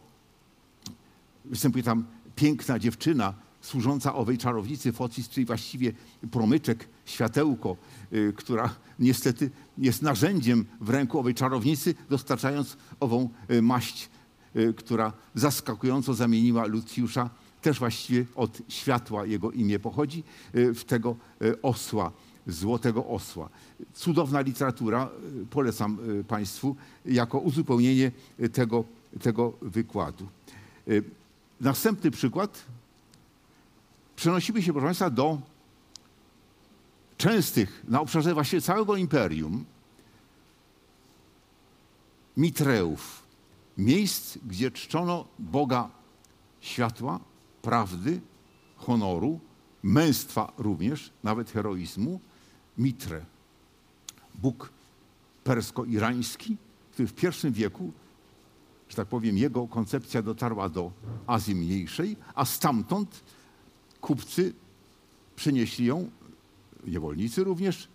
występuje 1.44 1.84
tam 1.84 2.04
piękna 2.36 2.78
dziewczyna 2.78 3.34
służąca 3.66 4.14
owej 4.14 4.38
czarownicy 4.38 4.92
Focis, 4.92 5.28
czyli 5.28 5.46
właściwie 5.46 5.92
promyczek, 6.30 6.88
światełko, 7.04 7.76
y, 8.12 8.32
która 8.36 8.74
niestety 8.98 9.50
jest 9.78 10.02
narzędziem 10.02 10.64
w 10.80 10.90
ręku 10.90 11.18
owej 11.18 11.34
czarownicy, 11.34 11.94
dostarczając 12.10 12.76
ową 13.00 13.28
y, 13.50 13.62
maść, 13.62 14.10
y, 14.56 14.74
która 14.74 15.12
zaskakująco 15.34 16.14
zamieniła 16.14 16.66
Lucjusza, 16.66 17.30
też 17.62 17.78
właściwie 17.78 18.24
od 18.34 18.58
światła 18.68 19.26
jego 19.26 19.52
imię 19.52 19.78
pochodzi, 19.78 20.22
w 20.54 20.84
tego 20.84 21.16
osła, 21.62 22.12
złotego 22.46 23.06
osła. 23.06 23.48
Cudowna 23.94 24.40
literatura, 24.40 25.08
polecam 25.50 25.98
Państwu, 26.28 26.76
jako 27.04 27.38
uzupełnienie 27.38 28.12
tego, 28.52 28.84
tego 29.22 29.52
wykładu. 29.62 30.26
Następny 31.60 32.10
przykład 32.10 32.64
przenosimy 34.16 34.62
się, 34.62 34.72
proszę 34.72 34.86
Państwa, 34.86 35.10
do 35.10 35.38
częstych 37.16 37.84
na 37.88 38.00
obszarze 38.00 38.34
właśnie 38.34 38.60
całego 38.60 38.96
imperium 38.96 39.64
mitreów, 42.36 43.22
miejsc, 43.78 44.38
gdzie 44.46 44.70
czczono 44.70 45.24
Boga 45.38 45.90
światła, 46.60 47.20
prawdy, 47.62 48.20
honoru, 48.76 49.40
męstwa 49.82 50.52
również, 50.58 51.10
nawet 51.24 51.50
heroizmu, 51.50 52.20
Mitre. 52.78 53.24
Bóg 54.34 54.70
persko-irański, 55.44 56.56
który 56.92 57.08
w 57.08 57.14
pierwszym 57.14 57.52
wieku, 57.52 57.92
że 58.88 58.96
tak 58.96 59.08
powiem, 59.08 59.38
jego 59.38 59.68
koncepcja 59.68 60.22
dotarła 60.22 60.68
do 60.68 60.92
Azji 61.26 61.54
Mniejszej, 61.54 62.16
a 62.34 62.44
stamtąd 62.44 63.24
kupcy 64.00 64.54
przynieśli 65.36 65.86
ją, 65.86 66.10
niewolnicy 66.86 67.44
również, 67.44 67.88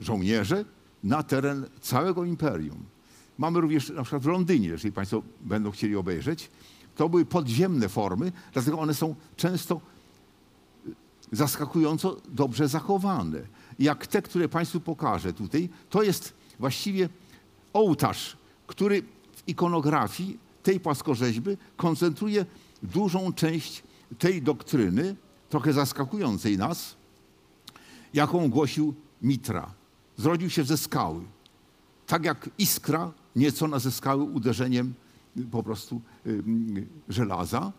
żołnierze, 0.00 0.64
na 1.04 1.22
teren 1.22 1.66
całego 1.80 2.24
imperium. 2.24 2.84
Mamy 3.38 3.60
również 3.60 3.90
na 3.90 4.02
przykład 4.02 4.22
w 4.22 4.26
Londynie, 4.26 4.68
jeżeli 4.68 4.92
Państwo 4.92 5.22
będą 5.40 5.70
chcieli 5.70 5.96
obejrzeć, 5.96 6.50
to 6.96 7.08
były 7.08 7.24
podziemne 7.24 7.88
formy, 7.88 8.32
dlatego 8.52 8.80
one 8.80 8.94
są 8.94 9.14
często 9.36 9.80
zaskakująco 11.32 12.16
dobrze 12.28 12.68
zachowane. 12.68 13.40
Jak 13.78 14.06
te, 14.06 14.22
które 14.22 14.48
Państwu 14.48 14.80
pokażę 14.80 15.32
tutaj, 15.32 15.68
to 15.90 16.02
jest 16.02 16.34
właściwie 16.58 17.08
ołtarz, 17.72 18.36
który 18.66 19.02
w 19.36 19.48
ikonografii 19.48 20.38
tej 20.62 20.80
płaskorzeźby 20.80 21.56
koncentruje 21.76 22.46
dużą 22.82 23.32
część 23.32 23.82
tej 24.18 24.42
doktryny, 24.42 25.16
trochę 25.48 25.72
zaskakującej 25.72 26.58
nas, 26.58 26.96
jaką 28.14 28.50
głosił 28.50 28.94
Mitra. 29.22 29.74
Zrodził 30.16 30.50
się 30.50 30.64
ze 30.64 30.78
skały. 30.78 31.22
Tak 32.06 32.24
jak 32.24 32.50
iskra 32.58 33.12
niecona 33.36 33.78
ze 33.78 33.90
skały 33.90 34.22
uderzeniem 34.22 34.94
po 35.50 35.62
prostu 35.62 36.00
żelaza. 37.08 37.72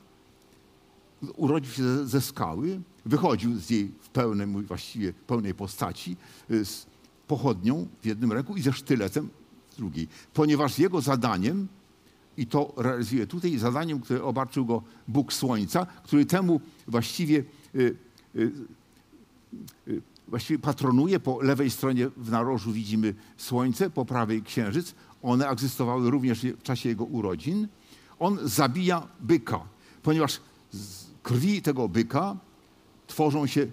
Urodził 1.35 1.71
się 1.71 2.07
ze 2.07 2.21
skały, 2.21 2.81
wychodził 3.05 3.57
z 3.57 3.69
jej 3.69 3.91
w 4.01 4.09
pełnym, 4.09 4.65
właściwie 4.65 5.13
pełnej 5.13 5.53
postaci, 5.53 6.17
y, 6.51 6.65
z 6.65 6.85
pochodnią 7.27 7.87
w 8.01 8.05
jednym 8.05 8.31
ręku 8.31 8.55
i 8.55 8.61
ze 8.61 8.73
sztyletem 8.73 9.29
w 9.71 9.75
drugiej. 9.75 10.07
Ponieważ 10.33 10.79
jego 10.79 11.01
zadaniem 11.01 11.67
i 12.37 12.47
to 12.47 12.73
realizuje 12.77 13.27
tutaj 13.27 13.57
zadaniem, 13.57 13.99
które 13.99 14.23
obarczył 14.23 14.65
go 14.65 14.83
Bóg 15.07 15.33
Słońca, 15.33 15.85
który 15.85 16.25
temu 16.25 16.61
właściwie, 16.87 17.43
y, 17.75 17.95
y, 18.35 18.51
właściwie 20.27 20.59
patronuje. 20.59 21.19
Po 21.19 21.41
lewej 21.41 21.69
stronie 21.69 22.09
w 22.17 22.31
narożu 22.31 22.71
widzimy 22.71 23.15
Słońce, 23.37 23.89
po 23.89 24.05
prawej 24.05 24.43
Księżyc. 24.43 24.95
One 25.21 25.49
egzystowały 25.49 26.09
również 26.09 26.41
w 26.41 26.63
czasie 26.63 26.89
jego 26.89 27.03
urodzin. 27.03 27.67
On 28.19 28.39
zabija 28.43 29.07
byka, 29.19 29.59
ponieważ 30.03 30.39
z 30.71 31.05
krwi 31.23 31.61
tego 31.61 31.89
byka 31.89 32.37
tworzą 33.11 33.47
się 33.47 33.67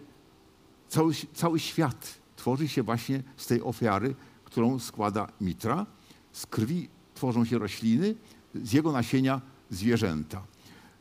cały, 0.89 1.14
cały 1.34 1.61
świat. 1.61 2.18
Tworzy 2.36 2.68
się 2.68 2.82
właśnie 2.82 3.22
z 3.36 3.47
tej 3.47 3.62
ofiary, 3.62 4.14
którą 4.45 4.78
składa 4.78 5.28
Mitra. 5.41 5.86
Z 6.32 6.47
krwi 6.47 6.89
tworzą 7.14 7.45
się 7.45 7.59
rośliny, 7.59 8.14
z 8.55 8.72
jego 8.72 8.93
nasienia 8.93 9.41
zwierzęta. 9.70 10.43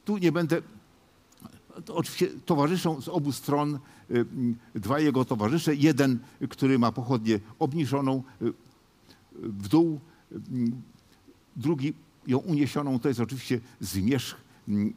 Tu 0.05 0.17
nie 0.17 0.31
będę. 0.31 0.61
To 1.85 1.95
oczywiście 1.95 2.27
towarzyszą 2.45 3.01
z 3.01 3.07
obu 3.07 3.31
stron 3.31 3.79
y, 4.11 4.25
dwa 4.75 4.99
jego 4.99 5.25
towarzysze. 5.25 5.75
Jeden, 5.75 6.19
który 6.49 6.79
ma 6.79 6.91
pochodnię 6.91 7.39
obniżoną 7.59 8.23
y, 8.41 8.53
w 9.33 9.67
dół, 9.67 9.99
y, 10.31 10.38
drugi 11.55 11.93
ją 12.27 12.38
uniesioną. 12.38 12.99
To 12.99 13.07
jest 13.07 13.19
oczywiście 13.19 13.59
zmierzch 13.79 14.38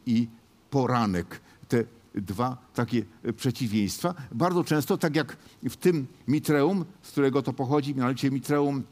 i 0.06 0.28
poranek. 0.70 1.40
Te 1.68 1.84
dwa 2.14 2.56
takie 2.74 3.04
przeciwieństwa. 3.36 4.14
Bardzo 4.32 4.64
często, 4.64 4.98
tak 4.98 5.16
jak 5.16 5.36
w 5.62 5.76
tym 5.76 6.06
mitreum, 6.28 6.84
z 7.02 7.10
którego 7.10 7.42
to 7.42 7.52
pochodzi, 7.52 7.94
mianowicie 7.94 8.30
mitreum 8.30 8.82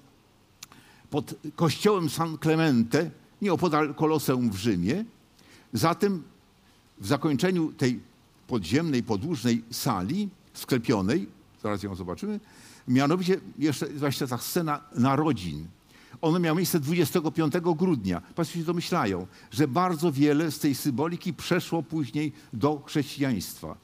pod 1.10 1.34
kościołem 1.56 2.10
San 2.10 2.38
Clemente, 2.38 3.10
nieopodal 3.42 3.94
Koloseum 3.94 4.50
w 4.50 4.56
Rzymie. 4.56 5.04
Zatem 5.72 6.22
w 7.00 7.06
zakończeniu 7.06 7.72
tej 7.72 8.00
podziemnej, 8.46 9.02
podłużnej 9.02 9.64
sali, 9.70 10.28
sklepionej, 10.54 11.28
zaraz 11.62 11.82
ją 11.82 11.94
zobaczymy, 11.94 12.40
mianowicie 12.88 13.40
jeszcze 13.58 13.86
właśnie 13.86 14.26
ta 14.26 14.38
scena 14.38 14.80
narodzin. 14.94 15.66
Ono 16.20 16.38
miało 16.38 16.56
miejsce 16.56 16.80
25 16.80 17.54
grudnia. 17.76 18.20
Państwo 18.20 18.58
się 18.58 18.64
domyślają, 18.64 19.26
że 19.50 19.68
bardzo 19.68 20.12
wiele 20.12 20.50
z 20.50 20.58
tej 20.58 20.74
symboliki 20.74 21.34
przeszło 21.34 21.82
później 21.82 22.32
do 22.52 22.82
chrześcijaństwa. 22.86 23.76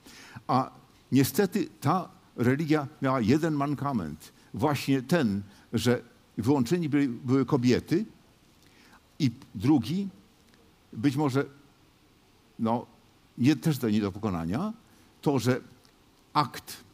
A 0.46 0.70
niestety 1.12 1.68
ta 1.80 2.08
religia 2.36 2.86
miała 3.02 3.20
jeden 3.20 3.54
mankament. 3.54 4.32
Właśnie 4.54 5.02
ten, 5.02 5.42
że 5.72 6.02
wyłączeni 6.38 6.88
były, 6.88 7.08
były 7.08 7.46
kobiety, 7.46 8.04
i 9.18 9.30
drugi, 9.54 10.08
być 10.92 11.16
może 11.16 11.44
no, 12.58 12.86
nie, 13.38 13.56
też 13.56 13.78
to 13.78 13.90
nie 13.90 14.00
do 14.00 14.12
pokonania, 14.12 14.72
to, 15.22 15.38
że 15.38 15.60
akt 16.32 16.84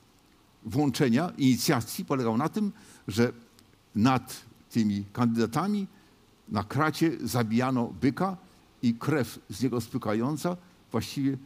włączenia, 0.63 1.33
inicjacji 1.39 2.05
polegał 2.05 2.37
na 2.37 2.49
tym, 2.49 2.73
że 3.09 3.33
nad 3.95 4.37
tymi 4.71 5.05
kandydatami 5.13 5.87
na 6.49 6.65
kracie 6.65 7.11
zabijano 7.23 7.93
byka 8.01 8.37
i 8.83 8.95
krew 8.95 9.39
z 9.51 9.63
niego 9.63 9.81
spłykająca 9.81 10.57
właściwie 10.93 11.39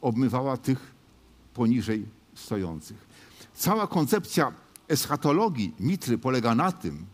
obmywała 0.00 0.56
tych 0.56 0.94
poniżej 1.54 2.06
stojących. 2.34 3.06
Cała 3.54 3.86
koncepcja 3.86 4.52
eschatologii 4.88 5.74
Mitry 5.80 6.18
polega 6.18 6.54
na 6.54 6.72
tym, 6.72 7.06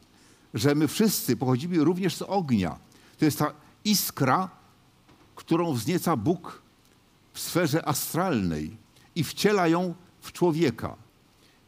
że 0.55 0.75
my 0.75 0.89
wszyscy 0.89 1.37
pochodzimy 1.37 1.85
również 1.85 2.17
z 2.17 2.23
ognia. 2.23 2.79
To 3.19 3.25
jest 3.25 3.39
ta 3.39 3.53
iskra, 3.85 4.51
którą 5.35 5.73
wznieca 5.73 6.17
Bóg 6.17 6.63
w 7.33 7.41
sferze 7.41 7.89
astralnej 7.89 8.77
i 9.15 9.25
wciela 9.25 9.69
ją 9.69 9.95
w 10.21 10.33
człowieka. 10.33 10.97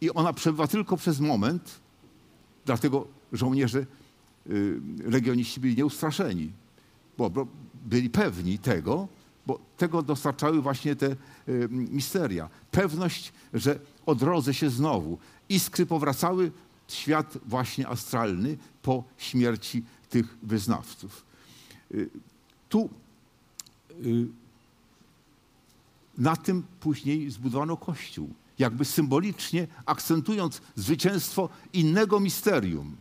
I 0.01 0.11
ona 0.11 0.33
przebywa 0.33 0.67
tylko 0.67 0.97
przez 0.97 1.21
moment, 1.21 1.81
dlatego 2.65 3.07
żołnierze, 3.33 3.87
y, 4.51 4.81
legioniści 5.05 5.61
byli 5.61 5.77
nieustraszeni, 5.77 6.53
bo 7.19 7.31
byli 7.87 8.11
pewni 8.11 8.59
tego, 8.59 9.09
bo 9.47 9.61
tego 9.77 10.03
dostarczały 10.03 10.63
właśnie 10.63 10.97
te 10.97 11.07
y, 11.49 11.69
misteria. 11.71 12.49
Pewność, 12.71 13.33
że 13.55 13.79
odrodzę 14.07 14.55
się 14.55 14.71
znowu. 14.71 15.19
Iskry 15.49 15.87
powracały, 15.87 16.53
świat 16.89 17.39
właśnie 17.47 17.89
astralny 17.89 18.57
po 18.83 19.05
śmierci 19.19 19.83
tych 20.11 20.39
wyznawców. 20.43 21.25
Y, 21.95 22.11
tu 22.69 22.91
na 26.19 26.37
tym 26.37 26.63
później 26.81 27.31
zbudowano 27.31 27.77
Kościół, 27.77 28.31
jakby 28.59 28.85
symbolicznie 28.85 29.67
akcentując 29.87 30.63
zwycięstwo 30.77 31.49
innego 31.73 32.21
misterium, 32.21 32.97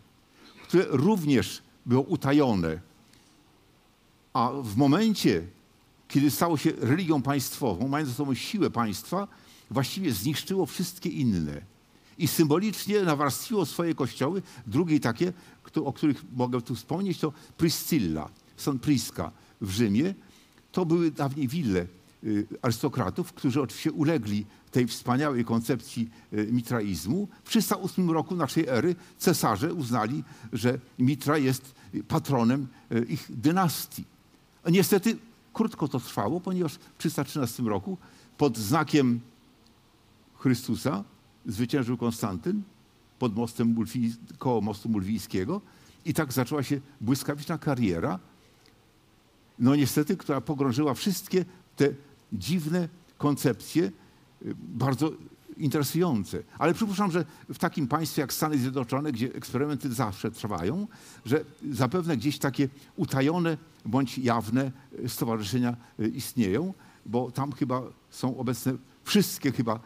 które 0.70 0.86
również 0.90 1.62
było 1.86 2.02
utajone. 2.02 2.80
A 4.34 4.52
w 4.64 4.78
momencie, 4.78 5.48
kiedy 6.08 6.32
stało 6.32 6.58
się 6.58 6.72
religią 6.72 7.22
państwową, 7.22 7.88
mając 7.88 8.10
za 8.10 8.16
sobą 8.16 8.34
siłę 8.34 8.70
państwa, 8.70 9.28
właściwie 9.72 10.14
zniszczyło 10.14 10.66
wszystkie 10.66 11.10
inne. 11.10 11.62
I 12.18 12.28
symbolicznie 12.28 13.02
nawarstwiło 13.02 13.66
swoje 13.66 13.96
kościoły. 13.96 14.42
Drugie 14.68 15.00
takie, 15.00 15.34
o 15.76 15.94
których 15.94 16.24
mogę 16.36 16.62
tu 16.62 16.76
wspomnieć, 16.76 17.20
to 17.20 17.34
Priscilla, 17.58 18.30
San 18.58 18.80
Priska 18.80 19.32
w 19.62 19.70
Rzymie. 19.72 20.14
To 20.72 20.86
były 20.86 21.12
dawniej 21.12 21.48
wille 21.48 21.88
arystokratów, 22.62 23.34
którzy 23.34 23.62
oczywiście 23.62 23.92
ulegli 23.92 24.46
tej 24.72 24.88
wspaniałej 24.88 25.46
koncepcji 25.46 26.10
y, 26.34 26.48
mitraizmu. 26.52 27.28
W 27.44 27.50
308 27.50 28.12
roku 28.12 28.36
naszej 28.36 28.68
ery 28.68 28.96
cesarze 29.18 29.74
uznali, 29.74 30.24
że 30.54 30.80
Mitra 31.00 31.38
jest 31.38 31.76
patronem 32.08 32.68
y, 32.92 33.06
ich 33.10 33.26
dynastii. 33.30 34.04
Niestety 34.72 35.18
krótko 35.54 35.88
to 35.88 36.00
trwało, 36.00 36.42
ponieważ 36.42 36.74
w 36.74 36.98
313 36.98 37.64
roku 37.64 37.98
pod 38.38 38.58
znakiem 38.58 39.20
Chrystusa 40.40 41.04
zwyciężył 41.46 41.98
Konstantyn 41.98 42.62
pod 43.20 43.36
mostem 43.36 43.76
koło 44.38 44.62
mostu 44.62 44.90
mulwijskiego 44.90 45.62
i 46.06 46.14
tak 46.14 46.34
zaczęła 46.34 46.64
się 46.64 46.82
błyskawiczna 47.02 47.58
kariera, 47.58 48.20
no 49.60 49.76
niestety, 49.76 50.18
która 50.18 50.42
pogrążyła 50.42 50.94
wszystkie 50.94 51.46
te 51.76 51.90
dziwne 52.34 52.90
koncepcje, 53.18 53.84
y, 53.84 53.92
bardzo 54.56 55.12
interesujące. 55.58 56.44
Ale 56.58 56.74
przypuszczam, 56.74 57.12
że 57.12 57.26
w 57.54 57.58
takim 57.58 57.88
państwie 57.88 58.22
jak 58.22 58.34
Stany 58.34 58.58
Zjednoczone, 58.58 59.12
gdzie 59.12 59.36
eksperymenty 59.36 59.94
zawsze 59.94 60.32
trwają, 60.32 60.88
że 61.26 61.46
zapewne 61.72 62.18
gdzieś 62.18 62.38
takie 62.38 62.70
utajone 62.96 63.58
bądź 63.86 64.18
jawne 64.18 64.72
y, 65.04 65.10
stowarzyszenia 65.10 65.76
y, 66.00 66.08
istnieją, 66.08 66.74
bo 67.06 67.32
tam 67.32 67.52
chyba 67.52 67.82
są 68.10 68.38
obecne 68.38 68.74
wszystkie 69.04 69.52
chyba 69.52 69.80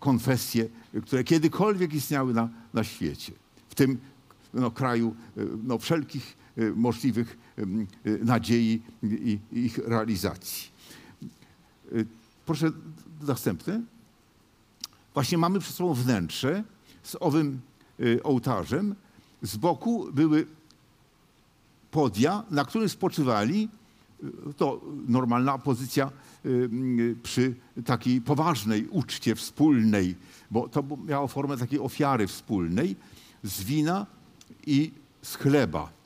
konfesje, 0.00 0.68
które 1.02 1.24
kiedykolwiek 1.24 1.94
istniały 1.94 2.34
na, 2.34 2.48
na 2.74 2.84
świecie. 2.84 3.32
W 3.68 3.74
tym 3.74 3.98
no, 4.54 4.70
kraju 4.70 5.14
no, 5.64 5.78
wszelkich 5.78 6.36
możliwych 6.74 7.38
nadziei 8.24 8.82
i 9.02 9.38
ich 9.52 9.78
realizacji. 9.78 10.69
Proszę 12.46 12.70
następny. 13.20 13.82
Właśnie 15.14 15.38
mamy 15.38 15.60
przed 15.60 15.74
sobą 15.74 15.94
wnętrze 15.94 16.64
z 17.02 17.16
owym 17.20 17.60
ołtarzem. 18.22 18.94
Z 19.42 19.56
boku 19.56 20.08
były 20.12 20.46
podia, 21.90 22.44
na 22.50 22.64
których 22.64 22.90
spoczywali, 22.90 23.68
to 24.56 24.80
normalna 25.08 25.58
pozycja 25.58 26.10
przy 27.22 27.54
takiej 27.84 28.20
poważnej 28.20 28.88
uczcie 28.88 29.34
wspólnej, 29.34 30.16
bo 30.50 30.68
to 30.68 30.84
miało 31.06 31.28
formę 31.28 31.56
takiej 31.56 31.80
ofiary 31.80 32.26
wspólnej 32.26 32.96
z 33.42 33.62
wina 33.62 34.06
i 34.66 34.92
z 35.22 35.36
chleba 35.36 36.00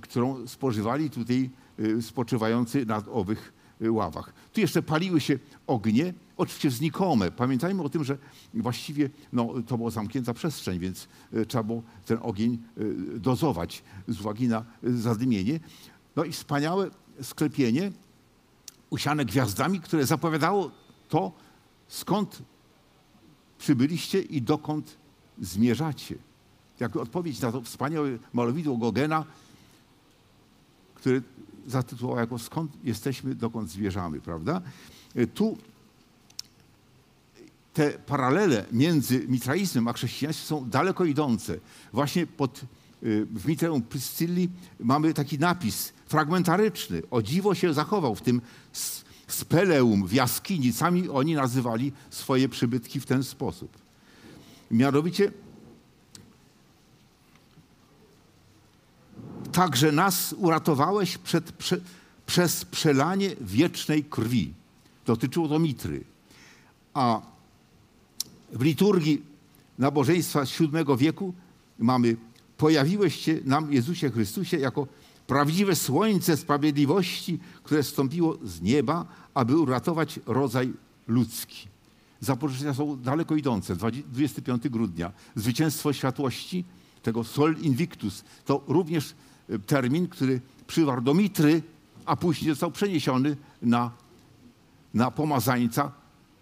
którą 0.00 0.46
spożywali 0.46 1.10
tutaj 1.10 1.50
y, 1.80 2.02
spoczywający 2.02 2.86
na 2.86 3.02
owych 3.12 3.52
y, 3.82 3.92
ławach. 3.92 4.32
Tu 4.52 4.60
jeszcze 4.60 4.82
paliły 4.82 5.20
się 5.20 5.38
ognie, 5.66 6.14
oczywiście 6.36 6.70
znikome. 6.70 7.30
Pamiętajmy 7.30 7.82
o 7.82 7.88
tym, 7.88 8.04
że 8.04 8.18
właściwie 8.54 9.10
no, 9.32 9.54
to 9.66 9.76
była 9.76 9.90
zamknięta 9.90 10.34
przestrzeń, 10.34 10.78
więc 10.78 11.08
y, 11.34 11.46
trzeba 11.46 11.64
było 11.64 11.82
ten 12.06 12.18
ogień 12.22 12.58
dozować 13.16 13.82
z 14.08 14.20
uwagi 14.20 14.48
na 14.48 14.64
zadymienie. 14.82 15.60
No 16.16 16.24
i 16.24 16.32
wspaniałe 16.32 16.90
sklepienie 17.22 17.92
usiane 18.90 19.24
gwiazdami, 19.24 19.80
które 19.80 20.06
zapowiadało 20.06 20.70
to, 21.08 21.32
skąd 21.88 22.42
przybyliście 23.58 24.20
i 24.20 24.42
dokąd 24.42 24.96
zmierzacie. 25.40 26.14
Jak 26.80 26.96
odpowiedź 26.96 27.40
na 27.40 27.52
to 27.52 27.62
wspaniałe 27.62 28.18
malowidło 28.32 28.76
Gogena, 28.76 29.24
który 30.94 31.22
zatytułował 31.70 32.20
jako 32.20 32.38
Skąd 32.38 32.72
jesteśmy, 32.84 33.34
dokąd 33.34 33.70
zwierzamy, 33.70 34.20
prawda? 34.20 34.62
E, 35.14 35.26
tu 35.26 35.58
te 37.74 37.90
paralele 37.90 38.64
między 38.72 39.24
mitraizmem 39.28 39.88
a 39.88 39.92
chrześcijaństwem 39.92 40.46
są 40.46 40.70
daleko 40.70 41.04
idące. 41.04 41.58
Właśnie 41.92 42.26
pod, 42.26 42.60
e, 42.60 42.64
w 43.24 43.46
Mitreum 43.46 43.82
Priscilli 43.82 44.48
mamy 44.80 45.14
taki 45.14 45.38
napis 45.38 45.92
fragmentaryczny. 46.06 47.02
O 47.10 47.22
dziwo 47.22 47.54
się 47.54 47.74
zachował 47.74 48.14
w 48.14 48.22
tym 48.22 48.40
speleum 49.26 50.06
w 50.06 50.12
jaskini. 50.12 50.72
Sami 50.72 51.08
oni 51.08 51.34
nazywali 51.34 51.92
swoje 52.10 52.48
przybytki 52.48 53.00
w 53.00 53.06
ten 53.06 53.24
sposób. 53.24 53.78
Mianowicie 54.70 55.32
Także 59.52 59.92
nas 59.92 60.34
uratowałeś 60.38 61.18
przed, 61.18 61.52
prze, 61.52 61.80
przez 62.26 62.64
przelanie 62.64 63.30
wiecznej 63.40 64.04
krwi. 64.04 64.54
Dotyczyło 65.06 65.48
to 65.48 65.58
mitry. 65.58 66.04
A 66.94 67.22
w 68.52 68.62
liturgii 68.62 69.22
nabożeństwa 69.78 70.44
VII 70.44 70.96
wieku 70.98 71.34
mamy 71.78 72.16
pojawiłeś 72.56 73.20
się 73.20 73.38
nam, 73.44 73.72
Jezusie 73.72 74.10
Chrystusie, 74.10 74.56
jako 74.56 74.86
prawdziwe 75.26 75.76
słońce 75.76 76.36
sprawiedliwości, 76.36 77.38
które 77.62 77.82
stąpiło 77.82 78.38
z 78.44 78.60
nieba, 78.60 79.06
aby 79.34 79.56
uratować 79.56 80.20
rodzaj 80.26 80.72
ludzki. 81.08 81.68
Zapożyczenia 82.20 82.74
są 82.74 82.96
daleko 82.96 83.36
idące. 83.36 83.76
25 83.76 84.68
grudnia. 84.68 85.12
Zwycięstwo 85.34 85.92
światłości, 85.92 86.64
tego 87.02 87.24
Sol 87.24 87.56
Invictus, 87.56 88.24
to 88.44 88.64
również 88.68 89.14
termin, 89.66 90.08
który 90.08 90.40
przywarł 90.66 91.02
do 91.02 91.14
Mitry, 91.14 91.62
a 92.06 92.16
później 92.16 92.50
został 92.50 92.70
przeniesiony 92.70 93.36
na, 93.62 93.90
na 94.94 95.10
pomazańca 95.10 95.92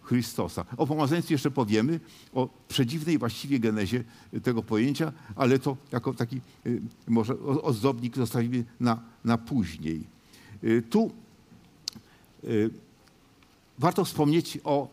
Chrystosa. 0.03 0.65
O 0.77 0.87
pomazańcu 0.87 1.33
jeszcze 1.33 1.51
powiemy, 1.51 2.01
o 2.35 2.49
przedziwnej 2.69 3.19
właściwie 3.19 3.59
genezie 3.59 4.05
tego 4.43 4.63
pojęcia, 4.63 5.13
ale 5.37 5.59
to 5.59 5.77
jako 5.93 6.15
taki 6.15 6.41
y, 6.67 6.83
może 7.07 7.41
ozdobnik 7.41 8.17
zostawimy 8.17 8.65
na, 8.81 9.01
na 9.25 9.39
później. 9.39 10.05
Y, 10.65 10.83
tu 10.91 11.11
y, 12.45 12.71
warto 13.79 14.05
wspomnieć 14.05 14.59
o 14.65 14.89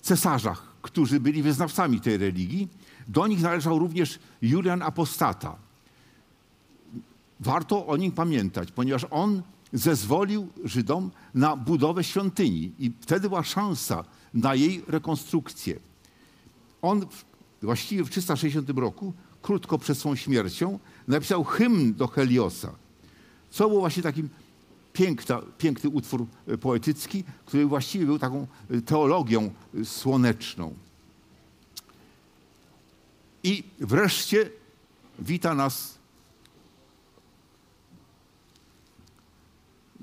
cesarzach, 0.00 0.66
którzy 0.82 1.20
byli 1.20 1.42
wyznawcami 1.42 2.00
tej 2.00 2.16
religii. 2.16 2.68
Do 3.08 3.26
nich 3.26 3.42
należał 3.42 3.78
również 3.78 4.18
Julian 4.42 4.82
Apostata 4.82 5.69
warto 7.40 7.86
o 7.86 7.96
nim 7.96 8.12
pamiętać, 8.12 8.72
ponieważ 8.72 9.06
on 9.10 9.42
zezwolił 9.72 10.48
Żydom 10.64 11.10
na 11.34 11.56
budowę 11.56 12.04
świątyni 12.04 12.72
i 12.78 12.92
wtedy 13.00 13.28
była 13.28 13.42
szansa 13.42 14.04
na 14.34 14.54
jej 14.54 14.84
rekonstrukcję. 14.88 15.80
On 16.82 17.06
właściwie 17.62 18.04
w 18.04 18.10
360 18.10 18.70
roku, 18.70 19.12
krótko 19.42 19.78
przed 19.78 19.98
swą 19.98 20.16
śmiercią, 20.16 20.78
napisał 21.08 21.44
hymn 21.44 21.94
do 21.94 22.06
Heliosa, 22.06 22.72
co 23.50 23.68
było 23.68 23.80
właśnie 23.80 24.02
takim 24.02 24.28
piękna, 24.92 25.42
piękny 25.58 25.90
utwór 25.90 26.26
e, 26.46 26.58
poetycki, 26.58 27.24
który 27.46 27.66
właściwie 27.66 28.06
był 28.06 28.18
taką 28.18 28.46
e, 28.70 28.80
teologią 28.80 29.50
e, 29.80 29.84
słoneczną. 29.84 30.74
I 33.42 33.64
wreszcie 33.78 34.50
wita 35.18 35.54
nas 35.54 35.99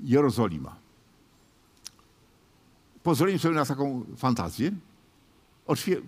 Jerozolima. 0.04 0.76
Pozwolimy 3.02 3.38
sobie 3.38 3.54
na 3.54 3.64
taką 3.64 4.04
fantazję, 4.16 4.72
oczywiście 5.66 6.02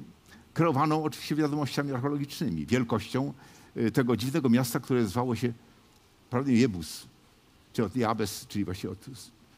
kreowaną 0.55 1.05
oczywiście 1.05 1.34
wiadomościami 1.34 1.93
archeologicznymi, 1.93 2.66
wielkością 2.66 3.32
y, 3.76 3.91
tego 3.91 4.16
dziwnego 4.16 4.49
miasta, 4.49 4.80
które 4.80 5.07
zwało 5.07 5.36
się 5.36 5.53
prawdopodobnie 6.30 6.61
Jebus, 6.61 7.07
czy 7.72 7.84
od 7.84 7.97
Jabes, 7.97 8.47
czyli 8.47 8.64
właśnie 8.64 8.91
od 8.91 9.07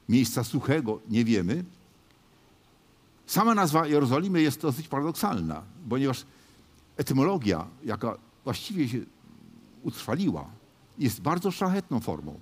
miejsca 0.08 0.44
suchego, 0.44 1.00
nie 1.08 1.24
wiemy. 1.24 1.64
Sama 3.26 3.54
nazwa 3.54 3.86
Jerozolimy 3.86 4.42
jest 4.42 4.60
dosyć 4.60 4.88
paradoksalna, 4.88 5.62
ponieważ 5.88 6.24
etymologia, 6.96 7.66
jaka 7.84 8.18
właściwie 8.44 8.88
się 8.88 8.98
utrwaliła, 9.82 10.50
jest 10.98 11.20
bardzo 11.20 11.50
szlachetną 11.50 12.00
formą. 12.00 12.40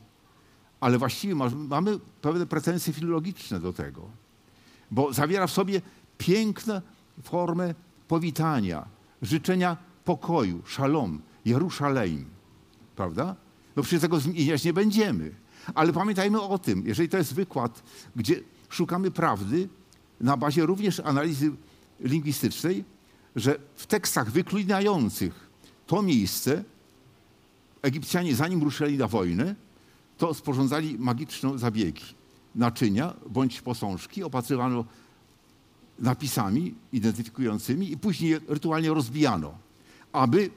Ale 0.81 0.99
właściwie 0.99 1.35
ma, 1.35 1.51
mamy 1.51 1.99
pewne 2.23 2.47
pretensje 2.47 2.93
filologiczne 2.93 3.61
do 3.61 3.73
tego, 3.73 4.03
bo 4.91 5.13
zawiera 5.13 5.47
w 5.47 5.51
sobie 5.51 5.81
piękną 6.19 6.81
formę 7.23 7.75
powitania, 8.09 8.87
życzenia 9.23 9.77
pokoju, 10.05 10.63
szalom, 10.67 11.21
Jerusalem, 11.45 12.25
prawda? 12.97 13.37
No 13.77 13.83
przecież 13.83 14.01
tego 14.01 14.21
zmieniać 14.21 14.65
nie 14.65 14.73
będziemy. 14.73 15.35
Ale 15.75 15.93
pamiętajmy 15.93 16.41
o 16.41 16.59
tym, 16.59 16.87
jeżeli 16.87 17.09
to 17.09 17.17
jest 17.17 17.35
wykład, 17.35 17.83
gdzie 18.17 18.41
szukamy 18.69 19.11
prawdy 19.11 19.69
na 20.21 20.37
bazie 20.37 20.67
również 20.67 21.01
analizy 21.01 21.53
lingwistycznej, 22.01 22.85
że 23.37 23.59
w 23.77 23.87
tekstach 23.87 24.31
wyklinających 24.31 25.51
to 25.87 26.03
miejsce 26.03 26.65
Egipcjanie, 27.83 28.35
zanim 28.35 28.63
ruszyli 28.63 28.99
na 28.99 29.09
wojnę, 29.09 29.55
to 30.21 30.35
sporządzali 30.35 30.99
magiczne 30.99 31.59
zabiegi. 31.59 32.05
Naczynia 32.55 33.15
bądź 33.31 33.61
posążki 33.61 34.23
opatrywano 34.23 34.85
napisami 35.99 36.75
identyfikującymi 36.93 37.93
i 37.93 37.97
później 37.97 38.39
rytualnie 38.49 38.95
rozbijano, 38.95 39.55
aby 40.13 40.51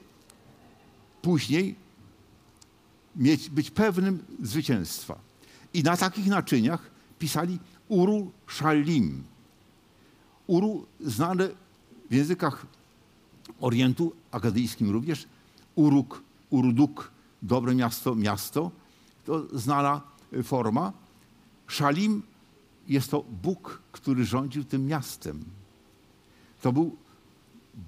później 1.22 1.74
mieć, 3.16 3.50
być 3.50 3.70
pewnym 3.70 4.24
zwycięstwa. 4.42 5.18
I 5.74 5.82
na 5.82 5.96
takich 5.96 6.26
naczyniach 6.26 6.90
pisali 7.18 7.58
Uru 7.88 8.32
Shalim. 8.48 9.24
Uru 10.46 10.86
znane 11.00 11.48
w 12.10 12.14
językach 12.14 12.66
Orientu, 13.60 14.12
akadyjskim 14.30 14.90
również, 14.90 15.26
Uruk, 15.74 16.22
Urduk, 16.50 17.12
dobre 17.42 17.74
miasto, 17.74 18.14
miasto, 18.14 18.70
to 19.24 19.58
znana 19.58 20.00
forma. 20.42 20.92
Szalim 21.66 22.22
jest 22.88 23.10
to 23.10 23.24
Bóg, 23.42 23.82
który 23.92 24.24
rządził 24.24 24.64
tym 24.64 24.86
miastem. 24.86 25.44
To 26.62 26.72
był 26.72 26.96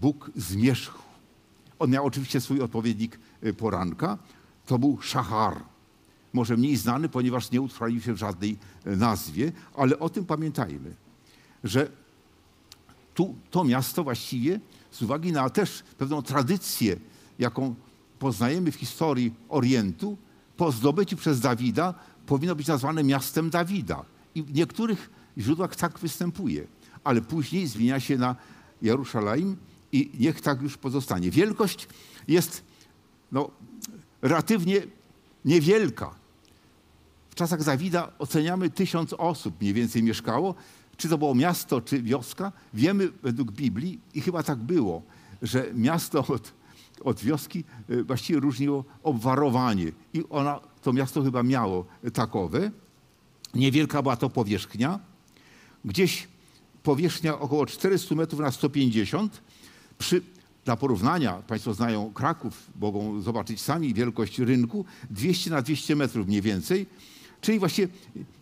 Bóg 0.00 0.30
zmierzchu. 0.36 1.02
On 1.78 1.90
miał 1.90 2.06
oczywiście 2.06 2.40
swój 2.40 2.60
odpowiednik 2.60 3.18
y, 3.44 3.54
poranka. 3.54 4.18
To 4.66 4.78
był 4.78 4.98
Szachar. 5.02 5.62
Może 6.32 6.56
mniej 6.56 6.76
znany, 6.76 7.08
ponieważ 7.08 7.50
nie 7.50 7.60
utrwalił 7.60 8.00
się 8.00 8.12
w 8.12 8.16
żadnej 8.16 8.56
y, 8.86 8.96
nazwie, 8.96 9.52
ale 9.76 9.98
o 9.98 10.08
tym 10.08 10.24
pamiętajmy, 10.24 10.94
że 11.64 11.90
tu 13.14 13.34
to 13.50 13.64
miasto 13.64 14.04
właściwie 14.04 14.60
z 14.90 15.02
uwagi 15.02 15.32
na 15.32 15.50
też 15.50 15.82
pewną 15.98 16.22
tradycję, 16.22 16.96
jaką 17.38 17.74
poznajemy 18.18 18.72
w 18.72 18.76
historii 18.76 19.34
Orientu, 19.48 20.16
po 20.56 20.72
zdobyciu 20.72 21.16
przez 21.16 21.40
Dawida 21.40 21.94
powinno 22.26 22.56
być 22.56 22.66
nazwane 22.66 23.04
miastem 23.04 23.50
Dawida. 23.50 24.04
I 24.34 24.42
w 24.42 24.54
niektórych 24.54 25.10
źródłach 25.38 25.76
tak 25.76 25.98
występuje, 25.98 26.66
ale 27.04 27.20
później 27.20 27.66
zmienia 27.66 28.00
się 28.00 28.18
na 28.18 28.36
Jerusalem 28.82 29.56
i 29.92 30.10
niech 30.18 30.40
tak 30.40 30.62
już 30.62 30.76
pozostanie. 30.76 31.30
Wielkość 31.30 31.88
jest 32.28 32.64
no, 33.32 33.50
relatywnie 34.22 34.82
niewielka. 35.44 36.14
W 37.30 37.34
czasach 37.34 37.64
Dawida 37.64 38.12
oceniamy 38.18 38.70
tysiąc 38.70 39.12
osób 39.12 39.60
mniej 39.60 39.74
więcej 39.74 40.02
mieszkało. 40.02 40.54
Czy 40.96 41.08
to 41.08 41.18
było 41.18 41.34
miasto, 41.34 41.80
czy 41.80 42.02
wioska? 42.02 42.52
Wiemy 42.74 43.12
według 43.22 43.52
Biblii 43.52 44.00
i 44.14 44.20
chyba 44.20 44.42
tak 44.42 44.58
było, 44.58 45.02
że 45.42 45.66
miasto 45.74 46.26
od, 46.26 46.52
od 47.04 47.20
wioski 47.20 47.64
e, 47.88 48.02
właściwie 48.02 48.40
różniło 48.40 48.84
obwarowanie 49.02 49.92
i 50.14 50.24
ona, 50.30 50.60
to 50.82 50.92
miasto 50.92 51.22
chyba 51.22 51.42
miało 51.42 51.84
takowe. 52.12 52.70
Niewielka 53.54 54.02
była 54.02 54.16
to 54.16 54.30
powierzchnia. 54.30 55.00
Gdzieś 55.84 56.28
powierzchnia 56.82 57.38
około 57.38 57.66
400 57.66 58.14
metrów 58.14 58.40
na 58.40 58.50
150. 58.50 59.42
Przy, 59.98 60.22
dla 60.64 60.76
porównania, 60.76 61.32
Państwo 61.32 61.74
znają 61.74 62.12
Kraków, 62.12 62.70
mogą 62.80 63.20
zobaczyć 63.20 63.60
sami 63.60 63.94
wielkość 63.94 64.38
rynku, 64.38 64.84
200 65.10 65.50
na 65.50 65.62
200 65.62 65.96
metrów 65.96 66.26
mniej 66.26 66.42
więcej, 66.42 66.86
czyli 67.40 67.58
właściwie 67.58 67.88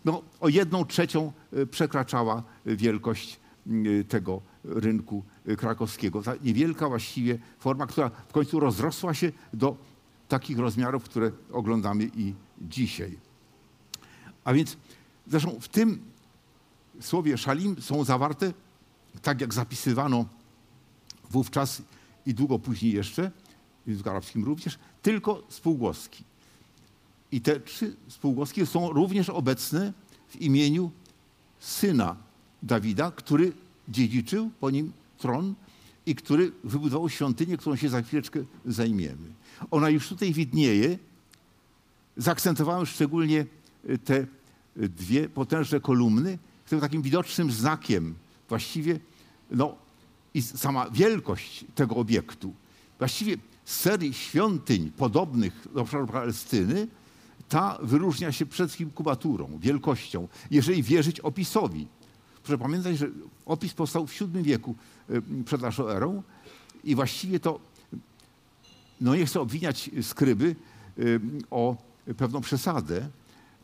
no, 0.05 0.21
o 0.39 0.49
jedną 0.49 0.85
trzecią 0.85 1.31
e, 1.53 1.65
przekraczała 1.65 2.43
wielkość 2.65 3.39
tego 4.07 4.41
rynku 4.63 5.23
krakowskiego. 5.57 6.21
Ta 6.21 6.35
niewielka 6.43 6.89
właściwie 6.89 7.39
forma, 7.59 7.87
która 7.87 8.09
w 8.09 8.33
końcu 8.33 8.59
rozrosła 8.59 9.13
się 9.13 9.31
do 9.53 9.77
takich 10.27 10.59
rozmiarów, 10.59 11.03
które 11.03 11.31
oglądamy 11.51 12.09
i 12.15 12.33
dzisiaj. 12.61 13.17
A 14.43 14.53
więc 14.53 14.77
zresztą 15.27 15.59
w 15.59 15.67
tym 15.67 15.99
słowie 16.99 17.37
szalim 17.37 17.81
są 17.81 18.03
zawarte, 18.03 18.53
tak 19.21 19.41
jak 19.41 19.53
zapisywano 19.53 20.25
wówczas 21.29 21.81
i 22.25 22.33
długo 22.33 22.59
później 22.59 22.93
jeszcze, 22.93 23.31
w 23.85 23.89
języku 23.89 24.09
arabskim 24.09 24.43
również, 24.43 24.79
tylko 25.01 25.43
spółgłoski. 25.49 26.23
I 27.31 27.41
te 27.41 27.59
trzy 27.59 27.95
spółgłoski 28.07 28.65
są 28.65 28.93
również 28.93 29.29
obecne 29.29 29.93
w 30.27 30.41
imieniu 30.41 30.91
syna 31.59 32.15
Dawida, 32.65 33.11
który 33.11 33.51
dziedziczył 33.89 34.51
po 34.59 34.69
nim 34.69 34.91
tron 35.17 35.53
i 36.05 36.15
który 36.15 36.51
wybudował 36.63 37.09
świątynię, 37.09 37.57
którą 37.57 37.75
się 37.75 37.89
za 37.89 38.01
chwileczkę 38.01 38.43
zajmiemy. 38.65 39.27
Ona 39.71 39.89
już 39.89 40.07
tutaj 40.07 40.33
widnieje. 40.33 40.97
Zaakcentowałem 42.17 42.85
szczególnie 42.85 43.45
te 44.05 44.27
dwie 44.75 45.29
potężne 45.29 45.79
kolumny, 45.79 46.37
które 46.65 46.81
takim 46.81 47.01
widocznym 47.01 47.51
znakiem 47.51 48.15
właściwie, 48.49 48.99
no 49.51 49.75
i 50.33 50.41
sama 50.41 50.89
wielkość 50.89 51.65
tego 51.75 51.95
obiektu, 51.95 52.53
właściwie 52.97 53.37
z 53.65 53.75
serii 53.75 54.13
świątyń 54.13 54.91
podobnych 54.97 55.67
do 55.73 55.81
obszaru 55.81 56.07
Palestyny, 56.07 56.87
ta 57.49 57.77
wyróżnia 57.81 58.31
się 58.31 58.45
przede 58.45 58.67
wszystkim 58.67 58.91
kubaturą, 58.91 59.59
wielkością, 59.61 60.27
jeżeli 60.51 60.83
wierzyć 60.83 61.19
opisowi. 61.19 61.87
Proszę 62.45 62.57
pamiętać, 62.57 62.97
że 62.97 63.07
opis 63.45 63.73
powstał 63.73 64.07
w 64.07 64.19
VII 64.19 64.43
wieku 64.43 64.75
przed 65.45 65.61
naszą 65.61 65.87
erą 65.87 66.23
i 66.83 66.95
właściwie 66.95 67.39
to, 67.39 67.59
no 69.01 69.15
nie 69.15 69.25
chcę 69.25 69.41
obwiniać 69.41 69.89
skryby 70.01 70.55
o 71.51 71.75
pewną 72.17 72.41
przesadę, 72.41 73.09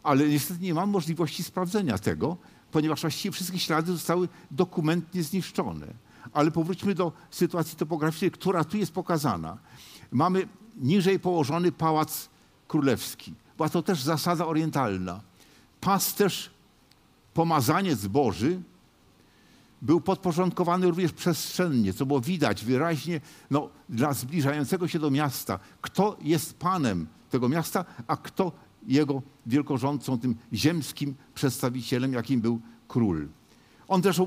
ale 0.03 0.27
niestety 0.27 0.59
nie 0.63 0.73
mam 0.73 0.89
możliwości 0.89 1.43
sprawdzenia 1.43 1.97
tego, 1.97 2.37
ponieważ 2.71 3.01
właściwie 3.01 3.31
wszystkie 3.31 3.59
ślady 3.59 3.91
zostały 3.91 4.27
dokumentnie 4.51 5.23
zniszczone. 5.23 5.87
Ale 6.33 6.51
powróćmy 6.51 6.95
do 6.95 7.11
sytuacji 7.31 7.77
topograficznej, 7.77 8.31
która 8.31 8.63
tu 8.63 8.77
jest 8.77 8.91
pokazana. 8.91 9.57
Mamy 10.11 10.47
niżej 10.77 11.19
położony 11.19 11.71
pałac 11.71 12.29
królewski. 12.67 13.33
Była 13.57 13.69
to 13.69 13.81
też 13.81 14.03
zasada 14.03 14.45
orientalna. 14.45 15.21
Pasterz, 15.81 16.49
pomazaniec 17.33 18.07
Boży, 18.07 18.61
był 19.81 20.01
podporządkowany 20.01 20.87
również 20.87 21.11
przestrzennie, 21.11 21.93
co 21.93 22.05
było 22.05 22.21
widać 22.21 22.65
wyraźnie 22.65 23.21
no, 23.51 23.69
dla 23.89 24.13
zbliżającego 24.13 24.87
się 24.87 24.99
do 24.99 25.11
miasta, 25.11 25.59
kto 25.81 26.17
jest 26.21 26.59
panem 26.59 27.07
tego 27.29 27.49
miasta, 27.49 27.85
a 28.07 28.17
kto 28.17 28.51
jego 28.87 29.21
wielkorządcą, 29.45 30.19
tym 30.19 30.35
ziemskim 30.53 31.15
przedstawicielem, 31.33 32.13
jakim 32.13 32.41
był 32.41 32.61
król. 32.87 33.27
On 33.87 34.01
też 34.01 34.21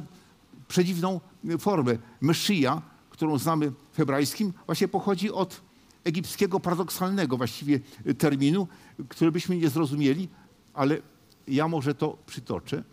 przedziwną 0.68 1.20
formę. 1.58 1.98
Meszyja, 2.20 2.82
którą 3.10 3.38
znamy 3.38 3.72
w 3.92 3.96
hebrajskim, 3.96 4.52
właśnie 4.66 4.88
pochodzi 4.88 5.32
od 5.32 5.60
egipskiego 6.04 6.60
paradoksalnego 6.60 7.36
właściwie 7.36 7.80
terminu, 8.18 8.68
który 9.08 9.32
byśmy 9.32 9.56
nie 9.56 9.68
zrozumieli, 9.68 10.28
ale 10.74 10.98
ja 11.48 11.68
może 11.68 11.94
to 11.94 12.18
przytoczę. 12.26 12.84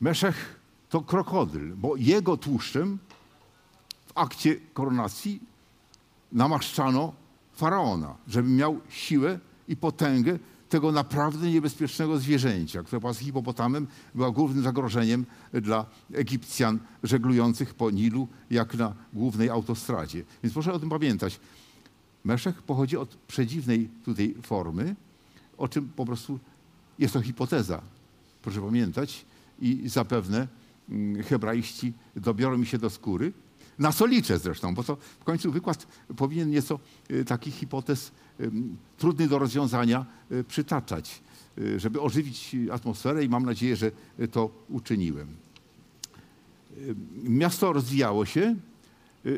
Meszech 0.00 0.60
to 0.88 1.00
krokodyl, 1.00 1.76
bo 1.76 1.96
jego 1.96 2.36
tłuszczem 2.36 2.98
w 4.06 4.12
akcie 4.14 4.56
koronacji 4.74 5.40
namaszczano 6.32 7.12
faraona, 7.52 8.16
żeby 8.28 8.48
miał 8.48 8.80
siłę 8.88 9.38
i 9.68 9.76
potęgę 9.76 10.38
tego 10.68 10.92
naprawdę 10.92 11.50
niebezpiecznego 11.50 12.18
zwierzęcia, 12.18 12.82
które 12.82 13.00
wraz 13.00 13.16
z 13.16 13.20
hipopotamem 13.20 13.86
była 14.14 14.30
głównym 14.30 14.64
zagrożeniem 14.64 15.26
dla 15.52 15.86
Egipcjan 16.12 16.78
żeglujących 17.02 17.74
po 17.74 17.90
Nilu, 17.90 18.28
jak 18.50 18.74
na 18.74 18.94
głównej 19.12 19.50
autostradzie. 19.50 20.24
Więc 20.42 20.52
proszę 20.52 20.72
o 20.72 20.78
tym 20.78 20.88
pamiętać. 20.88 21.40
Meszech 22.24 22.62
pochodzi 22.62 22.96
od 22.96 23.08
przedziwnej 23.08 23.88
tutaj 24.04 24.34
formy, 24.42 24.96
o 25.58 25.68
czym 25.68 25.88
po 25.88 26.06
prostu 26.06 26.38
jest 26.98 27.14
to 27.14 27.22
hipoteza, 27.22 27.82
proszę 28.42 28.60
pamiętać, 28.60 29.24
i 29.60 29.88
zapewne 29.88 30.48
mm, 30.88 31.22
hebraiści 31.22 31.92
dobiorą 32.16 32.58
mi 32.58 32.66
się 32.66 32.78
do 32.78 32.90
skóry. 32.90 33.32
Na 33.80 33.92
co 33.92 34.06
liczę 34.06 34.38
zresztą, 34.38 34.74
bo 34.74 34.84
to 34.84 34.96
w 35.20 35.24
końcu 35.24 35.52
wykład 35.52 35.86
powinien 36.16 36.50
nieco 36.50 36.78
y, 37.10 37.24
takich 37.24 37.54
hipotez 37.54 38.12
ym, 38.40 38.76
trudnych 38.98 39.28
do 39.28 39.38
rozwiązania 39.38 40.06
y, 40.32 40.44
przytaczać, 40.44 41.22
y, 41.58 41.80
żeby 41.80 42.00
ożywić 42.00 42.56
atmosferę 42.72 43.24
i 43.24 43.28
mam 43.28 43.44
nadzieję, 43.44 43.76
że 43.76 43.90
to 44.32 44.50
uczyniłem. 44.68 45.28
Miasto 47.24 47.72
rozwijało 47.72 48.26
się. 48.26 48.56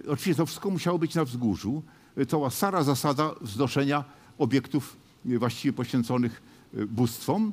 Oczywiście 0.09 0.35
to 0.35 0.47
wszystko 0.47 0.71
musiało 0.71 0.99
być 0.99 1.15
na 1.15 1.25
wzgórzu. 1.25 1.83
To 2.29 2.37
była 2.37 2.51
stara 2.51 2.83
zasada 2.83 3.35
wznoszenia 3.41 4.05
obiektów 4.39 4.97
właściwie 5.25 5.73
poświęconych 5.73 6.43
bóstwom. 6.89 7.53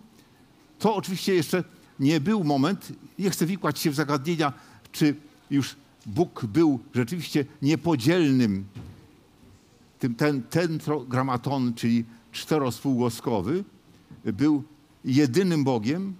To 0.80 0.96
oczywiście 0.96 1.36
jeszcze 1.36 1.64
nie 2.00 2.20
był 2.20 2.44
moment, 2.44 2.92
nie 3.20 3.30
chcę 3.30 3.46
wikłać 3.46 3.80
się 3.80 3.92
w 3.92 3.96
zagadnienia, 3.96 4.54
czy 4.92 5.16
już 5.52 5.76
Bóg 6.06 6.46
był 6.46 6.80
rzeczywiście 6.94 7.46
niepodzielnym, 7.62 8.66
tym, 10.00 10.16
ten 10.16 10.44
tetrogramaton, 10.44 11.74
czyli 11.74 12.06
czterospółgłoskowy, 12.32 13.64
był 14.26 14.64
jedynym 15.06 15.64
Bogiem. 15.64 16.16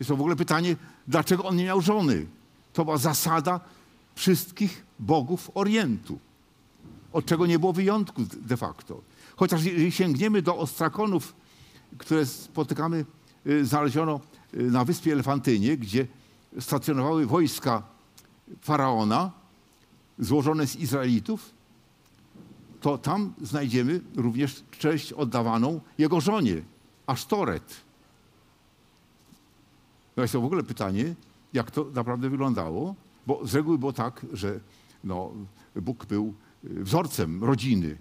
Jest 0.00 0.08
to 0.08 0.16
w 0.16 0.20
ogóle 0.20 0.36
pytanie, 0.36 0.76
dlaczego 1.08 1.44
on 1.44 1.56
nie 1.56 1.64
miał 1.64 1.80
żony? 1.80 2.26
To 2.72 2.84
była 2.84 2.98
zasada 2.98 3.60
wszystkich 4.14 4.84
bogów 4.98 5.50
Orientu, 5.54 6.18
od 7.12 7.26
czego 7.26 7.46
nie 7.46 7.58
było 7.58 7.72
wyjątku 7.72 8.22
de 8.36 8.56
facto. 8.56 9.00
Chociaż 9.36 9.64
jeżeli 9.64 9.92
sięgniemy 9.92 10.42
do 10.42 10.56
ostrakonów, 10.56 11.34
które 11.98 12.26
spotykamy, 12.26 13.04
y, 13.46 13.64
znaleziono 13.64 14.20
na 14.52 14.84
wyspie 14.84 15.12
Elefantynie, 15.12 15.76
gdzie 15.76 16.06
stacjonowały 16.60 17.26
wojska 17.26 17.82
faraona 18.60 19.30
złożone 20.18 20.66
z 20.66 20.76
Izraelitów, 20.76 21.50
to 22.80 22.98
tam 22.98 23.32
znajdziemy 23.42 24.00
również 24.16 24.64
cześć 24.70 25.12
oddawaną 25.12 25.80
jego 25.98 26.20
żonie, 26.20 26.62
Asztoret. 27.06 27.76
No 30.16 30.22
jest 30.22 30.32
to 30.32 30.40
w 30.40 30.44
ogóle 30.44 30.62
pytanie, 30.62 31.14
jak 31.52 31.70
to 31.70 31.86
naprawdę 31.94 32.30
wyglądało, 32.30 32.94
bo 33.26 33.46
z 33.46 33.54
reguły 33.54 33.78
było 33.78 33.92
tak, 33.92 34.26
że 34.32 34.60
no, 35.04 35.30
Bóg 35.76 36.06
był 36.06 36.34
y, 36.64 36.84
wzorcem 36.84 37.44
rodziny, 37.44 37.98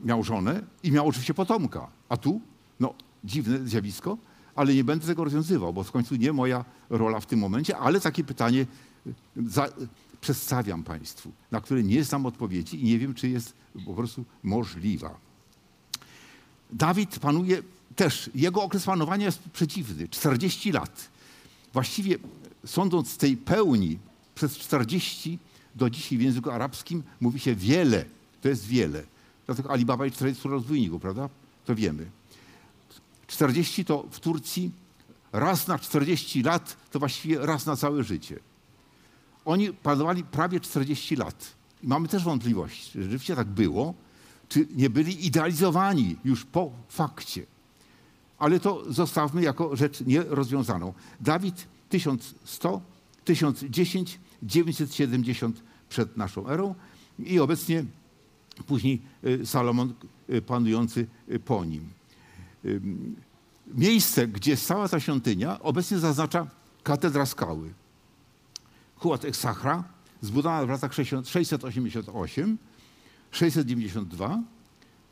miał 0.00 0.24
żonę 0.24 0.62
i 0.82 0.92
miał 0.92 1.08
oczywiście 1.08 1.34
potomka. 1.34 1.88
A 2.08 2.16
tu, 2.16 2.40
no, 2.80 2.94
dziwne 3.24 3.58
zjawisko, 3.58 4.18
ale 4.54 4.74
nie 4.74 4.84
będę 4.84 5.06
tego 5.06 5.24
rozwiązywał, 5.24 5.72
bo 5.72 5.84
w 5.84 5.92
końcu 5.92 6.16
nie 6.16 6.32
moja 6.32 6.64
rola 6.90 7.20
w 7.20 7.26
tym 7.26 7.38
momencie, 7.38 7.78
ale 7.78 8.00
takie 8.00 8.24
pytanie 8.24 8.66
y, 9.06 9.14
za, 9.46 9.68
przedstawiam 10.20 10.82
Państwu, 10.82 11.32
na 11.50 11.60
które 11.60 11.82
nie 11.82 12.04
znam 12.04 12.26
odpowiedzi 12.26 12.80
i 12.80 12.84
nie 12.84 12.98
wiem, 12.98 13.14
czy 13.14 13.28
jest 13.28 13.54
po 13.86 13.94
prostu 13.94 14.24
możliwa. 14.42 15.18
Dawid 16.72 17.18
panuje 17.18 17.62
też, 17.96 18.30
jego 18.34 18.62
okres 18.62 18.84
panowania 18.84 19.26
jest 19.26 19.42
przeciwny, 19.52 20.08
40 20.08 20.72
lat. 20.72 21.08
Właściwie 21.72 22.18
sądząc 22.66 23.10
z 23.10 23.16
tej 23.16 23.36
pełni, 23.36 23.98
przez 24.34 24.58
40 24.58 25.38
do 25.74 25.90
dzisiaj 25.90 26.18
w 26.18 26.22
języku 26.22 26.50
arabskim 26.50 27.02
mówi 27.20 27.40
się 27.40 27.54
wiele, 27.54 28.04
to 28.40 28.48
jest 28.48 28.66
wiele. 28.66 29.02
Dlatego 29.46 29.70
Alibaba 29.70 30.06
i 30.06 30.10
40 30.10 30.48
rozbójników, 30.48 31.02
prawda? 31.02 31.28
To 31.64 31.74
wiemy. 31.74 32.06
40 33.32 33.84
to 33.84 34.06
w 34.10 34.20
Turcji 34.20 34.70
raz 35.32 35.68
na 35.68 35.78
40 35.78 36.42
lat, 36.42 36.76
to 36.90 36.98
właściwie 36.98 37.46
raz 37.46 37.66
na 37.66 37.76
całe 37.76 38.04
życie. 38.04 38.38
Oni 39.44 39.72
panowali 39.72 40.24
prawie 40.24 40.60
40 40.60 41.16
lat. 41.16 41.54
I 41.82 41.86
mamy 41.86 42.08
też 42.08 42.24
wątpliwość, 42.24 42.90
czy 42.90 43.02
rzeczywiście 43.02 43.36
tak 43.36 43.48
było, 43.48 43.94
czy 44.48 44.66
nie 44.74 44.90
byli 44.90 45.26
idealizowani 45.26 46.16
już 46.24 46.44
po 46.44 46.70
fakcie. 46.88 47.46
Ale 48.38 48.60
to 48.60 48.92
zostawmy 48.92 49.42
jako 49.42 49.76
rzecz 49.76 50.00
nierozwiązaną. 50.00 50.92
Dawid 51.20 51.66
1100, 51.88 52.80
1010, 53.24 54.18
970 54.42 55.62
przed 55.88 56.16
naszą 56.16 56.48
erą 56.48 56.74
i 57.18 57.40
obecnie 57.40 57.84
później 58.66 59.02
y, 59.24 59.46
Salomon 59.46 59.94
y, 60.30 60.42
panujący 60.42 61.06
y, 61.30 61.38
po 61.38 61.64
nim. 61.64 62.01
Miejsce, 63.66 64.28
gdzie 64.28 64.56
stała 64.56 64.88
ta 64.88 65.00
świątynia, 65.00 65.60
obecnie 65.60 65.98
zaznacza 65.98 66.46
katedra 66.82 67.26
skały. 67.26 67.72
Huat 68.96 69.24
Eksachra, 69.24 69.84
zbudowana 70.20 70.66
w 70.66 70.68
latach 70.68 70.94
688, 71.24 72.58
692 73.30 74.42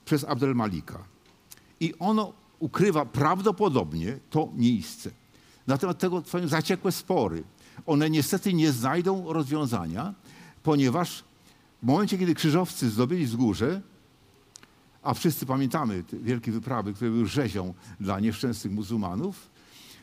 przez 0.04 0.24
Abdel 0.24 0.54
Malika. 0.54 1.04
I 1.80 1.94
ono 1.98 2.32
ukrywa 2.58 3.04
prawdopodobnie 3.06 4.18
to 4.30 4.48
miejsce. 4.54 5.10
Na 5.66 5.78
temat 5.78 5.98
tego 5.98 6.22
trwają 6.22 6.48
zaciekłe 6.48 6.92
spory. 6.92 7.42
One 7.86 8.10
niestety 8.10 8.54
nie 8.54 8.72
znajdą 8.72 9.32
rozwiązania, 9.32 10.14
ponieważ 10.62 11.24
w 11.82 11.86
momencie, 11.86 12.18
kiedy 12.18 12.34
krzyżowcy 12.34 12.90
zdobyli 12.90 13.26
wzgórze, 13.26 13.82
a 15.02 15.14
wszyscy 15.14 15.46
pamiętamy 15.46 16.02
te 16.02 16.16
wielkie 16.16 16.52
wyprawy, 16.52 16.94
które 16.94 17.10
były 17.10 17.26
rzezią 17.26 17.74
dla 18.00 18.20
nieszczęsnych 18.20 18.72
muzułmanów, 18.72 19.50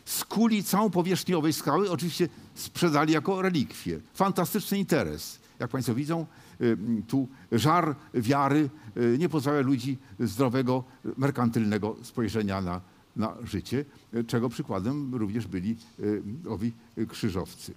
skuli 0.05 0.63
całą 0.63 0.89
powierzchnię 0.89 1.37
owej 1.37 1.53
skały, 1.53 1.91
oczywiście 1.91 2.29
sprzedali 2.55 3.13
jako 3.13 3.41
relikwie. 3.41 3.99
Fantastyczny 4.13 4.77
interes. 4.77 5.39
Jak 5.59 5.69
Państwo 5.69 5.95
widzą, 5.95 6.25
y, 6.61 6.77
tu 7.07 7.27
żar 7.51 7.95
wiary 8.13 8.69
y, 8.97 9.17
nie 9.19 9.29
pozwala 9.29 9.59
ludzi 9.59 9.97
zdrowego, 10.19 10.83
merkantylnego 11.17 11.95
spojrzenia 12.03 12.61
na, 12.61 12.81
na 13.15 13.33
życie, 13.43 13.85
czego 14.27 14.49
przykładem 14.49 15.15
również 15.15 15.47
byli 15.47 15.75
y, 15.99 16.21
owi 16.49 16.73
krzyżowcy. 17.07 17.73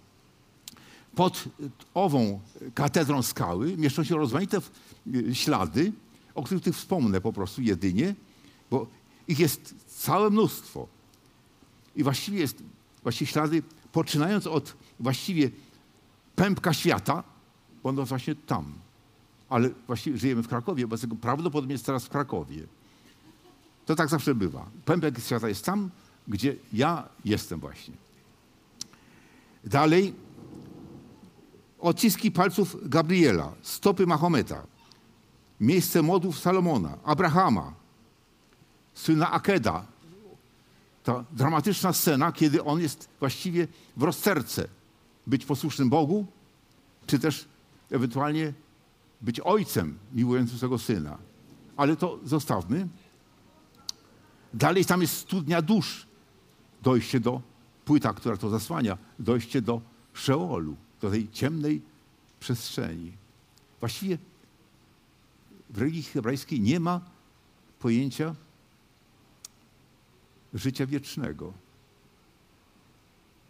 Pod 1.14 1.44
ową 1.94 2.40
katedrą 2.74 3.22
skały 3.22 3.76
mieszczą 3.76 4.04
się 4.04 4.16
rozmaite 4.16 4.58
ślady, 5.32 5.92
o 6.40 6.42
których 6.42 6.76
wspomnę 6.76 7.20
po 7.20 7.32
prostu 7.32 7.62
jedynie, 7.62 8.14
bo 8.70 8.86
ich 9.28 9.38
jest 9.38 9.74
całe 9.86 10.30
mnóstwo. 10.30 10.88
I 11.96 12.02
właściwie 12.02 12.40
jest 12.40 12.62
właściwie 13.02 13.30
ślady, 13.30 13.62
poczynając 13.92 14.46
od 14.46 14.76
właściwie 15.00 15.50
pępka 16.36 16.72
świata, 16.72 17.24
bo 17.82 17.88
ono 17.88 18.06
właśnie 18.06 18.34
tam. 18.34 18.72
Ale 19.48 19.70
właściwie 19.86 20.18
żyjemy 20.18 20.42
w 20.42 20.48
Krakowie, 20.48 20.86
bo 20.86 20.96
prawdopodobnie 21.20 21.72
jest 21.72 21.86
teraz 21.86 22.04
w 22.04 22.08
Krakowie. 22.08 22.66
To 23.86 23.94
tak 23.94 24.08
zawsze 24.08 24.34
bywa. 24.34 24.70
Pępek 24.84 25.20
świata 25.20 25.48
jest 25.48 25.64
tam, 25.64 25.90
gdzie 26.28 26.56
ja 26.72 27.08
jestem 27.24 27.60
właśnie. 27.60 27.94
Dalej 29.64 30.14
odciski 31.78 32.30
palców 32.30 32.76
Gabriela, 32.88 33.52
stopy 33.62 34.06
Mahometa, 34.06 34.66
miejsce 35.60 36.02
modłów 36.02 36.38
Salomona, 36.38 36.98
Abrahama, 37.04 37.72
syna 38.94 39.30
Akeda. 39.30 39.86
Ta 41.04 41.24
dramatyczna 41.32 41.92
scena, 41.92 42.32
kiedy 42.32 42.64
on 42.64 42.80
jest 42.80 43.08
właściwie 43.20 43.68
w 43.96 44.02
rozterce. 44.02 44.68
Być 45.26 45.44
posłusznym 45.44 45.90
Bogu, 45.90 46.26
czy 47.06 47.18
też 47.18 47.48
ewentualnie 47.90 48.52
być 49.20 49.40
ojcem 49.40 49.98
miłującym 50.12 50.58
swego 50.58 50.78
syna. 50.78 51.18
Ale 51.76 51.96
to 51.96 52.18
zostawmy. 52.24 52.88
Dalej 54.54 54.84
tam 54.84 55.02
jest 55.02 55.16
studnia 55.16 55.62
dusz. 55.62 56.06
Dojście 56.82 57.20
do, 57.20 57.40
płyta, 57.84 58.12
która 58.12 58.36
to 58.36 58.50
zasłania, 58.50 58.98
dojście 59.18 59.62
do 59.62 59.80
Szeolu, 60.14 60.76
do 61.00 61.10
tej 61.10 61.30
ciemnej 61.30 61.82
przestrzeni. 62.40 63.12
Właściwie 63.80 64.18
w 65.70 65.78
religii 65.78 66.02
hebrajskiej 66.02 66.60
nie 66.60 66.80
ma 66.80 67.00
pojęcia 67.78 68.34
życia 70.54 70.86
wiecznego. 70.86 71.52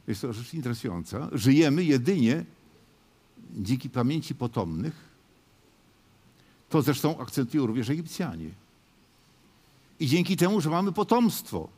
Jest 0.06 0.20
to 0.20 0.32
rzecz 0.32 0.54
interesująca. 0.54 1.28
Żyjemy 1.32 1.84
jedynie 1.84 2.44
dzięki 3.54 3.90
pamięci 3.90 4.34
potomnych, 4.34 5.10
to 6.68 6.82
zresztą 6.82 7.18
akcentują 7.18 7.66
również 7.66 7.90
Egipcjanie. 7.90 8.50
I 10.00 10.06
dzięki 10.06 10.36
temu, 10.36 10.60
że 10.60 10.70
mamy 10.70 10.92
potomstwo. 10.92 11.68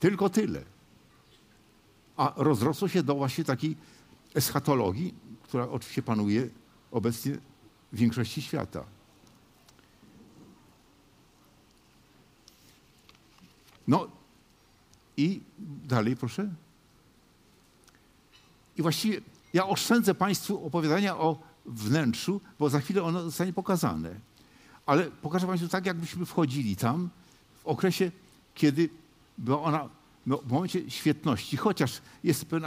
Tylko 0.00 0.30
tyle. 0.30 0.62
A 2.16 2.32
rozrosło 2.36 2.88
się 2.88 3.02
do 3.02 3.14
właśnie 3.14 3.44
takiej 3.44 3.76
eschatologii, 4.34 5.14
która 5.42 5.68
oczywiście 5.68 6.02
panuje 6.02 6.48
obecnie 6.90 7.38
większości 7.96 8.42
świata. 8.42 8.84
No 13.88 14.08
i 15.16 15.40
dalej 15.84 16.16
proszę. 16.16 16.48
I 18.76 18.82
właściwie 18.82 19.20
ja 19.52 19.66
oszczędzę 19.66 20.14
Państwu 20.14 20.66
opowiadania 20.66 21.16
o 21.16 21.38
wnętrzu, 21.66 22.40
bo 22.58 22.70
za 22.70 22.80
chwilę 22.80 23.02
ono 23.02 23.22
zostanie 23.22 23.52
pokazane. 23.52 24.20
Ale 24.86 25.04
pokażę 25.10 25.46
Państwu 25.46 25.68
tak, 25.68 25.86
jakbyśmy 25.86 26.26
wchodzili 26.26 26.76
tam 26.76 27.10
w 27.62 27.66
okresie, 27.66 28.10
kiedy 28.54 28.88
była 29.38 29.62
ona 29.62 29.88
no, 30.26 30.38
w 30.38 30.52
momencie 30.52 30.90
świetności, 30.90 31.56
chociaż 31.56 32.00
jest 32.24 32.44
pewien 32.44 32.64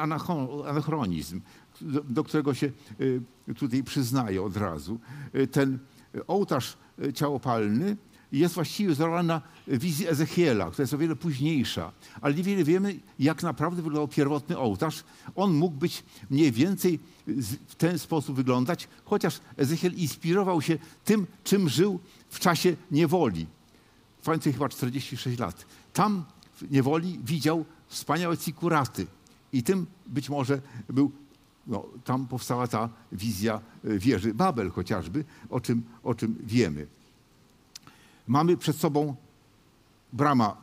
anachronizm, 0.67 1.41
do, 1.82 2.23
którego 2.23 2.53
się 2.53 2.71
y, 3.01 3.21
tutaj 3.55 3.84
przyznaję 3.84 4.41
od 4.41 4.57
razu. 4.57 4.99
Y, 5.36 5.47
ten 5.47 5.80
ołtarz 6.27 6.77
y, 7.03 7.13
ciałopalny 7.13 7.97
jest 8.32 8.55
właściwie 8.55 8.93
wzorowany 8.93 9.27
na 9.27 9.41
wizji 9.67 10.07
Ezechiela, 10.07 10.71
która 10.71 10.84
jest 10.84 10.93
o 10.93 10.97
wiele 10.97 11.15
późniejsza. 11.15 11.91
Ale 12.21 12.34
niewiele 12.34 12.63
wiemy, 12.63 12.99
jak 13.19 13.43
naprawdę 13.43 13.82
wyglądał 13.82 14.07
pierwotny 14.07 14.57
ołtarz. 14.57 15.03
On 15.36 15.53
mógł 15.53 15.77
być 15.77 16.03
mniej 16.30 16.51
więcej 16.51 16.99
w 17.67 17.75
ten 17.75 17.99
sposób 17.99 18.36
wyglądać, 18.36 18.88
chociaż 19.05 19.39
Ezechiel 19.57 19.93
inspirował 19.93 20.61
się 20.61 20.77
tym, 21.05 21.27
czym 21.43 21.69
żył 21.69 21.99
w 22.30 22.39
czasie 22.39 22.75
niewoli. 22.91 23.47
Końcu 24.30 24.51
chyba 24.51 24.69
46 24.69 25.39
lat. 25.39 25.65
Tam 25.93 26.25
w 26.55 26.71
niewoli 26.71 27.19
widział 27.23 27.65
wspaniałe 27.88 28.38
cikuraty. 28.38 29.07
I 29.53 29.63
tym 29.63 29.86
być 30.07 30.30
może 30.30 30.61
był, 30.89 31.11
no, 31.70 31.86
tam 32.03 32.28
powstała 32.28 32.67
ta 32.67 32.89
wizja 33.11 33.61
e, 33.86 33.99
wieży 33.99 34.34
Babel 34.34 34.72
chociażby, 34.72 35.26
o 35.49 35.61
czym, 35.61 35.84
o 36.03 36.15
czym 36.15 36.36
wiemy. 36.43 36.88
Mamy 38.28 38.57
przed 38.57 38.78
sobą 38.78 39.15
brama, 40.13 40.57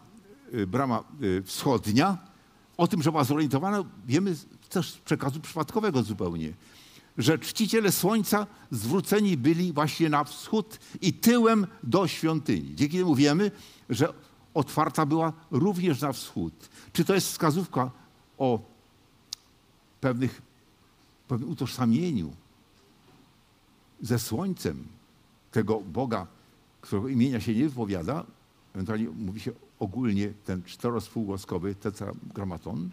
y, 0.55 0.67
brama 0.67 1.05
y, 1.23 1.43
wschodnia. 1.43 2.19
O 2.77 2.89
tym, 2.89 3.03
że 3.03 3.11
była 3.11 3.25
zorientowana, 3.25 3.85
wiemy 4.07 4.37
też 4.69 4.91
z 4.91 4.99
przekazu 4.99 5.41
przypadkowego 5.41 6.03
zupełnie, 6.03 6.53
że 7.19 7.39
czciciele 7.39 7.93
słońca 7.93 8.47
zwróceni 8.71 9.37
byli 9.37 9.73
właśnie 9.73 10.09
na 10.09 10.25
wschód 10.25 10.79
i 11.01 11.13
tyłem 11.13 11.67
do 11.83 12.09
świątyni. 12.09 12.75
Dzięki 12.75 12.99
temu 12.99 13.15
wiemy, 13.15 13.51
że 13.91 14.13
otwarta 14.55 15.07
była 15.07 15.33
również 15.51 16.01
na 16.01 16.13
wschód. 16.13 16.69
Czy 16.93 17.05
to 17.05 17.15
jest 17.15 17.29
wskazówka 17.29 17.91
o 18.39 18.61
pewnych, 20.01 20.43
pewnym 21.29 21.51
utożsamieniu 21.51 22.33
ze 24.01 24.19
słońcem 24.19 24.87
tego 25.51 25.81
Boga 25.81 26.27
którego 26.87 27.09
imienia 27.09 27.41
się 27.41 27.55
nie 27.55 27.69
wypowiada, 27.69 28.25
ewentualnie 28.75 29.09
mówi 29.09 29.41
się 29.41 29.53
ogólnie 29.79 30.33
ten 30.45 30.63
czterospółgłoskowy 30.63 31.75
tetragrammaton, 31.75 32.91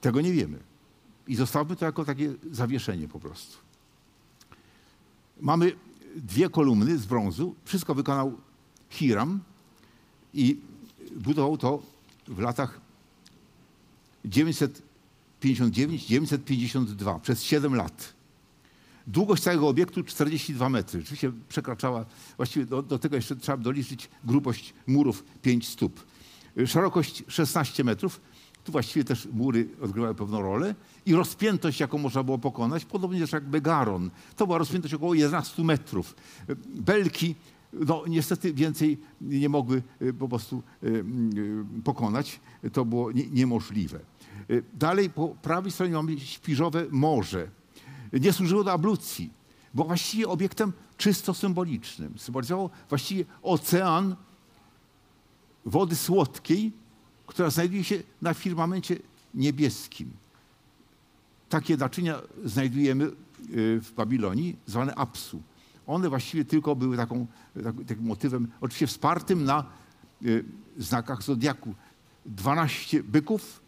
tego 0.00 0.20
nie 0.20 0.32
wiemy. 0.32 0.58
I 1.26 1.36
zostawmy 1.36 1.76
to 1.76 1.84
jako 1.84 2.04
takie 2.04 2.34
zawieszenie 2.52 3.08
po 3.08 3.20
prostu. 3.20 3.58
Mamy 5.40 5.72
dwie 6.16 6.50
kolumny 6.50 6.98
z 6.98 7.06
brązu. 7.06 7.54
Wszystko 7.64 7.94
wykonał 7.94 8.32
Hiram 8.90 9.40
i 10.34 10.60
budował 11.16 11.58
to 11.58 11.82
w 12.28 12.38
latach 12.38 12.80
959-952, 15.42 17.20
przez 17.20 17.42
7 17.42 17.74
lat. 17.74 18.14
Długość 19.06 19.42
całego 19.42 19.68
obiektu 19.68 20.02
42 20.02 20.68
metry. 20.68 21.00
Rzeczywiście 21.00 21.32
przekraczała, 21.48 22.04
właściwie 22.36 22.66
do, 22.66 22.82
do 22.82 22.98
tego 22.98 23.16
jeszcze 23.16 23.36
trzeba 23.36 23.58
doliczyć 23.58 24.10
grubość 24.24 24.74
murów 24.86 25.24
5 25.42 25.68
stóp. 25.68 26.06
Szerokość 26.66 27.24
16 27.28 27.84
metrów. 27.84 28.20
Tu 28.64 28.72
właściwie 28.72 29.04
też 29.04 29.28
mury 29.32 29.68
odgrywały 29.82 30.14
pewną 30.14 30.42
rolę. 30.42 30.74
I 31.06 31.14
rozpiętość, 31.14 31.80
jaką 31.80 31.98
można 31.98 32.22
było 32.22 32.38
pokonać, 32.38 32.84
podobnie 32.84 33.24
jak 33.32 33.44
Begaron. 33.44 34.10
To 34.36 34.46
była 34.46 34.58
rozpiętość 34.58 34.94
około 34.94 35.14
11 35.14 35.64
metrów. 35.64 36.14
Belki 36.66 37.34
no, 37.72 38.04
niestety 38.08 38.54
więcej 38.54 38.98
nie 39.20 39.48
mogły 39.48 39.82
e, 40.00 40.12
po 40.12 40.28
prostu 40.28 40.62
e, 40.82 40.86
e, 40.86 40.92
pokonać. 41.84 42.40
To 42.72 42.84
było 42.84 43.12
niemożliwe. 43.12 44.00
Dalej 44.74 45.10
po 45.10 45.28
prawej 45.28 45.72
stronie 45.72 45.92
mamy 45.92 46.20
śpiżowe 46.20 46.86
morze 46.90 47.48
nie 48.12 48.32
służyło 48.32 48.64
do 48.64 48.72
ablucji. 48.72 49.30
Było 49.74 49.86
właściwie 49.86 50.28
obiektem 50.28 50.72
czysto 50.96 51.34
symbolicznym. 51.34 52.18
Symbolizował 52.18 52.70
właściwie 52.88 53.24
ocean 53.42 54.16
wody 55.64 55.96
słodkiej, 55.96 56.72
która 57.26 57.50
znajduje 57.50 57.84
się 57.84 58.02
na 58.22 58.34
firmamencie 58.34 58.96
niebieskim. 59.34 60.10
Takie 61.48 61.76
naczynia 61.76 62.20
znajdujemy 62.44 63.04
y, 63.04 63.10
w 63.80 63.92
Babilonii, 63.96 64.56
zwane 64.66 64.94
apsu. 64.94 65.42
One 65.86 66.08
właściwie 66.08 66.44
tylko 66.44 66.76
były 66.76 66.96
taką, 66.96 67.26
takim 67.86 68.06
motywem, 68.06 68.48
oczywiście 68.60 68.86
wspartym 68.86 69.44
na 69.44 69.64
y, 70.24 70.44
znakach 70.78 71.22
zodiaku. 71.22 71.74
12 72.26 73.02
byków, 73.02 73.60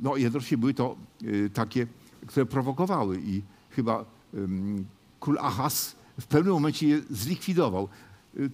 no 0.00 0.16
jednocześnie 0.16 0.58
były 0.58 0.74
to 0.74 0.96
y, 1.22 1.50
takie 1.50 1.86
które 2.26 2.46
prowokowały 2.46 3.20
i 3.24 3.42
chyba 3.70 4.04
król 5.20 5.38
Ahas 5.38 5.96
w 6.20 6.26
pewnym 6.26 6.54
momencie 6.54 6.88
je 6.88 7.00
zlikwidował. 7.10 7.88
Y, 8.36 8.50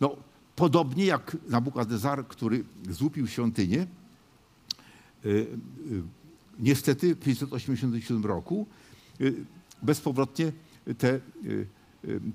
no, 0.00 0.16
podobnie 0.56 1.04
jak 1.04 1.36
Nabukadnezar, 1.48 2.26
który 2.28 2.64
złupił 2.90 3.26
świątynię, 3.26 3.86
y, 5.24 5.46
niestety 6.58 7.14
w 7.14 7.18
587 7.18 8.24
roku 8.24 8.66
bezpowrotnie 9.82 10.52
te, 10.98 11.20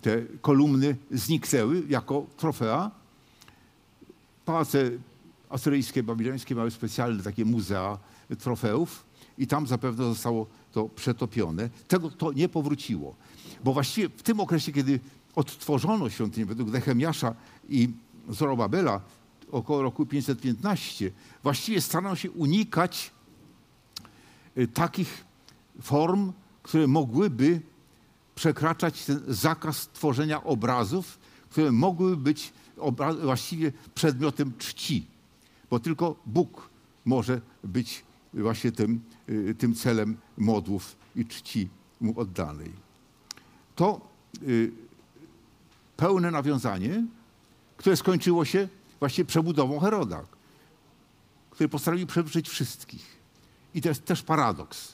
te 0.02 0.22
kolumny 0.42 0.96
zniknęły 1.12 1.84
jako 1.90 2.28
trofea. 2.38 2.92
Pałace 4.46 4.92
asyryjskie, 5.50 6.04
babilońskie 6.04 6.56
miały 6.56 6.72
specjalne 6.72 7.24
takie 7.24 7.46
muzea 7.46 7.98
trofeów 8.40 9.06
i 9.38 9.48
tam 9.48 9.68
zapewne 9.68 10.04
zostało 10.04 10.48
to 10.72 10.90
przetopione. 10.90 11.70
Tego 11.88 12.12
to 12.12 12.34
nie 12.34 12.50
powróciło. 12.50 13.16
Bo 13.64 13.74
właściwie 13.74 14.10
w 14.10 14.24
tym 14.24 14.40
okresie, 14.40 14.72
kiedy 14.72 15.00
odtworzono 15.36 16.10
świątynię 16.10 16.46
według 16.46 16.70
Nehemiasza 16.70 17.36
i 17.70 17.90
Zorobabela 18.30 19.02
około 19.52 19.82
roku 19.82 20.06
515, 20.06 21.12
właściwie 21.44 21.82
starano 21.82 22.16
się 22.16 22.32
unikać 22.32 23.12
y, 24.58 24.68
takich 24.68 25.26
form, 25.82 26.34
które 26.64 26.88
mogłyby 26.88 27.62
przekraczać 28.36 29.06
ten 29.06 29.22
zakaz 29.28 29.90
tworzenia 29.94 30.44
obrazów, 30.44 31.20
które 31.50 31.72
mogłyby 31.72 32.18
być 32.18 32.54
właściwie 33.22 33.72
przedmiotem 33.96 34.54
czci. 34.58 35.08
Bo 35.70 35.80
tylko 35.80 36.16
Bóg 36.26 36.70
może 37.06 37.42
być 37.64 38.04
właśnie 38.42 38.72
tym, 38.72 39.02
y, 39.30 39.56
tym 39.58 39.76
celem 39.76 40.18
modłów 40.38 40.96
i 41.16 41.26
czci 41.26 41.70
mu 42.02 42.20
oddanej. 42.20 42.72
To 43.76 44.02
y, 44.44 44.72
pełne 45.98 46.32
nawiązanie, 46.32 47.04
które 47.78 47.98
skończyło 47.98 48.46
się 48.46 48.68
właśnie 49.00 49.26
przebudową 49.26 49.80
Heroda, 49.80 50.24
który 51.50 51.70
postanowił 51.70 52.08
przeżyć 52.08 52.50
wszystkich. 52.50 53.16
I 53.74 53.82
to 53.82 53.90
jest 53.90 54.06
też 54.06 54.22
paradoks. 54.22 54.94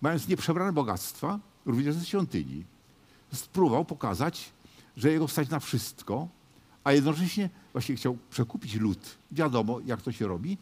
Mając 0.00 0.28
nieprzebrane 0.28 0.72
bogactwa, 0.72 1.38
również 1.66 1.94
ze 1.94 2.06
świątyni, 2.06 2.64
spróbował 3.32 3.84
pokazać, 3.84 4.52
że 4.96 5.10
jego 5.10 5.28
stać 5.28 5.48
na 5.48 5.60
wszystko, 5.60 6.28
a 6.84 6.92
jednocześnie 6.92 7.50
właśnie 7.72 7.96
chciał 7.96 8.18
przekupić 8.30 8.74
lud. 8.74 9.16
Wiadomo, 9.32 9.80
jak 9.86 10.02
to 10.02 10.12
się 10.12 10.26
robi, 10.26 10.58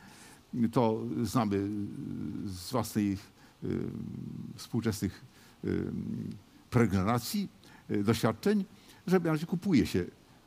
to 0.73 1.01
znamy 1.23 1.69
z 2.45 2.71
własnych 2.71 3.37
współczesnych 4.55 5.25
y, 5.65 5.85
pregeneracji, 6.71 7.49
y, 7.91 8.05
doświadczeń, 8.05 8.65
że 9.07 9.21
mianowicie 9.21 9.47
kupuje 9.47 9.87
się 9.87 10.05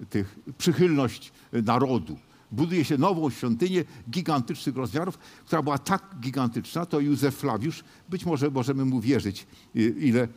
tych, 0.09 0.39
przychylność 0.57 1.31
narodu. 1.51 2.17
Buduje 2.51 2.85
się 2.85 2.97
nową 2.97 3.29
świątynię 3.29 3.83
gigantycznych 4.09 4.75
rozmiarów, 4.75 5.17
która 5.17 5.61
była 5.61 5.77
tak 5.77 6.15
gigantyczna, 6.19 6.85
to 6.85 6.99
Józef 6.99 7.35
Flawiusz, 7.35 7.83
być 8.09 8.25
może 8.25 8.49
możemy 8.49 8.85
mu 8.85 9.01
wierzyć, 9.01 9.47
y, 9.75 9.95
ile, 9.99 10.27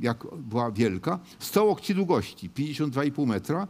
jak 0.00 0.24
była 0.36 0.70
wielka, 0.70 1.18
100 1.38 1.64
łokci 1.64 1.94
długości, 1.94 2.50
52,5 2.50 3.26
metra 3.26 3.68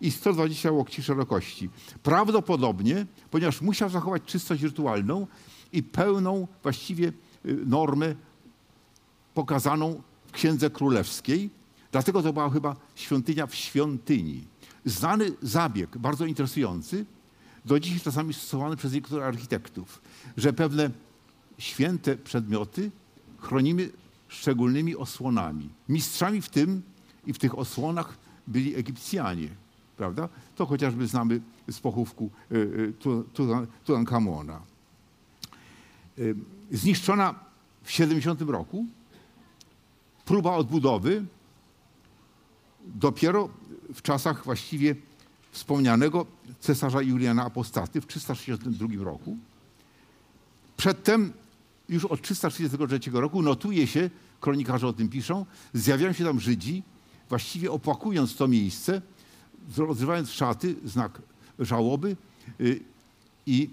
i 0.00 0.10
120 0.10 0.70
łokci 0.70 1.02
szerokości. 1.02 1.70
Prawdopodobnie, 2.02 3.06
ponieważ 3.30 3.60
musiał 3.60 3.90
zachować 3.90 4.22
czystość 4.26 4.62
rytualną 4.62 5.26
i 5.72 5.82
pełną 5.82 6.48
właściwie 6.62 7.08
y, 7.08 7.12
normę 7.66 8.14
pokazaną 9.34 10.02
w 10.26 10.32
Księdze 10.32 10.70
Królewskiej, 10.70 11.50
dlatego 11.92 12.22
to 12.22 12.32
była 12.32 12.50
chyba 12.50 12.76
świątynia 12.94 13.46
w 13.46 13.54
świątyni. 13.54 14.44
Znany 14.84 15.32
zabieg, 15.42 15.98
bardzo 15.98 16.26
interesujący, 16.26 17.06
do 17.64 17.80
dziś 17.80 18.02
czasami 18.02 18.34
stosowany 18.34 18.76
przez 18.76 18.92
niektórych 18.92 19.24
architektów, 19.24 20.02
że 20.36 20.52
pewne 20.52 20.90
święte 21.58 22.16
przedmioty 22.16 22.90
chronimy 23.38 23.90
szczególnymi 24.28 24.96
osłonami. 24.96 25.68
Mistrzami 25.88 26.42
w 26.42 26.48
tym 26.48 26.82
i 27.26 27.32
w 27.32 27.38
tych 27.38 27.58
osłonach 27.58 28.18
byli 28.46 28.76
Egipcjanie, 28.76 29.48
prawda? 29.96 30.28
To 30.56 30.66
chociażby 30.66 31.06
znamy 31.06 31.40
z 31.70 31.80
pochówku 31.80 32.30
y, 32.52 32.54
y, 32.56 32.92
Tu- 32.98 33.24
Tu- 33.24 33.66
Tutankhamona. 33.84 34.60
Y, 36.18 36.34
Zniszczona 36.72 37.34
w 37.82 37.90
70 37.90 38.40
roku, 38.42 38.86
próba 40.24 40.54
odbudowy 40.56 41.24
dopiero 42.86 43.48
w 43.94 44.02
czasach 44.02 44.44
właściwie 44.44 44.94
wspomnianego 45.52 46.26
cesarza 46.60 47.02
Juliana 47.02 47.44
Apostaty 47.44 48.00
w 48.00 48.06
362 48.06 49.04
roku. 49.04 49.36
Przedtem, 50.76 51.32
już 51.88 52.04
od 52.04 52.22
333 52.22 53.00
roku, 53.12 53.42
notuje 53.42 53.86
się, 53.86 54.10
kronikarze 54.40 54.86
o 54.86 54.92
tym 54.92 55.08
piszą, 55.08 55.46
zjawiają 55.72 56.12
się 56.12 56.24
tam 56.24 56.40
Żydzi, 56.40 56.82
właściwie 57.28 57.72
opłakując 57.72 58.36
to 58.36 58.48
miejsce, 58.48 59.02
rozrywając 59.76 60.30
szaty, 60.30 60.74
znak 60.84 61.22
żałoby 61.58 62.16
y, 62.60 62.80
i 63.46 63.70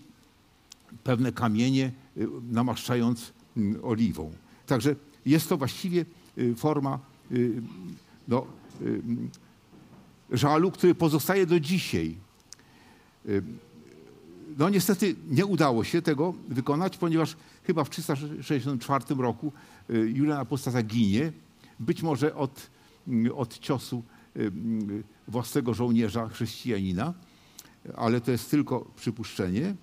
pewne 1.04 1.32
kamienie 1.32 1.92
y, 2.18 2.28
namaszczając 2.52 3.34
mm, 3.58 3.86
oliwą. 3.86 4.32
Także 4.68 4.96
jest 5.26 5.50
to 5.50 5.58
właściwie 5.58 6.06
y, 6.38 6.56
forma 6.56 7.00
no, 8.28 8.46
mm, 8.82 9.30
żalu, 10.32 10.72
który 10.72 10.96
pozostaje 10.96 11.46
do 11.46 11.60
dzisiaj. 11.60 12.16
No 14.58 14.70
niestety 14.70 15.16
nie 15.30 15.46
udało 15.46 15.84
się 15.84 16.02
tego 16.02 16.34
wykonać, 16.48 16.98
ponieważ 16.98 17.36
chyba 17.64 17.84
w 17.84 17.90
364 17.90 19.16
roku 19.18 19.52
Julian 19.90 20.38
Apostata 20.38 20.84
ginie, 20.84 21.32
być 21.80 22.04
może 22.04 22.36
od, 22.36 22.70
mm, 23.08 23.36
od 23.36 23.60
ciosu 23.60 24.04
własnego 25.28 25.74
żołnierza 25.74 26.30
chrześcijanina, 26.30 27.14
ale 27.96 28.22
to 28.22 28.32
jest 28.32 28.52
tylko 28.52 28.86
przypuszczenie. 28.96 29.76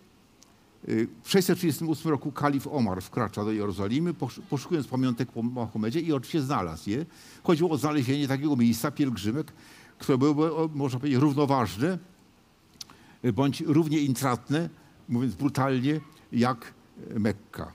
Y, 0.88 1.08
W 1.22 1.30
638 1.30 2.10
roku 2.10 2.32
kalif 2.32 2.66
Omar 2.66 3.02
wkracza 3.02 3.44
do 3.44 3.52
Jerozolimy, 3.52 4.14
posz- 4.14 4.40
poszukując 4.50 4.86
pamiątek 4.86 5.32
po 5.32 5.42
Mahomedzie 5.42 6.00
i 6.00 6.12
oczywiście 6.12 6.42
znalazł 6.42 6.90
je. 6.90 7.06
Chodziło 7.44 7.70
o 7.70 7.76
znalezienie 7.78 8.28
takiego 8.28 8.56
miejsca, 8.56 8.90
pielgrzymek, 8.90 9.52
które 9.98 10.18
były, 10.18 10.68
można 10.74 10.98
powiedzieć, 10.98 11.20
równoważne, 11.20 11.98
y, 13.24 13.32
bądź 13.32 13.60
równie 13.60 13.98
intratne, 14.00 14.68
mówiąc 15.08 15.34
brutalnie, 15.34 16.00
jak 16.32 16.74
Mekka. 17.18 17.72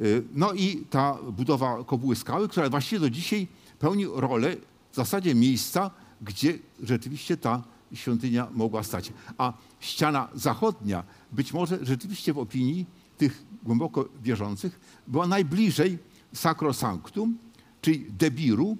Y, 0.00 0.22
No 0.34 0.52
i 0.52 0.76
ta 0.90 1.18
budowa 1.32 1.84
kopuły 1.84 2.16
skały, 2.16 2.48
która 2.48 2.70
właściwie 2.70 3.00
do 3.00 3.10
dzisiaj 3.10 3.48
pełni 3.78 4.06
rolę 4.14 4.56
w 4.92 4.96
zasadzie 4.96 5.34
miejsca, 5.34 5.90
gdzie 6.22 6.58
rzeczywiście 6.82 7.36
ta 7.36 7.62
świątynia 7.94 8.48
mogła 8.52 8.82
stać. 8.82 9.12
A 9.38 9.52
ściana 9.80 10.28
zachodnia, 10.34 11.04
być 11.32 11.52
może 11.52 11.78
rzeczywiście 11.82 12.32
w 12.32 12.38
opinii 12.38 12.86
tych 13.18 13.44
głęboko 13.62 14.08
wierzących, 14.22 14.80
była 15.06 15.26
najbliżej 15.26 15.98
sacrosanctum, 16.34 17.38
czyli 17.80 18.06
debiru. 18.12 18.76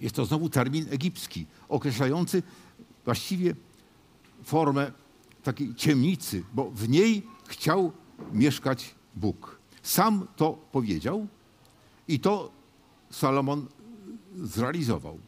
Jest 0.00 0.14
to 0.14 0.24
znowu 0.24 0.48
termin 0.48 0.86
egipski, 0.90 1.46
określający 1.68 2.42
właściwie 3.04 3.54
formę 4.44 4.92
takiej 5.42 5.74
ciemnicy, 5.74 6.44
bo 6.54 6.70
w 6.70 6.88
niej 6.88 7.26
chciał 7.46 7.92
mieszkać 8.32 8.94
Bóg. 9.16 9.58
Sam 9.82 10.26
to 10.36 10.52
powiedział 10.72 11.26
i 12.08 12.20
to 12.20 12.52
Salomon 13.10 13.66
zrealizował. 14.36 15.18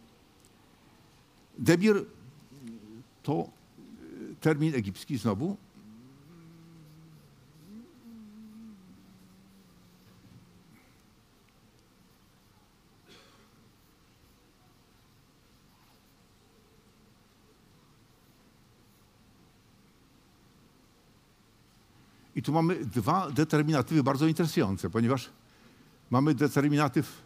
Debir 1.61 2.04
to 3.22 3.48
y, 4.32 4.34
termin 4.40 4.74
egipski 4.74 5.18
znowu. 5.18 5.56
I 22.36 22.42
tu 22.42 22.52
mamy 22.52 22.84
dwa 22.84 23.30
determinatywy 23.30 24.02
bardzo 24.02 24.26
interesujące, 24.26 24.90
ponieważ 24.90 25.30
mamy 26.11 26.34
determinatyw 26.34 27.22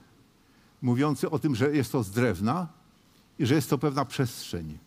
mówiący 0.83 1.31
o 1.31 1.39
tym, 1.39 1.55
że 1.55 1.77
jest 1.77 1.93
to 1.93 2.03
z 2.03 2.11
drewna 2.11 2.69
i 3.39 3.47
że 3.47 3.55
jest 3.55 3.71
to 3.71 3.79
pewna 3.79 4.05
przestrzeń. 4.05 4.79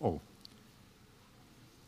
O. 0.00 0.18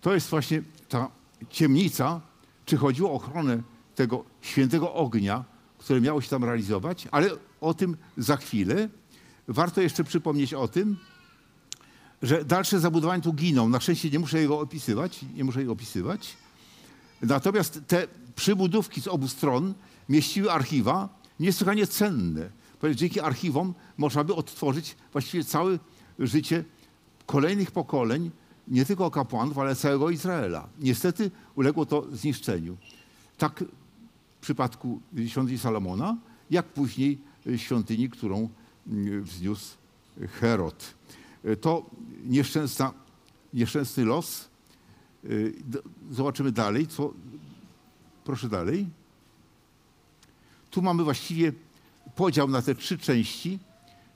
To 0.00 0.14
jest 0.14 0.30
właśnie 0.30 0.62
ta 0.88 1.11
ciemnica, 1.50 2.20
czy 2.66 2.76
chodziło 2.76 3.11
o 3.11 3.14
ochronę 3.14 3.62
tego 3.94 4.24
świętego 4.40 4.94
ognia, 4.94 5.44
które 5.78 6.00
miało 6.00 6.20
się 6.20 6.28
tam 6.28 6.44
realizować, 6.44 7.08
ale 7.11 7.30
o 7.61 7.74
tym 7.74 7.96
za 8.16 8.36
chwilę. 8.36 8.88
Warto 9.48 9.80
jeszcze 9.80 10.04
przypomnieć 10.04 10.54
o 10.54 10.68
tym, 10.68 10.96
że 12.22 12.44
dalsze 12.44 12.80
zabudowania 12.80 13.22
tu 13.22 13.32
giną. 13.32 13.68
Na 13.68 13.80
szczęście 13.80 14.11
nie 14.11 14.18
muszę 14.18 14.40
jego 14.40 14.61
opisywać, 14.61 15.20
nie 15.34 15.44
muszę 15.44 15.61
jego 15.61 15.72
opisywać. 15.72 16.36
Natomiast 17.22 17.80
te 17.87 18.07
przybudówki 18.37 19.00
z 19.00 19.08
obu 19.08 19.28
stron 19.28 19.74
mieściły 20.11 20.53
archiwa 20.53 21.08
niesłychanie 21.41 21.87
cenne. 21.87 22.50
Dzięki 22.95 23.20
archiwom 23.20 23.74
można 23.99 24.24
by 24.24 24.34
odtworzyć 24.34 24.96
właściwie 25.12 25.45
całe 25.45 25.78
życie 26.18 26.64
kolejnych 27.26 27.70
pokoleń, 27.70 28.30
nie 28.68 28.84
tylko 28.84 29.11
kapłanów, 29.11 29.58
ale 29.58 29.76
całego 29.76 30.11
Izraela. 30.11 30.68
Niestety 30.78 31.30
uległo 31.54 31.87
to 31.87 32.07
zniszczeniu. 32.12 32.76
Tak 33.38 33.64
w 34.38 34.41
przypadku 34.42 35.00
świątyni 35.26 35.58
Salomona, 35.58 36.16
jak 36.50 36.66
później 36.66 37.18
świątyni, 37.57 38.11
którą 38.11 38.49
mm, 38.87 39.22
wzniósł 39.24 39.76
Herod. 40.41 40.95
To 41.61 41.91
nieszczęsna, 42.24 42.92
nieszczęsny 43.54 44.04
los. 44.04 44.49
D- 45.64 45.78
Zobaczymy 46.11 46.53
dalej, 46.53 46.87
co. 46.87 47.14
Proszę 48.24 48.49
dalej. 48.49 48.87
Tu 50.71 50.83
mamy 50.83 51.05
właściwie 51.05 51.53
podział 52.14 52.49
na 52.49 52.63
te 52.63 52.75
trzy 52.75 52.99
części, 52.99 53.59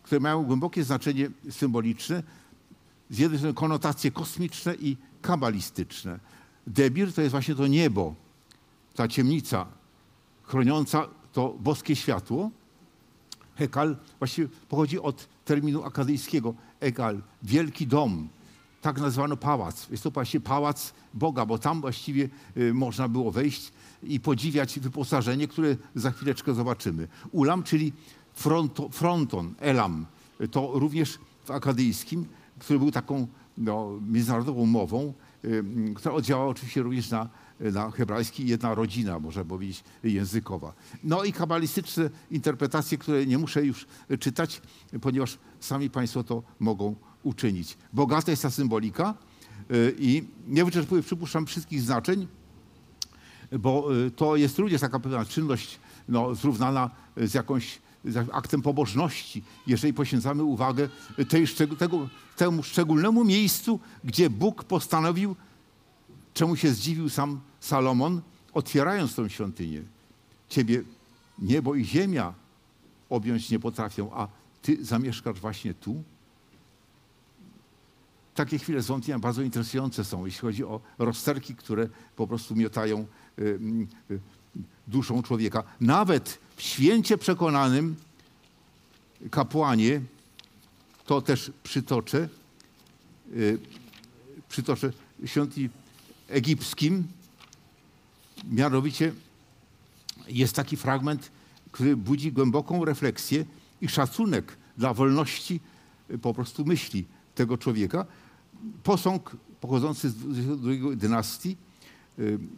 które 0.03 0.21
mają 0.21 0.45
głębokie 0.45 0.85
znaczenie 0.85 1.31
symboliczne. 1.51 2.23
Z 3.11 3.19
jednej 3.19 3.39
strony 3.39 3.55
konotacje 3.55 4.11
kosmiczne 4.11 4.75
i 4.75 4.97
kabalistyczne. 5.23 6.21
Debir 6.67 7.13
to 7.13 7.21
jest 7.21 7.31
właśnie 7.31 7.55
to 7.55 7.67
niebo, 7.67 8.15
ta 8.95 9.09
ciemnica 9.09 9.67
chroniąca 10.43 11.09
to 11.33 11.57
boskie 11.61 11.97
światło. 11.97 12.51
Hekal 13.57 13.97
właściwie 14.19 14.49
pochodzi 14.69 15.01
od 15.01 15.29
terminu 15.45 15.85
akadyjskiego 15.85 16.55
ekal, 16.81 17.23
wielki 17.43 17.87
dom. 17.87 18.29
Tak 18.81 19.01
nazwano 19.01 19.37
pałac. 19.37 19.89
Jest 19.91 20.03
to 20.03 20.11
właśnie 20.11 20.41
pałac 20.41 20.93
Boga, 21.15 21.47
bo 21.47 21.59
tam 21.59 21.81
właściwie 21.81 22.29
y, 22.57 22.75
można 22.75 23.09
było 23.09 23.31
wejść 23.31 23.73
i 24.03 24.21
podziwiać 24.21 24.79
wyposażenie, 24.81 25.49
które 25.49 25.77
za 25.95 26.11
chwileczkę 26.11 26.55
zobaczymy. 26.55 27.09
Ulam, 27.33 27.63
czyli 27.63 27.93
fronto, 28.35 28.89
fronton, 28.89 29.55
elam, 29.61 30.07
to 30.51 30.71
również 30.75 31.19
w 31.45 31.51
akadyjskim, 31.51 32.27
który 32.59 32.79
był 32.79 32.91
taką 32.91 33.27
no, 33.59 34.01
międzynarodową 34.09 34.67
mową 34.67 35.13
która 35.95 36.15
oddziałała 36.15 36.49
oczywiście 36.49 36.83
również 36.83 37.11
na, 37.11 37.29
na 37.61 37.91
hebrajski, 37.91 38.47
jedna 38.47 38.75
rodzina, 38.75 39.19
można 39.19 39.45
powiedzieć, 39.45 39.85
językowa. 40.05 40.73
No 41.05 41.25
i 41.25 41.33
kabalistyczne 41.33 42.11
interpretacje, 42.31 42.99
które 42.99 43.27
nie 43.27 43.39
muszę 43.39 43.65
już 43.65 43.87
czytać, 44.21 44.63
ponieważ 45.01 45.39
sami 45.61 45.91
Państwo 45.91 46.25
to 46.25 46.43
mogą 46.61 46.95
uczynić. 47.23 47.77
Bogata 47.93 48.31
jest 48.31 48.43
ta 48.43 48.51
symbolika 48.51 49.15
y, 49.71 49.95
i 49.99 50.25
nie 50.49 50.65
wyczerpuję, 50.65 51.03
przypuszczam, 51.03 51.47
wszystkich 51.47 51.83
znaczeń, 51.83 52.27
bo 53.59 53.95
y, 54.07 54.11
to 54.11 54.37
jest 54.37 54.59
również 54.59 54.81
taka 54.81 55.01
pewna 55.01 55.25
czynność 55.25 55.79
no, 56.09 56.35
zrównana 56.35 56.91
z 57.17 57.35
jakąś 57.35 57.79
z 58.05 58.29
aktem 58.33 58.63
pobożności, 58.63 59.43
jeżeli 59.67 59.95
poświęcamy 59.95 60.43
uwagę 60.43 60.89
tej, 61.29 61.49
tego, 61.79 62.09
temu 62.37 62.63
szczególnemu 62.63 63.25
miejscu, 63.25 63.81
gdzie 64.05 64.31
Bóg 64.31 64.65
postanowił, 64.65 65.37
czemu 66.35 66.57
się 66.57 66.71
zdziwił 66.71 67.09
sam 67.09 67.41
Salomon, 67.61 68.23
otwierając 68.55 69.15
tą 69.15 69.29
świątynię. 69.29 69.83
Ciebie 70.49 70.83
niebo 71.39 71.75
i 71.75 71.85
ziemia 71.85 72.35
objąć 73.11 73.51
nie 73.51 73.59
potrafią, 73.59 74.11
a 74.15 74.29
Ty 74.63 74.85
zamieszkasz 74.85 75.41
właśnie 75.41 75.75
tu. 75.75 76.03
Takie 78.35 78.59
chwile 78.59 78.83
zwątpienia 78.83 79.19
bardzo 79.19 79.43
interesujące 79.43 80.05
są, 80.05 80.27
jeśli 80.27 80.41
chodzi 80.41 80.65
o 80.65 80.81
rozterki, 80.99 81.55
które 81.55 81.89
po 82.17 82.27
prostu 82.27 82.57
miotają 82.57 83.07
duszą 84.89 85.23
człowieka. 85.23 85.63
Nawet 85.81 86.39
w 86.57 86.63
święcie 86.63 87.19
przekonanym 87.19 87.97
kapłanie, 89.31 90.01
to 91.07 91.23
też 91.23 91.53
przytoczę, 91.63 92.29
y, 93.37 93.59
przytoczę 94.49 94.93
świątyni 95.25 95.69
egipskim, 96.29 97.09
mianowicie 98.51 99.13
jest 100.29 100.57
taki 100.57 100.77
fragment, 100.77 101.31
który 101.73 101.97
budzi 101.97 102.33
głęboką 102.33 102.85
refleksję 102.85 103.45
i 103.81 103.89
szacunek 103.89 104.57
dla 104.77 104.95
wolności 104.95 105.61
y, 106.11 106.19
po 106.19 106.35
prostu 106.35 106.65
myśli 106.65 107.05
tego 107.35 107.59
człowieka. 107.59 108.07
Posąg 108.83 109.37
pochodzący 109.61 110.11
z 110.11 110.61
drugiej 110.61 110.97
dynastii, 110.97 111.51
y, 111.51 111.57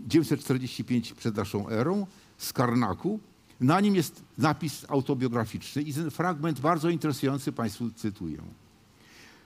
945 0.06 1.12
przed 1.12 1.36
naszą 1.36 1.68
erą, 1.68 2.06
z 2.38 2.52
Karnaku. 2.52 3.20
Na 3.60 3.80
nim 3.80 3.94
jest 3.94 4.22
napis 4.38 4.86
autobiograficzny 4.88 5.82
i 5.82 5.94
ten 5.94 6.10
fragment 6.10 6.60
bardzo 6.60 6.90
interesujący 6.90 7.52
Państwu 7.52 7.90
cytuję. 7.90 8.38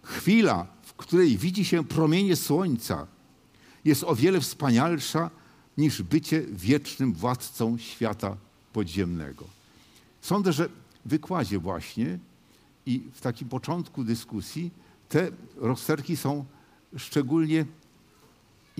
Chwila, 0.02 0.66
w 0.82 0.94
której 0.94 1.38
widzi 1.38 1.64
się 1.64 1.84
promienie 1.84 2.36
słońca, 2.36 3.06
jest 3.84 4.04
o 4.04 4.14
wiele 4.14 4.40
wspanialsza 4.40 5.30
niż 5.78 6.02
bycie 6.02 6.42
wiecznym 6.52 7.12
władcą 7.12 7.78
świata 7.78 8.36
podziemnego. 8.72 9.44
Sądzę, 10.20 10.52
że 10.52 10.68
w 10.68 11.08
wykładzie 11.08 11.58
właśnie 11.58 12.18
i 12.86 13.02
w 13.12 13.20
takim 13.20 13.48
początku 13.48 14.04
dyskusji 14.04 14.70
te 15.08 15.30
rozterki 15.56 16.16
są 16.16 16.44
szczególnie 16.96 17.66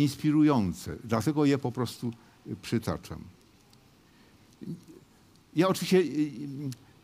inspirujące. 0.03 0.97
Dlatego 1.05 1.45
je 1.45 1.59
po 1.59 1.73
prostu 1.73 2.13
przytaczam. 2.63 3.25
Ja 5.57 5.69
oczywiście 5.69 5.99
y, 5.99 6.03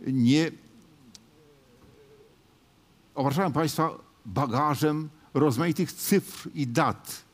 y, 0.07 0.13
nie 0.13 0.51
obarczałem 3.15 3.53
Państwa 3.53 3.91
bagażem 4.27 5.09
rozmaitych 5.35 5.93
cyfr 5.93 6.51
i 6.55 6.67
dat, 6.67 7.25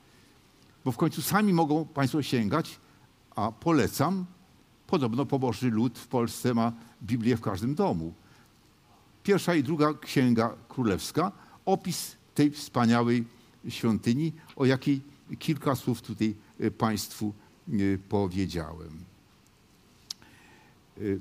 bo 0.84 0.92
w 0.92 0.96
końcu 0.96 1.22
sami 1.22 1.52
mogą 1.52 1.84
Państwo 1.84 2.22
sięgać, 2.22 2.80
a 3.36 3.52
polecam. 3.52 4.26
Podobno 4.86 5.26
pobożny 5.26 5.70
lud 5.70 5.98
w 5.98 6.06
Polsce 6.06 6.54
ma 6.54 6.72
Biblię 7.02 7.36
w 7.36 7.40
każdym 7.40 7.74
domu. 7.74 8.12
Pierwsza 9.22 9.54
i 9.54 9.62
druga 9.62 9.94
księga 9.94 10.54
królewska, 10.68 11.32
opis 11.64 12.16
tej 12.34 12.50
wspaniałej 12.50 13.24
świątyni, 13.68 14.32
o 14.56 14.64
jakiej 14.64 15.00
kilka 15.38 15.74
słów 15.74 16.02
tutaj 16.02 16.34
y, 16.60 16.70
Państwu 16.70 17.32
powiedziałem. 18.08 19.04
Y, 20.98 21.20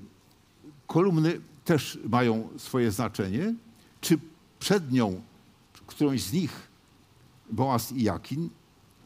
kolumny 0.88 1.42
też 1.66 2.00
mają 2.10 2.50
swoje 2.58 2.92
znaczenie. 2.92 3.54
Czy 4.02 4.20
przed 4.60 4.92
nią, 4.92 5.22
którąś 5.88 6.24
z 6.24 6.34
nich, 6.34 6.68
Boaz 7.52 7.92
i 7.92 8.04
Jakin, 8.04 8.50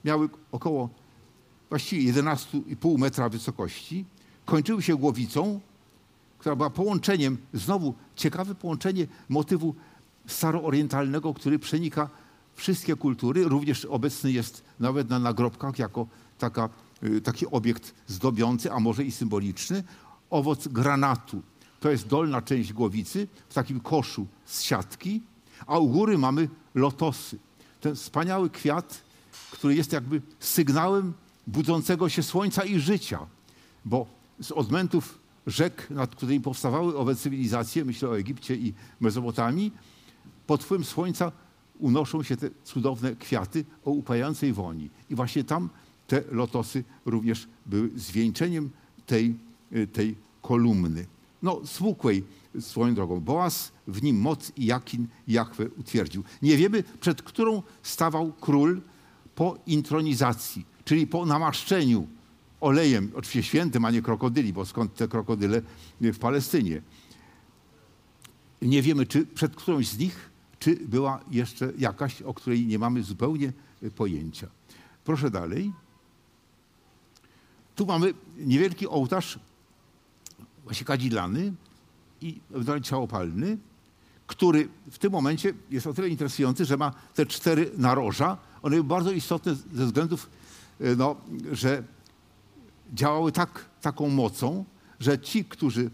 miały 0.05 0.29
około 0.51 0.89
właściwie 1.69 2.13
11,5 2.13 2.97
metra 2.97 3.29
wysokości, 3.29 4.05
kończyły 4.45 4.81
się 4.81 4.95
głowicą, 4.95 5.59
która 6.39 6.55
była 6.55 6.69
połączeniem, 6.69 7.37
znowu 7.53 7.93
ciekawe 8.15 8.55
połączenie 8.55 9.07
motywu 9.29 9.75
staroorientalnego, 10.27 11.33
który 11.33 11.59
przenika 11.59 12.09
wszystkie 12.55 12.95
kultury, 12.95 13.43
również 13.43 13.85
obecny 13.85 14.31
jest 14.31 14.63
nawet 14.79 15.09
na 15.09 15.19
nagrobkach 15.19 15.79
jako 15.79 16.07
taka, 16.37 16.69
y, 17.03 17.21
taki 17.21 17.47
obiekt 17.47 17.93
zdobiący, 18.07 18.71
a 18.71 18.79
może 18.79 19.03
i 19.03 19.11
symboliczny, 19.11 19.83
owoc 20.29 20.67
granatu. 20.67 21.41
To 21.79 21.91
jest 21.91 22.07
dolna 22.07 22.41
część 22.41 22.73
głowicy 22.73 23.27
w 23.49 23.53
takim 23.53 23.79
koszu 23.79 24.27
z 24.45 24.61
siatki, 24.61 25.21
a 25.67 25.79
u 25.79 25.89
góry 25.89 26.17
mamy 26.17 26.49
lotosy. 26.75 27.37
Ten 27.81 27.95
wspaniały 27.95 28.49
kwiat, 28.49 29.01
który 29.51 29.75
jest 29.75 29.93
jakby 29.93 30.21
sygnałem 30.39 31.13
budzącego 31.47 32.09
się 32.09 32.23
słońca 32.23 32.63
i 32.63 32.79
życia, 32.79 33.19
bo 33.85 34.05
z 34.39 34.51
odmętów 34.51 35.19
rzek, 35.47 35.87
nad 35.89 36.15
którymi 36.15 36.41
powstawały 36.41 36.97
owe 36.97 37.15
cywilizacje, 37.15 37.85
myślę 37.85 38.09
o 38.09 38.17
Egipcie 38.17 38.55
i 38.55 38.73
Mezopotamii, 38.99 39.71
pod 40.47 40.63
wpływem 40.63 40.85
słońca 40.85 41.31
unoszą 41.79 42.23
się 42.23 42.37
te 42.37 42.49
cudowne 42.63 43.15
kwiaty 43.15 43.65
o 43.85 43.91
upajającej 43.91 44.53
woni. 44.53 44.89
I 45.09 45.15
właśnie 45.15 45.43
tam 45.43 45.69
te 46.07 46.23
lotosy 46.31 46.83
również 47.05 47.47
były 47.65 47.89
zwieńczeniem 47.95 48.69
tej 49.05 49.35
Y, 49.75 49.87
tej 49.87 50.15
kolumny. 50.41 51.05
No, 51.43 51.61
smukłej 51.65 52.23
swoją 52.59 52.95
drogą. 52.95 53.19
Boaz 53.19 53.71
w 53.87 54.03
nim 54.03 54.19
moc 54.19 54.51
i 54.57 54.65
Jakin 54.65 55.07
Jachwę 55.27 55.69
utwierdził. 55.77 56.23
Nie 56.41 56.57
wiemy, 56.57 56.83
przed 56.99 57.21
którą 57.21 57.63
stawał 57.83 58.33
król 58.41 58.81
po 59.35 59.57
intronizacji, 59.67 60.65
czyli 60.85 61.07
po 61.07 61.25
namaszczeniu 61.25 62.07
olejem, 62.61 63.11
oczywiście 63.15 63.43
świętym, 63.43 63.85
a 63.85 63.91
nie 63.91 64.01
krokodyli, 64.01 64.53
bo 64.53 64.65
skąd 64.65 64.95
te 64.95 65.07
krokodyle 65.07 65.61
w 66.01 66.19
Palestynie. 66.19 66.81
Nie 68.61 68.81
wiemy, 68.81 69.05
czy 69.05 69.25
przed 69.25 69.55
którąś 69.55 69.87
z 69.87 69.97
nich, 69.97 70.29
czy 70.59 70.75
była 70.75 71.19
jeszcze 71.31 71.73
jakaś, 71.77 72.21
o 72.21 72.33
której 72.33 72.65
nie 72.65 72.79
mamy 72.79 73.03
zupełnie 73.03 73.53
pojęcia. 73.95 74.47
Proszę 75.03 75.31
dalej. 75.31 75.71
Tu 77.75 77.85
mamy 77.85 78.13
niewielki 78.37 78.87
ołtarz 78.87 79.39
właśnie 80.63 80.85
kadzidlany 80.85 81.53
i 82.21 82.39
ciałopalny, 82.83 83.57
który 84.27 84.69
w 84.91 84.97
tym 84.97 85.11
momencie 85.11 85.53
jest 85.71 85.87
o 85.87 85.93
tyle 85.93 86.09
interesujący, 86.09 86.65
że 86.65 86.77
ma 86.77 86.91
te 87.13 87.25
cztery 87.25 87.71
naroża. 87.77 88.37
One 88.61 88.75
były 88.75 88.87
bardzo 88.87 89.11
istotne 89.11 89.55
ze 89.55 89.85
względów, 89.85 90.29
e, 90.79 90.95
no, 90.95 91.15
że 91.51 91.83
działały 92.93 93.31
tak, 93.31 93.65
taką 93.81 94.09
mocą, 94.09 94.65
że 94.99 95.19
ci, 95.19 95.45
którzy 95.45 95.89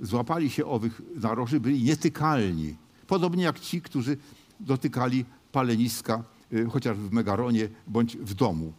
złapali 0.00 0.50
się 0.50 0.66
owych 0.66 1.02
naroży, 1.14 1.60
byli 1.60 1.82
nietykalni. 1.82 2.76
Podobnie 3.12 3.44
jak 3.44 3.60
ci, 3.60 3.82
którzy 3.82 4.16
dotykali 4.60 5.24
paleniska, 5.52 6.24
e, 6.52 6.64
chociaż 6.64 6.96
w 6.96 7.12
Megaronie 7.12 7.68
bądź 7.86 8.16
w 8.16 8.34
domu. 8.34 8.72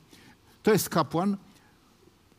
To 0.64 0.72
jest 0.72 0.90
kapłan. 0.90 1.38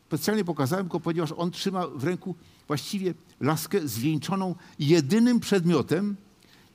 Specjalnie 0.07 0.45
pokazałem 0.45 0.87
go, 0.87 0.99
ponieważ 0.99 1.31
on 1.37 1.51
trzyma 1.51 1.87
w 1.87 2.03
ręku 2.03 2.35
właściwie 2.67 3.13
laskę 3.39 3.87
zwieńczoną 3.87 4.55
jedynym 4.79 5.39
przedmiotem, 5.39 6.15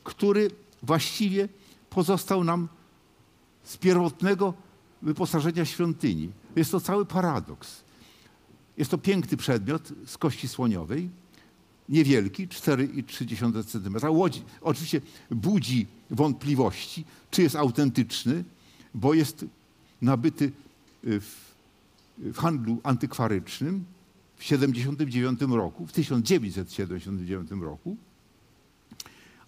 który 0.05 0.51
właściwie 0.82 1.48
pozostał 1.90 2.44
nam 2.44 2.68
z 3.64 3.76
pierwotnego 3.76 4.55
wyposażenia 5.02 5.64
świątyni. 5.64 6.30
Jest 6.56 6.70
to 6.70 6.80
cały 6.80 7.06
paradoks. 7.06 7.84
Jest 8.76 8.90
to 8.90 8.98
piękny 8.98 9.36
przedmiot 9.36 9.92
z 10.06 10.18
kości 10.18 10.48
słoniowej, 10.48 11.10
niewielki, 11.90 12.48
4,3 12.48 13.64
cm. 13.64 13.96
Łodzi 14.10 14.42
oczywiście 14.60 15.00
budzi 15.30 15.86
wątpliwości, 16.10 17.04
czy 17.30 17.42
jest 17.42 17.56
autentyczny, 17.56 18.44
bo 18.94 19.14
jest 19.14 19.44
nabyty 20.02 20.52
w, 21.02 21.50
w 22.18 22.36
handlu 22.36 22.80
antykwarycznym 22.82 23.84
w 24.36 24.44
79 24.44 25.40
roku, 25.40 25.86
w 25.86 25.92
1979 25.92 27.50
roku, 27.50 27.96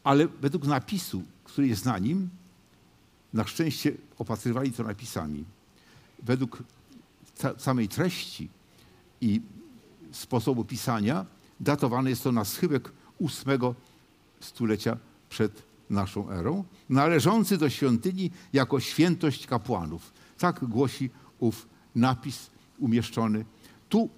ale 0.05 0.29
według 0.29 0.67
napisu, 0.67 1.23
który 1.45 1.69
jest 1.69 1.85
na 1.85 1.99
nim, 1.99 2.29
na 3.33 3.47
szczęście 3.47 3.93
opatrywali 4.19 4.73
to 4.73 4.83
napisami. 4.83 5.45
według 6.23 6.63
samej 7.59 7.89
treści 7.89 8.49
i 9.21 9.41
sposobu 10.13 10.65
pisania 10.65 11.27
datowane 11.63 12.11
jest 12.11 12.23
to 12.23 12.33
na 12.33 12.45
schyłek 12.45 12.93
ósmego 13.19 13.75
stulecia 14.41 14.97
przed 15.29 15.63
naszą 15.91 16.31
erą, 16.31 16.65
należący 16.89 17.59
do 17.59 17.71
świątyni 17.71 18.31
jako 18.53 18.81
świętość 18.81 19.47
kapłanów. 19.47 20.13
Tak 20.39 20.65
głosi 20.65 21.11
ów 21.39 21.69
napis 21.95 22.51
umieszczony. 22.79 23.45
Tu 23.89 24.09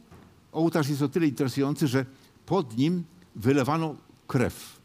ołtarz 0.52 0.88
jest 0.88 1.02
o 1.02 1.08
tyle 1.08 1.26
interesujący, 1.26 1.88
że 1.88 2.06
pod 2.46 2.76
nim 2.76 3.04
wylewano 3.36 3.96
krew. 4.26 4.80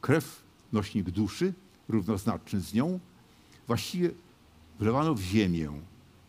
Krew, 0.00 0.42
nośnik 0.72 1.10
duszy, 1.10 1.54
równoznaczny 1.88 2.60
z 2.60 2.74
nią, 2.74 3.00
właściwie 3.66 4.10
wylewano 4.78 5.14
w 5.14 5.20
ziemię. 5.20 5.72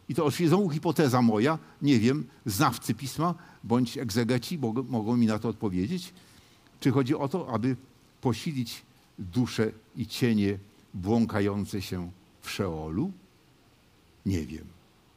I 0.09 0.15
to 0.15 0.25
oczywiście 0.25 0.49
znowu 0.49 0.69
hipoteza 0.69 1.21
moja, 1.21 1.59
nie 1.81 1.99
wiem, 1.99 2.27
znawcy 2.45 2.93
pisma 2.93 3.35
bądź 3.63 3.97
egzegeci 3.97 4.59
mogą, 4.89 5.17
mi 5.17 5.25
na 5.25 5.39
to 5.39 5.49
odpowiedzieć. 5.49 6.13
Czy 6.79 6.91
chodzi 6.91 7.15
o 7.15 7.27
to, 7.27 7.49
aby 7.49 7.75
posilić 8.21 8.81
dusze 9.19 9.71
i 9.95 10.07
cienie 10.07 10.59
błąkające 10.93 11.81
się 11.81 12.11
w 12.41 12.49
Szeolu? 12.49 13.11
Nie 14.25 14.45
wiem. 14.45 14.65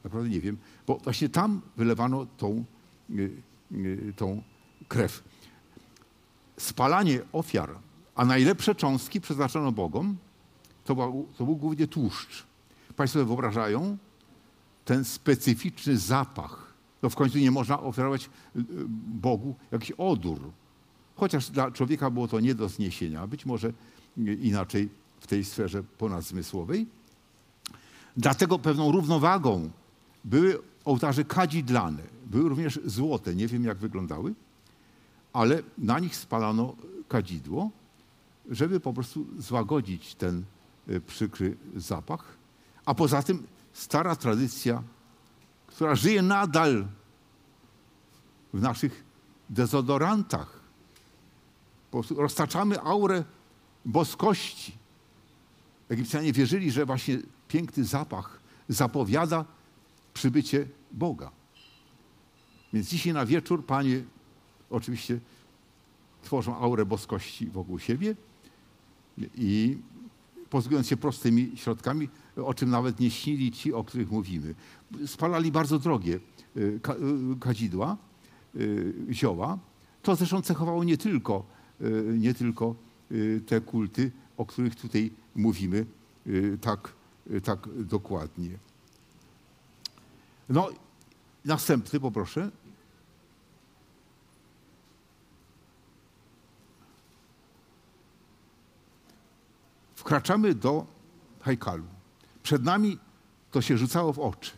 Naprawdę 0.04 0.28
nie 0.28 0.40
wiem, 0.40 0.56
bo 0.86 0.96
właśnie 0.96 1.28
tam 1.28 1.60
wylewano 1.76 2.26
tą, 2.36 2.64
y, 3.10 3.30
y, 3.72 4.12
tą 4.16 4.42
krew. 4.88 5.24
Spalanie 6.56 7.20
ofiar, 7.32 7.78
a 8.14 8.24
najlepsze 8.24 8.74
cząstki 8.74 9.20
przeznaczono 9.20 9.72
Bogom, 9.72 10.16
to 10.84 10.94
był, 10.94 11.28
to 11.38 11.44
był 11.44 11.56
głównie 11.56 11.86
tłuszcz. 11.86 12.46
Państwo 12.96 13.18
sobie 13.18 13.26
wyobrażają 13.26 13.96
ten 14.88 15.04
specyficzny 15.04 15.98
zapach. 15.98 16.72
No 17.02 17.10
w 17.10 17.14
końcu 17.14 17.38
nie 17.38 17.50
można 17.50 17.80
ofiarować 17.80 18.24
y, 18.24 18.28
Bogu 19.20 19.54
jakiś 19.72 19.90
odór. 19.90 20.40
Chociaż 21.16 21.50
dla 21.50 21.70
człowieka 21.70 22.10
było 22.10 22.28
to 22.28 22.40
nie 22.40 22.54
do 22.54 22.68
zniesienia. 22.68 23.26
Być 23.26 23.46
może 23.46 23.72
inaczej 24.42 24.88
w 25.20 25.26
tej 25.26 25.44
sferze 25.44 25.82
ponadzmysłowej. 25.82 26.86
Dlatego 28.16 28.58
pewną 28.58 28.92
równowagą 28.92 29.70
były 30.24 30.58
ołtarze 30.84 31.24
kadzidlane. 31.24 32.02
Były 32.26 32.48
również 32.48 32.80
złote, 32.84 33.34
nie 33.34 33.46
wiem 33.46 33.64
jak 33.64 33.78
wyglądały, 33.78 34.34
ale 35.32 35.62
na 35.78 35.98
nich 35.98 36.16
spalano 36.16 36.76
kadzidło, 37.08 37.70
żeby 38.50 38.80
po 38.80 38.92
prostu 38.92 39.26
złagodzić 39.38 40.14
ten 40.14 40.44
y, 40.88 41.00
przykry 41.00 41.56
zapach. 41.76 42.36
A 42.84 42.94
poza 42.94 43.22
tym 43.22 43.42
stara 43.78 44.16
tradycja, 44.16 44.82
która 45.66 45.94
żyje 45.94 46.22
nadal 46.22 46.88
w 48.52 48.60
naszych 48.62 49.04
dezodorantach. 49.50 50.60
Po 51.90 51.98
prostu 51.98 52.14
roztaczamy 52.14 52.80
aurę 52.80 53.24
boskości. 53.84 54.72
Egipcjanie 55.88 56.32
wierzyli, 56.32 56.70
że 56.70 56.86
właśnie 56.86 57.18
piękny 57.48 57.84
zapach 57.84 58.40
zapowiada 58.68 59.44
przybycie 60.14 60.68
Boga. 60.92 61.30
Więc 62.72 62.88
dzisiaj 62.88 63.12
na 63.12 63.26
wieczór 63.26 63.66
panie 63.66 64.04
oczywiście 64.70 65.20
tworzą 66.22 66.56
aurę 66.56 66.86
boskości 66.86 67.46
wokół 67.46 67.78
siebie 67.78 68.16
i 69.34 69.78
posługując 70.50 70.86
się 70.88 70.96
prostymi 70.96 71.52
środkami, 71.56 72.08
o 72.44 72.54
czym 72.54 72.70
nawet 72.70 73.00
nie 73.00 73.10
śnili 73.10 73.52
ci, 73.52 73.72
o 73.72 73.84
których 73.84 74.10
mówimy. 74.10 74.54
Spalali 75.06 75.52
bardzo 75.52 75.78
drogie 75.78 76.20
y, 76.56 76.60
y, 76.60 76.80
kadzidła, 77.40 77.96
y, 78.56 78.94
zioła. 79.10 79.58
To 80.02 80.16
zresztą 80.16 80.42
cechowało 80.42 80.84
nie 80.84 80.96
tylko, 80.98 81.44
nie 82.18 82.34
tylko 82.34 82.74
te 83.46 83.60
kulty, 83.60 84.10
o 84.36 84.46
których 84.46 84.76
tutaj 84.76 85.10
mówimy 85.34 85.86
tak, 86.60 86.92
tak 87.44 87.68
dokładnie. 87.84 88.58
No, 90.48 90.68
następny 91.44 92.00
poproszę. 92.00 92.50
Wkraczamy 99.94 100.54
do 100.54 100.86
hajkalu. 101.40 101.97
Przed 102.48 102.64
nami 102.64 102.98
to 103.50 103.62
się 103.62 103.78
rzucało 103.78 104.12
w 104.12 104.18
oczy. 104.18 104.50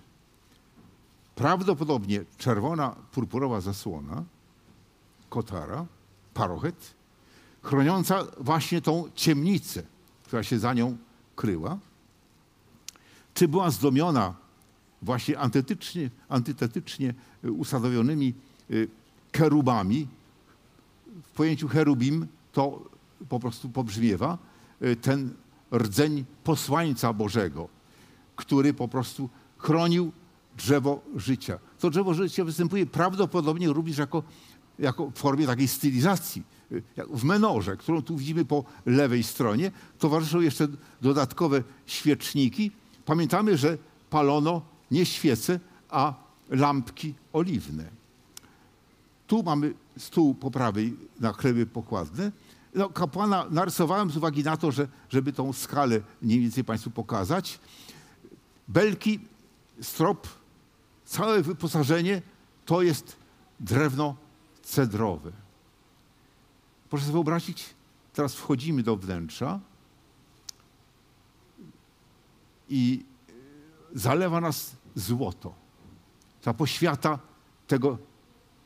Prawdopodobnie 1.34 2.24
czerwona, 2.38 2.96
purpurowa 3.12 3.60
zasłona, 3.60 4.24
kotara, 5.28 5.86
parochet, 6.34 6.94
chroniąca 7.62 8.24
właśnie 8.40 8.80
tą 8.80 9.10
ciemnicę, 9.14 9.82
która 10.22 10.42
się 10.42 10.58
za 10.58 10.74
nią 10.74 10.96
kryła. 11.36 11.78
Czy 13.34 13.48
była 13.48 13.70
zdomiona 13.70 14.34
właśnie 15.02 15.38
antytetycznie, 15.38 16.10
antytetycznie 16.28 17.14
usadowionymi 17.42 18.34
y, 18.70 18.88
kerubami. 19.32 20.08
W 21.22 21.30
pojęciu 21.30 21.68
cherubim 21.68 22.26
to 22.52 22.82
po 23.28 23.40
prostu 23.40 23.68
pobrzmiewa 23.68 24.38
y, 24.82 24.96
ten 24.96 25.34
rdzeń 25.72 26.24
posłańca 26.44 27.12
Bożego, 27.12 27.79
który 28.40 28.74
po 28.74 28.88
prostu 28.88 29.28
chronił 29.58 30.12
drzewo 30.56 31.00
życia. 31.16 31.58
To 31.78 31.90
drzewo 31.90 32.14
życia 32.14 32.44
występuje 32.44 32.86
prawdopodobnie 32.86 33.68
również 33.68 33.98
jako, 33.98 34.22
jako 34.78 35.10
w 35.10 35.14
formie 35.14 35.46
takiej 35.46 35.68
stylizacji. 35.68 36.42
W 37.10 37.24
menorze, 37.24 37.76
którą 37.76 38.02
tu 38.02 38.16
widzimy 38.16 38.44
po 38.44 38.64
lewej 38.86 39.22
stronie, 39.22 39.70
towarzyszą 39.98 40.40
jeszcze 40.40 40.68
dodatkowe 41.02 41.62
świeczniki. 41.86 42.70
Pamiętamy, 43.04 43.56
że 43.56 43.78
palono 44.10 44.62
nie 44.90 45.06
świece, 45.06 45.60
a 45.88 46.14
lampki 46.50 47.14
oliwne. 47.32 47.84
Tu 49.26 49.42
mamy 49.42 49.74
stół 49.98 50.34
po 50.34 50.50
prawej 50.50 50.96
na 51.20 51.32
chleby 51.32 51.66
pokładne. 51.66 52.32
No, 52.74 52.88
kapłana 52.88 53.46
narysowałem 53.50 54.10
z 54.10 54.16
uwagi 54.16 54.44
na 54.44 54.56
to, 54.56 54.72
że, 54.72 54.88
żeby 55.08 55.32
tą 55.32 55.52
skalę 55.52 56.00
mniej 56.22 56.40
więcej 56.40 56.64
Państwu 56.64 56.90
pokazać. 56.90 57.60
Belki, 58.70 59.20
strop, 59.82 60.28
całe 61.04 61.42
wyposażenie 61.42 62.22
to 62.64 62.82
jest 62.82 63.16
drewno 63.60 64.16
cedrowe. 64.62 65.32
Proszę 66.90 67.04
sobie 67.04 67.12
wyobrazić, 67.12 67.74
teraz 68.12 68.34
wchodzimy 68.34 68.82
do 68.82 68.96
wnętrza 68.96 69.60
i 72.68 73.04
zalewa 73.94 74.40
nas 74.40 74.76
złoto. 74.94 75.54
Ta 76.42 76.54
poświata 76.54 77.18
tego 77.66 77.98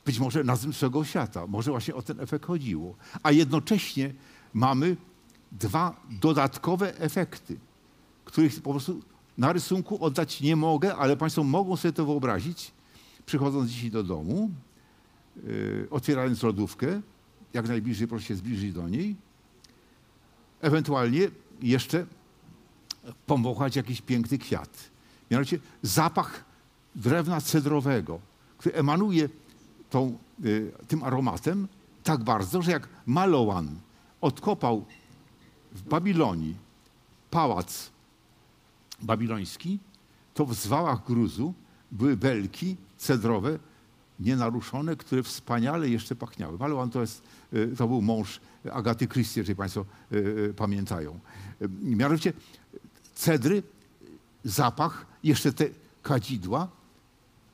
być 0.05 0.19
może 0.19 0.43
nazwyczajnego 0.43 1.05
świata. 1.05 1.47
Może 1.47 1.71
właśnie 1.71 1.95
o 1.95 2.01
ten 2.01 2.19
efekt 2.19 2.45
chodziło. 2.45 2.95
A 3.23 3.31
jednocześnie 3.31 4.13
mamy 4.53 4.97
dwa 5.51 6.01
dodatkowe 6.09 6.97
efekty, 6.99 7.59
których 8.25 8.61
po 8.61 8.71
prostu 8.71 9.01
na 9.37 9.53
rysunku 9.53 10.03
oddać 10.05 10.41
nie 10.41 10.55
mogę, 10.55 10.95
ale 10.95 11.17
Państwo 11.17 11.43
mogą 11.43 11.77
sobie 11.77 11.93
to 11.93 12.05
wyobrazić, 12.05 12.71
przychodząc 13.25 13.71
dzisiaj 13.71 13.91
do 13.91 14.03
domu, 14.03 14.49
yy, 15.43 15.87
otwierając 15.91 16.43
lodówkę, 16.43 17.01
jak 17.53 17.67
najbliżej 17.67 18.07
proszę 18.07 18.25
się 18.25 18.35
zbliżyć 18.35 18.73
do 18.73 18.89
niej, 18.89 19.15
ewentualnie 20.61 21.27
jeszcze 21.61 22.05
pomachać 23.25 23.75
jakiś 23.75 24.01
piękny 24.01 24.37
kwiat. 24.37 24.89
Mianowicie 25.31 25.59
zapach 25.81 26.43
drewna 26.95 27.41
cedrowego, 27.41 28.19
który 28.57 28.75
emanuje 28.75 29.29
tą, 29.89 30.17
y, 30.45 30.71
tym 30.87 31.03
aromatem 31.03 31.67
tak 32.03 32.23
bardzo, 32.23 32.61
że 32.61 32.71
jak 32.71 32.89
Malowan 33.05 33.75
odkopał 34.21 34.85
w 35.71 35.81
Babilonii 35.81 36.55
pałac 37.31 37.89
babiloński, 39.01 39.79
to 40.33 40.45
w 40.45 40.53
zwałach 40.53 41.05
gruzu 41.05 41.53
były 41.91 42.17
belki 42.17 42.77
cedrowe, 42.97 43.59
nienaruszone, 44.19 44.95
które 44.95 45.23
wspaniale 45.23 45.89
jeszcze 45.89 46.15
pachniały. 46.15 46.57
Malowan 46.57 46.89
to, 46.89 47.01
jest, 47.01 47.23
y, 47.53 47.75
to 47.77 47.87
był 47.87 48.01
mąż 48.01 48.39
Agaty 48.71 49.07
Christie, 49.07 49.41
jeżeli 49.41 49.55
Państwo 49.55 49.85
y, 50.11 50.53
pamiętają. 50.57 51.19
Mianowicie 51.81 52.33
cedry, 53.15 53.63
zapach, 54.43 55.05
jeszcze 55.23 55.53
te 55.53 55.65
kadzidła, 56.03 56.67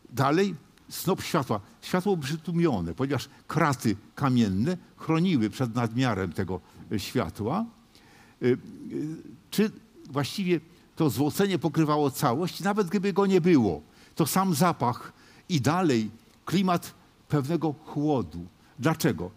dalej 0.10 0.56
snop 0.90 1.22
światła. 1.22 1.60
Światło 1.82 2.18
przytłumione, 2.18 2.94
ponieważ 2.94 3.30
kraty 3.48 3.96
kamienne 4.16 4.78
chroniły 4.98 5.50
przed 5.50 5.76
nadmiarem 5.76 6.34
tego 6.34 6.60
światła. 6.98 7.66
Czy 9.50 9.72
właściwie 10.10 10.60
to 11.02 11.10
złocenie 11.10 11.60
pokrywało 11.60 12.12
całość, 12.12 12.60
nawet 12.60 12.88
gdyby 12.88 13.14
go 13.14 13.26
nie 13.26 13.42
było, 13.42 13.82
to 14.16 14.26
sam 14.26 14.54
zapach 14.54 15.14
i 15.50 15.62
dalej 15.62 16.12
klimat 16.46 16.94
pewnego 17.28 17.74
chłodu. 17.74 18.46
Dlaczego? 18.80 19.32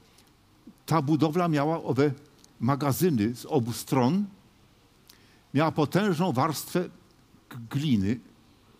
Ta 0.87 1.03
budowla 1.03 1.49
miała 1.49 1.83
owe 1.83 2.11
magazyny 2.61 3.35
z 3.35 3.47
obu 3.47 3.73
stron, 3.73 4.25
miała 5.55 5.73
potężną 5.73 6.33
warstwę 6.33 6.89
gliny 7.71 8.21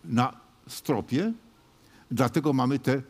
na 0.03 0.33
stropie, 0.67 1.33
dlatego 2.11 2.53
mamy 2.53 2.79
te 2.79 3.01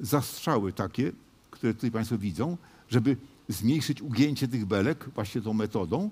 zastrzały 0.00 0.72
takie, 0.72 1.12
które 1.50 1.74
tutaj 1.74 1.90
Państwo 1.90 2.18
widzą, 2.18 2.56
żeby 2.88 3.16
zmniejszyć 3.48 4.02
ugięcie 4.02 4.48
tych 4.48 4.66
belek 4.66 5.10
właśnie 5.14 5.40
tą 5.40 5.52
metodą. 5.52 6.10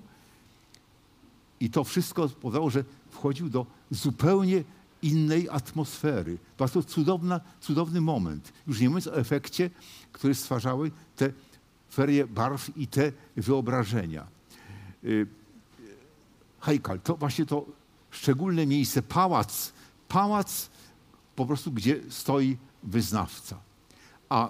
I 1.59 1.69
to 1.69 1.83
wszystko 1.83 2.29
spowodowało, 2.29 2.69
że 2.69 2.83
wchodził 3.09 3.49
do 3.49 3.65
zupełnie 3.91 4.63
innej 5.01 5.49
atmosfery. 5.49 6.37
To 6.57 6.83
cudowna, 6.83 7.41
cudowny 7.61 8.01
moment. 8.01 8.53
Już 8.67 8.79
nie 8.79 8.89
mówiąc 8.89 9.07
o 9.07 9.17
efekcie, 9.17 9.69
który 10.11 10.35
stwarzały 10.35 10.91
te 11.15 11.29
ferie 11.91 12.27
barw 12.27 12.77
i 12.77 12.87
te 12.87 13.11
wyobrażenia. 13.37 14.27
Y, 15.03 15.27
Hejkal, 16.59 16.99
to 16.99 17.15
właśnie 17.15 17.45
to 17.45 17.65
szczególne 18.11 18.65
miejsce, 18.65 19.01
pałac, 19.01 19.73
pałac 20.07 20.69
po 21.35 21.45
prostu, 21.45 21.71
gdzie 21.71 21.99
stoi 22.09 22.57
wyznawca. 22.83 23.57
A 24.29 24.49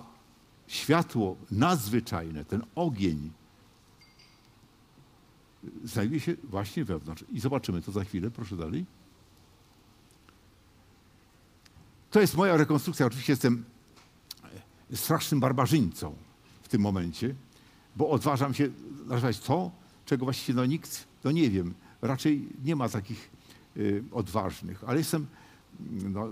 światło 0.67 1.35
nadzwyczajne, 1.51 2.45
ten 2.45 2.63
ogień, 2.75 3.31
znajduje 5.83 6.19
się 6.19 6.35
właśnie 6.43 6.85
wewnątrz. 6.85 7.25
I 7.31 7.39
zobaczymy 7.39 7.81
to 7.81 7.91
za 7.91 8.03
chwilę, 8.03 8.31
proszę 8.31 8.57
dalej. 8.57 8.85
To 12.11 12.21
jest 12.21 12.37
moja 12.37 12.57
rekonstrukcja. 12.57 13.05
Oczywiście 13.05 13.33
jestem 13.33 13.65
strasznym 14.93 15.39
barbarzyńcą 15.39 16.15
w 16.63 16.67
tym 16.67 16.81
momencie, 16.81 17.35
bo 17.95 18.09
odważam 18.09 18.53
się 18.53 18.69
nazwać 19.07 19.39
to, 19.39 19.71
czego 20.05 20.25
właściwie 20.25 20.55
no 20.55 20.65
nikt, 20.65 21.07
no 21.23 21.31
nie 21.31 21.49
wiem, 21.49 21.73
raczej 22.01 22.47
nie 22.63 22.75
ma 22.75 22.89
takich 22.89 23.29
y, 23.77 24.03
odważnych, 24.11 24.83
ale 24.87 24.97
jestem, 24.97 25.27
no, 25.89 26.27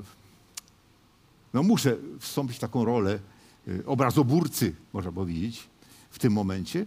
no 1.53 1.63
muszę 1.63 1.97
wstąpić 2.19 2.57
w 2.57 2.59
taką 2.59 2.85
rolę 2.85 3.19
y, 3.67 3.85
obrazoburcy, 3.85 4.75
można 4.93 5.11
powiedzieć, 5.11 5.69
w 6.11 6.19
tym 6.19 6.33
momencie. 6.33 6.85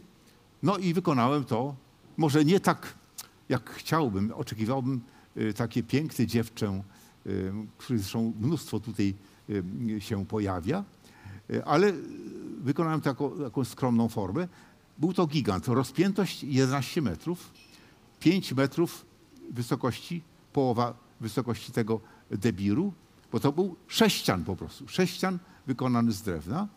No 0.62 0.78
i 0.78 0.94
wykonałem 0.94 1.44
to, 1.44 1.74
może 2.16 2.44
nie 2.44 2.60
tak, 2.60 2.94
jak 3.48 3.70
chciałbym, 3.70 4.32
oczekiwałbym 4.34 5.01
y, 5.36 5.55
takie 5.55 5.82
piękne 5.82 6.26
dziewczę, 6.26 6.82
y, 7.26 7.52
których 7.78 8.02
zresztą 8.02 8.32
mnóstwo 8.40 8.80
tutaj 8.80 9.14
y, 9.51 10.01
się 10.01 10.26
pojawia, 10.26 10.84
ale 11.64 11.93
wykonałem 12.59 13.01
taką, 13.01 13.30
taką 13.38 13.64
skromną 13.64 14.09
formę. 14.09 14.48
Był 14.98 15.12
to 15.12 15.26
gigant, 15.26 15.68
rozpiętość 15.68 16.44
11 16.44 17.02
metrów, 17.02 17.51
5 18.20 18.52
metrów 18.52 19.06
wysokości, 19.51 20.22
połowa 20.52 20.94
wysokości 21.20 21.72
tego 21.72 22.01
debiru, 22.30 22.93
bo 23.32 23.40
to 23.40 23.52
był 23.52 23.76
sześcian 23.88 24.44
po 24.44 24.56
prostu, 24.56 24.88
sześcian 24.88 25.38
wykonany 25.66 26.12
z 26.12 26.22
drewna. 26.22 26.68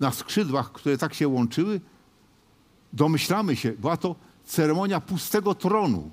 Na 0.00 0.12
skrzydłach, 0.12 0.72
które 0.72 0.98
tak 0.98 1.14
się 1.14 1.28
łączyły, 1.28 1.80
domyślamy 2.92 3.56
się, 3.56 3.72
była 3.72 3.96
to 3.96 4.14
ceremonia 4.48 5.00
pustego 5.00 5.54
tronu, 5.54 6.10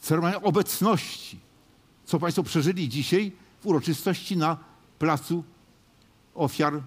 ceremonia 0.00 0.42
obecności, 0.42 1.38
co 2.04 2.18
Państwo 2.18 2.42
przeżyli 2.42 2.88
dzisiaj 2.88 3.32
w 3.60 3.66
uroczystości 3.66 4.36
na 4.36 4.56
placu 4.98 5.44
ofiar 6.34 6.82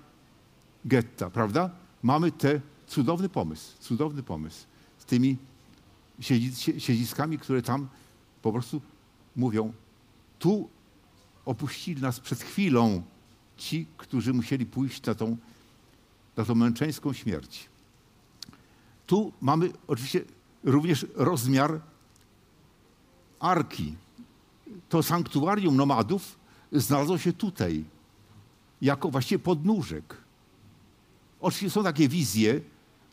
getta, 0.85 1.29
prawda? 1.29 1.69
Mamy 2.03 2.31
ten 2.31 2.61
cudowny 2.87 3.29
pomysł, 3.29 3.77
cudowny 3.79 4.23
pomysł 4.23 4.65
z 4.97 5.05
tymi 5.05 5.37
siedzi- 6.19 6.79
siedziskami, 6.79 7.39
które 7.39 7.61
tam 7.61 7.87
po 8.41 8.51
prostu 8.51 8.81
mówią, 9.35 9.73
tu 10.39 10.69
opuścili 11.45 12.01
nas 12.01 12.19
przed 12.19 12.41
chwilą 12.41 13.03
ci, 13.57 13.87
którzy 13.97 14.33
musieli 14.33 14.65
pójść 14.65 15.05
na 15.05 15.15
tą, 15.15 15.37
na 16.37 16.45
tą 16.45 16.55
męczeńską 16.55 17.13
śmierć. 17.13 17.69
Tu 19.07 19.31
mamy 19.41 19.71
oczywiście 19.87 20.21
również 20.63 21.05
rozmiar 21.15 21.81
arki. 23.39 23.95
To 24.89 25.03
sanktuarium 25.03 25.75
nomadów 25.75 26.39
znalazło 26.71 27.17
się 27.17 27.33
tutaj, 27.33 27.85
jako 28.81 29.09
właściwie 29.09 29.39
podnóżek. 29.39 30.17
Oczywiście 31.41 31.69
są 31.69 31.83
takie 31.83 32.07
wizje, 32.09 32.61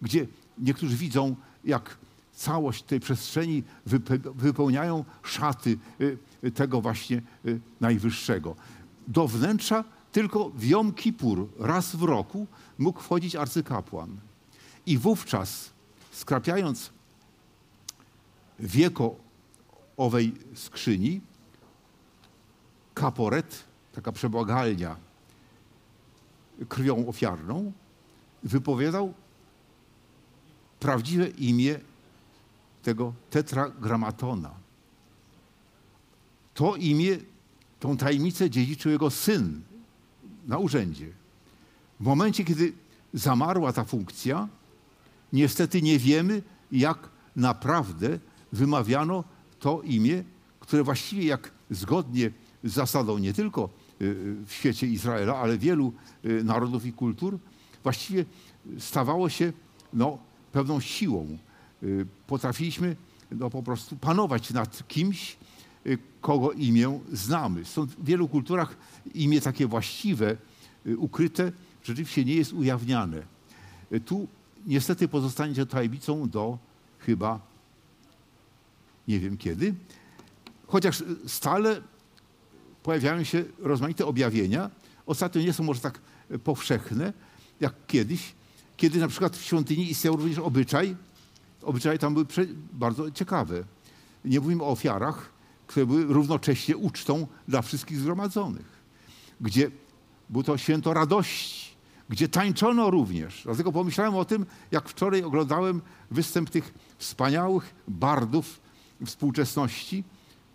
gdzie 0.02 0.26
niektórzy 0.58 0.96
widzą, 0.96 1.36
jak 1.64 1.96
całość 2.32 2.82
tej 2.82 3.00
przestrzeni 3.00 3.62
wype- 3.86 4.34
wypełniają 4.34 5.04
szaty 5.22 5.78
y, 6.44 6.50
tego 6.50 6.80
właśnie 6.80 7.22
y, 7.46 7.60
najwyższego. 7.80 8.56
Do 9.08 9.28
wnętrza 9.28 9.84
tylko 10.12 10.50
w 10.50 10.64
Jom 10.64 10.92
Kippur 10.92 11.48
raz 11.58 11.96
w 11.96 12.02
roku 12.02 12.46
mógł 12.78 13.00
wchodzić 13.00 13.36
arcykapłan. 13.36 14.16
I 14.86 14.98
wówczas, 14.98 15.73
skrapiając 16.14 16.90
wieko 18.58 19.16
owej 19.96 20.32
skrzyni, 20.54 21.20
kaporet, 22.94 23.64
taka 23.92 24.12
przebłagalnia 24.12 24.96
krwią 26.68 27.08
ofiarną, 27.08 27.72
wypowiadał 28.42 29.14
prawdziwe 30.80 31.28
imię 31.28 31.80
tego 32.82 33.12
tetragramatona. 33.30 34.50
To 36.54 36.76
imię, 36.76 37.18
tą 37.80 37.96
tajemnicę 37.96 38.50
dziedziczył 38.50 38.92
jego 38.92 39.10
syn 39.10 39.62
na 40.46 40.58
urzędzie. 40.58 41.12
W 42.00 42.04
momencie, 42.04 42.44
kiedy 42.44 42.72
zamarła 43.14 43.72
ta 43.72 43.84
funkcja, 43.84 44.48
niestety 45.34 45.82
nie 45.82 45.98
wiemy, 45.98 46.42
jak 46.72 47.08
naprawdę 47.36 48.18
wymawiano 48.52 49.24
to 49.58 49.82
imię, 49.82 50.24
które 50.60 50.82
właściwie 50.82 51.24
jak 51.24 51.50
zgodnie 51.70 52.30
z 52.64 52.72
zasadą 52.72 53.18
nie 53.18 53.32
tylko 53.32 53.68
y, 54.02 54.36
w 54.46 54.52
świecie 54.52 54.86
Izraela, 54.86 55.36
ale 55.36 55.58
wielu 55.58 55.92
y, 56.24 56.44
narodów 56.44 56.86
i 56.86 56.92
kultur, 56.92 57.38
właściwie 57.82 58.24
stawało 58.78 59.28
się 59.28 59.52
no, 59.92 60.18
pewną 60.52 60.80
siłą. 60.80 61.38
Potrafiliśmy 62.26 62.96
no, 63.30 63.50
po 63.50 63.62
prostu 63.62 63.96
panować 63.96 64.50
nad 64.50 64.88
kimś, 64.88 65.36
kogo 66.20 66.52
imię 66.52 67.00
znamy. 67.12 67.64
Stąd 67.64 67.90
w 67.90 68.04
wielu 68.04 68.28
kulturach 68.28 68.76
imię 69.14 69.40
takie 69.40 69.66
właściwe, 69.66 70.36
ukryte, 70.96 71.52
rzeczywiście 71.82 72.24
nie 72.24 72.34
jest 72.34 72.52
ujawniane. 72.52 73.22
Tu 74.04 74.28
niestety 74.66 75.08
pozostanie 75.08 75.66
tajemnicą 75.66 76.28
do 76.28 76.58
chyba 76.98 77.40
nie 79.08 79.20
wiem 79.20 79.36
kiedy, 79.36 79.74
chociaż 80.66 81.02
stale 81.26 81.80
pojawiają 82.82 83.24
się 83.24 83.44
rozmaite 83.58 84.06
objawienia. 84.06 84.70
Ostatnio 85.06 85.42
nie 85.42 85.52
są 85.52 85.64
może 85.64 85.80
tak 85.80 86.00
powszechne 86.44 87.12
jak 87.60 87.74
kiedyś, 87.86 88.34
kiedy 88.76 88.98
na 88.98 89.08
przykład 89.08 89.36
w 89.36 89.44
świątyni 89.44 89.90
istniał 89.90 90.16
również 90.16 90.38
obyczaj, 90.38 90.96
obyczaje 91.62 91.98
tam 91.98 92.14
były 92.14 92.26
bardzo 92.72 93.10
ciekawe. 93.10 93.64
Nie 94.24 94.40
mówimy 94.40 94.62
o 94.62 94.68
ofiarach, 94.68 95.30
które 95.66 95.86
były 95.86 96.04
równocześnie 96.04 96.76
ucztą 96.76 97.26
dla 97.48 97.62
wszystkich 97.62 97.98
zgromadzonych, 97.98 98.66
gdzie 99.40 99.70
było 100.30 100.44
to 100.44 100.58
święto 100.58 100.94
radości, 100.94 101.63
gdzie 102.08 102.28
tańczono 102.28 102.90
również. 102.90 103.42
Dlatego 103.44 103.72
pomyślałem 103.72 104.14
o 104.14 104.24
tym, 104.24 104.46
jak 104.70 104.88
wczoraj 104.88 105.22
oglądałem 105.22 105.80
występ 106.10 106.50
tych 106.50 106.74
wspaniałych 106.98 107.74
bardów 107.88 108.60
współczesności, 109.06 110.04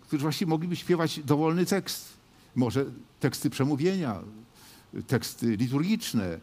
którzy 0.00 0.22
właściwie 0.22 0.48
mogliby 0.50 0.76
śpiewać 0.76 1.20
dowolny 1.20 1.66
tekst. 1.66 2.16
Może 2.56 2.84
teksty 3.20 3.50
przemówienia, 3.50 4.20
teksty 5.06 5.56
liturgiczne. 5.56 6.40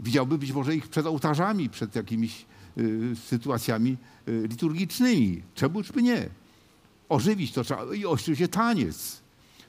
Widziałby 0.00 0.38
być 0.38 0.52
może 0.52 0.76
ich 0.76 0.88
przed 0.88 1.06
ołtarzami, 1.06 1.70
przed 1.70 1.96
jakimiś 1.96 2.46
y, 2.78 3.16
sytuacjami 3.16 3.96
y, 4.28 4.46
liturgicznymi. 4.48 5.42
Czemuż 5.54 5.92
by 5.92 6.02
nie? 6.02 6.28
Ożywić 7.08 7.52
to 7.52 7.64
trzeba. 7.64 7.94
I 7.94 8.04
oczywiście 8.04 8.48
taniec. 8.48 9.22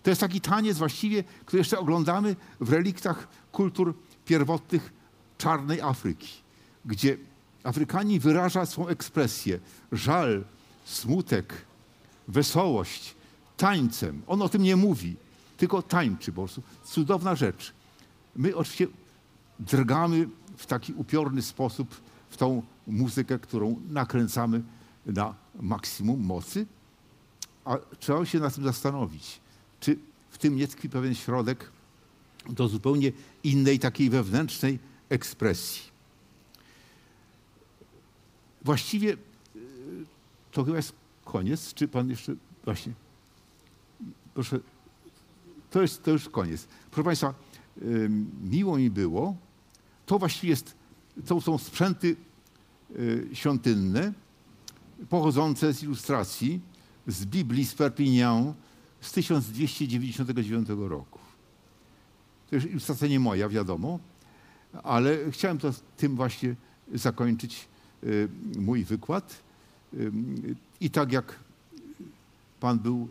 To 0.03 0.09
jest 0.09 0.21
taki 0.21 0.41
taniec 0.41 0.77
właściwie, 0.77 1.23
który 1.45 1.59
jeszcze 1.59 1.79
oglądamy 1.79 2.35
w 2.59 2.69
reliktach 2.69 3.27
kultur 3.51 3.93
pierwotnych 4.25 4.93
czarnej 5.37 5.81
Afryki, 5.81 6.29
gdzie 6.85 7.17
Afrykanin 7.63 8.19
wyraża 8.19 8.65
swą 8.65 8.87
ekspresję, 8.87 9.59
żal, 9.91 10.43
smutek, 10.85 11.53
wesołość 12.27 13.15
tańcem. 13.57 14.21
On 14.27 14.41
o 14.41 14.49
tym 14.49 14.63
nie 14.63 14.75
mówi, 14.75 15.15
tylko 15.57 15.81
tańczy 15.81 16.31
po 16.31 16.41
prostu. 16.41 16.61
Cudowna 16.83 17.35
rzecz. 17.35 17.73
My 18.35 18.55
oczywiście 18.55 18.87
drgamy 19.59 20.29
w 20.57 20.65
taki 20.65 20.93
upiorny 20.93 21.41
sposób 21.41 22.01
w 22.29 22.37
tą 22.37 22.63
muzykę, 22.87 23.39
którą 23.39 23.79
nakręcamy 23.89 24.61
na 25.05 25.35
maksimum 25.61 26.25
mocy, 26.25 26.65
a 27.65 27.77
trzeba 27.99 28.25
się 28.25 28.39
nad 28.39 28.55
tym 28.55 28.63
zastanowić, 28.63 29.39
czy 29.79 29.99
w 30.29 30.37
tym 30.37 30.55
nie 30.55 30.67
tkwi 30.67 30.89
pewien 30.89 31.15
środek 31.15 31.71
do 32.49 32.67
zupełnie 32.67 33.11
innej, 33.43 33.79
takiej 33.79 34.09
wewnętrznej 34.09 34.79
ekspresji. 35.09 35.81
Właściwie 38.61 39.13
y, 39.13 39.17
to 40.51 40.63
chyba 40.63 40.77
jest 40.77 40.93
koniec. 41.25 41.73
Czy 41.73 41.87
pan 41.87 42.09
jeszcze 42.09 42.35
właśnie. 42.65 42.93
Proszę, 44.33 44.59
to, 45.71 45.81
jest, 45.81 46.03
to 46.03 46.11
już 46.11 46.29
koniec. 46.29 46.67
Proszę 46.91 47.05
Państwa, 47.05 47.33
miło 48.43 48.77
mi 48.77 48.89
było. 48.89 49.35
To 50.05 50.19
właściwie 50.19 50.49
jest, 50.49 50.75
to 51.25 51.41
są 51.41 51.57
sprzęty 51.57 52.15
y, 52.99 53.29
świątynne, 53.33 54.13
pochodzące 55.09 55.73
z 55.73 55.83
ilustracji 55.83 56.59
z 57.07 57.25
Biblii 57.25 57.65
z 57.65 57.75
Perpignan 57.75 58.53
z 59.01 59.11
1299 59.11 60.69
roku. 60.69 61.12
To 62.53 62.57
już 62.57 62.65
ilustracja 62.65 63.07
nie 63.07 63.19
moja, 63.19 63.49
wiadomo, 63.49 63.99
ale 64.83 65.31
chciałem 65.31 65.57
to 65.57 65.73
tym 65.97 66.15
właśnie 66.15 66.55
zakończyć 66.93 67.67
y, 68.03 68.29
mój 68.55 68.83
wykład. 68.83 69.43
Y, 69.93 70.11
I 70.81 70.89
tak 70.89 71.11
jak 71.11 71.39
Pan 72.59 72.79
był 72.79 73.07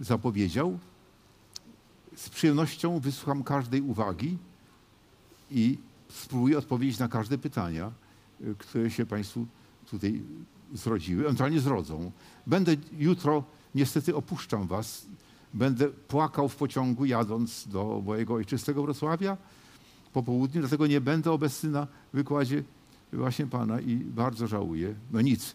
zapowiedział, 0.00 0.78
z 2.16 2.28
przyjemnością 2.28 3.00
wysłucham 3.00 3.44
każdej 3.44 3.80
uwagi 3.80 4.38
i 5.50 5.78
spróbuję 6.08 6.58
odpowiedzieć 6.58 6.98
na 6.98 7.08
każde 7.08 7.38
pytania, 7.38 7.92
y, 8.40 8.54
które 8.58 8.90
się 8.90 9.06
Państwu 9.06 9.46
tutaj 9.90 10.22
zrodziły, 10.74 11.24
ewentualnie 11.24 11.60
zrodzą. 11.60 12.12
Będę 12.46 12.76
jutro, 12.98 13.44
niestety 13.74 14.16
opuszczam 14.16 14.66
Was, 14.66 15.06
będę 15.54 15.88
płakał 15.88 16.48
w 16.48 16.56
pociągu 16.56 17.04
jadąc 17.04 17.68
do 17.68 18.02
mojego 18.06 18.34
ojczystego 18.34 18.82
Wrocławia 18.82 19.36
po 20.12 20.22
południu, 20.22 20.60
dlatego 20.60 20.86
nie 20.86 21.00
będę 21.00 21.32
obecny 21.32 21.70
na 21.70 21.86
wykładzie 22.12 22.64
właśnie 23.12 23.46
Pana 23.46 23.80
i 23.80 23.96
bardzo 23.96 24.46
żałuję. 24.46 24.94
No 25.10 25.20
nic. 25.20 25.54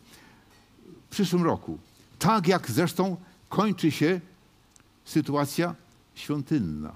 W 1.07 1.09
przyszłym 1.09 1.43
roku, 1.43 1.77
tak 2.19 2.47
jak 2.47 2.71
zresztą 2.71 3.17
kończy 3.49 3.91
się 3.91 4.21
sytuacja 5.05 5.75
świątynna. 6.15 6.93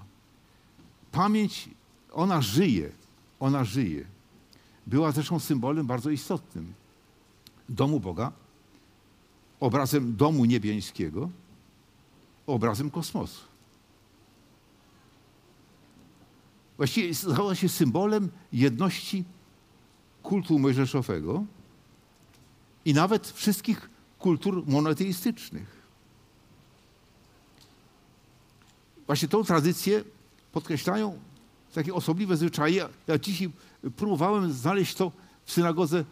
Pamięć, 1.11 1.69
ona 2.13 2.41
żyje, 2.41 2.91
ona 3.39 3.63
żyje. 3.63 4.05
Była 4.87 5.11
zresztą 5.11 5.39
symbolem 5.39 5.87
bardzo 5.87 6.09
istotnym 6.09 6.73
domu 7.69 7.99
Boga, 7.99 8.31
obrazem 9.59 10.15
domu 10.15 10.45
niebiańskiego, 10.45 11.29
obrazem 12.53 12.91
kosmosu. 12.91 13.41
Właściwie 16.77 17.15
stała 17.15 17.55
się 17.55 17.69
symbolem 17.69 18.29
jedności 18.53 19.23
kultu 20.23 20.59
mojżeszowego 20.59 21.43
i 22.85 22.93
nawet 22.93 23.27
wszystkich 23.27 23.89
kultur 24.19 24.63
monoteistycznych. 24.67 25.79
Właśnie 29.05 29.27
tą 29.27 29.43
tradycję 29.43 30.03
podkreślają 30.51 31.19
takie 31.73 31.93
osobliwe 31.93 32.37
zwyczaje. 32.37 32.89
Ja 33.07 33.17
dzisiaj 33.17 33.49
próbowałem 33.95 34.53
znaleźć 34.53 34.95
to 34.95 35.11
w 35.45 35.51
synagodze 35.51 36.05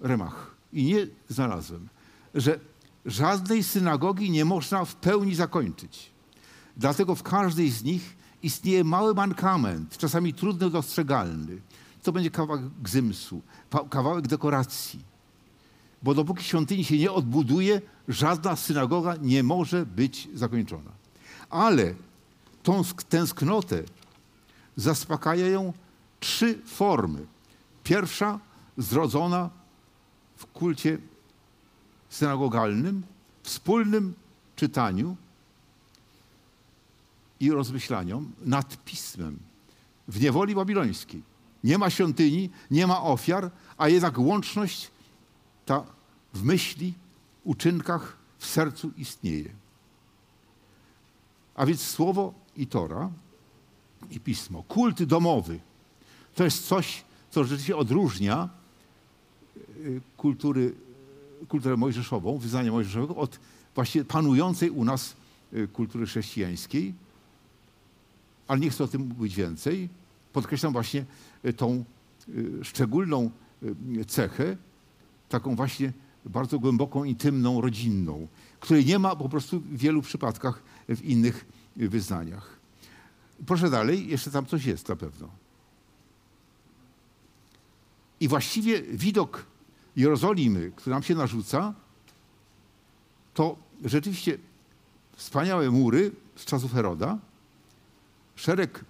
Remach 0.00 0.54
i 0.72 0.84
nie 0.84 1.06
znalazłem, 1.28 1.88
że 2.34 2.60
żadnej 3.06 3.62
synagogi 3.62 4.30
nie 4.30 4.44
można 4.44 4.84
w 4.84 4.94
pełni 4.94 5.34
zakończyć. 5.34 6.10
Dlatego 6.76 7.14
w 7.14 7.22
każdej 7.22 7.70
z 7.70 7.84
nich 7.84 8.16
istnieje 8.42 8.84
mały 8.84 9.14
mankament, 9.14 9.98
czasami 9.98 10.34
trudno 10.34 10.70
dostrzegalny. 10.70 11.60
To 12.02 12.12
będzie 12.12 12.30
kawałek 12.30 12.62
gzymsu, 12.82 13.42
kawałek 13.90 14.28
dekoracji. 14.28 15.00
Bo 16.02 16.14
dopóki 16.14 16.44
świątyni 16.44 16.84
się 16.84 16.98
nie 16.98 17.12
odbuduje, 17.12 17.80
żadna 18.08 18.56
synagoga 18.56 19.16
nie 19.22 19.42
może 19.42 19.86
być 19.86 20.28
zakończona. 20.34 20.90
Ale 21.50 21.94
tą 22.62 22.82
tęsknotę 23.08 23.82
zaspokajają 24.76 25.72
trzy 26.20 26.58
formy. 26.66 27.26
Pierwsza 27.84 28.40
zrodzona 28.78 29.50
w 30.36 30.46
kulcie 30.46 30.98
synagogalnym, 32.12 33.02
wspólnym 33.42 34.14
czytaniu 34.56 35.16
i 37.40 37.50
rozmyślaniom 37.50 38.32
nad 38.44 38.84
pismem 38.84 39.38
w 40.08 40.20
niewoli 40.20 40.54
babilońskiej. 40.54 41.22
Nie 41.64 41.78
ma 41.78 41.90
świątyni, 41.90 42.50
nie 42.70 42.86
ma 42.86 43.02
ofiar, 43.02 43.50
a 43.78 43.88
jednak 43.88 44.18
łączność 44.18 44.90
ta 45.66 45.84
w 46.34 46.42
myśli, 46.42 46.94
uczynkach, 47.44 48.16
w 48.38 48.46
sercu 48.46 48.90
istnieje. 48.96 49.50
A 51.54 51.66
więc 51.66 51.80
słowo 51.80 52.34
i 52.56 52.66
Tora 52.66 53.10
i 54.10 54.20
pismo. 54.20 54.62
Kult 54.62 55.02
domowy 55.02 55.60
to 56.34 56.44
jest 56.44 56.66
coś, 56.66 57.04
co 57.30 57.44
rzeczywiście 57.44 57.76
odróżnia 57.76 58.48
y, 59.76 60.00
kultury, 60.16 60.74
kulturę 61.48 61.76
mojżeszową, 61.76 62.38
wyznania 62.38 62.72
mojżeszowego 62.72 63.16
od 63.16 63.40
właśnie 63.74 64.04
panującej 64.04 64.70
u 64.70 64.84
nas 64.84 65.16
y, 65.52 65.68
kultury 65.68 66.06
chrześcijańskiej. 66.06 66.94
Ale 68.48 68.60
nie 68.60 68.70
chcę 68.70 68.84
o 68.84 68.88
tym 68.88 69.12
mówić 69.18 69.34
więcej. 69.34 69.88
Podkreślam 70.32 70.72
właśnie 70.72 71.04
y, 71.44 71.52
tą 71.52 71.84
szczególną 72.62 73.30
cechę, 74.06 74.56
taką 75.28 75.56
właśnie 75.56 75.92
bardzo 76.24 76.58
głęboką, 76.58 77.04
intymną, 77.04 77.60
rodzinną, 77.60 78.28
której 78.60 78.86
nie 78.86 78.98
ma 78.98 79.16
po 79.16 79.28
prostu 79.28 79.60
w 79.60 79.76
wielu 79.76 80.02
przypadkach 80.02 80.62
w 80.88 81.02
innych 81.02 81.46
wyznaniach. 81.76 82.58
Proszę 83.46 83.70
dalej, 83.70 84.08
jeszcze 84.08 84.30
tam 84.30 84.46
coś 84.46 84.64
jest 84.64 84.88
na 84.88 84.96
pewno. 84.96 85.28
I 88.20 88.28
właściwie 88.28 88.82
widok 88.82 89.46
Jerozolimy, 89.96 90.72
który 90.76 90.94
nam 90.94 91.02
się 91.02 91.14
narzuca, 91.14 91.74
to 93.34 93.56
rzeczywiście 93.84 94.38
wspaniałe 95.16 95.70
mury 95.70 96.10
z 96.36 96.44
czasów 96.44 96.72
Heroda, 96.72 97.18
szereg 98.36 98.84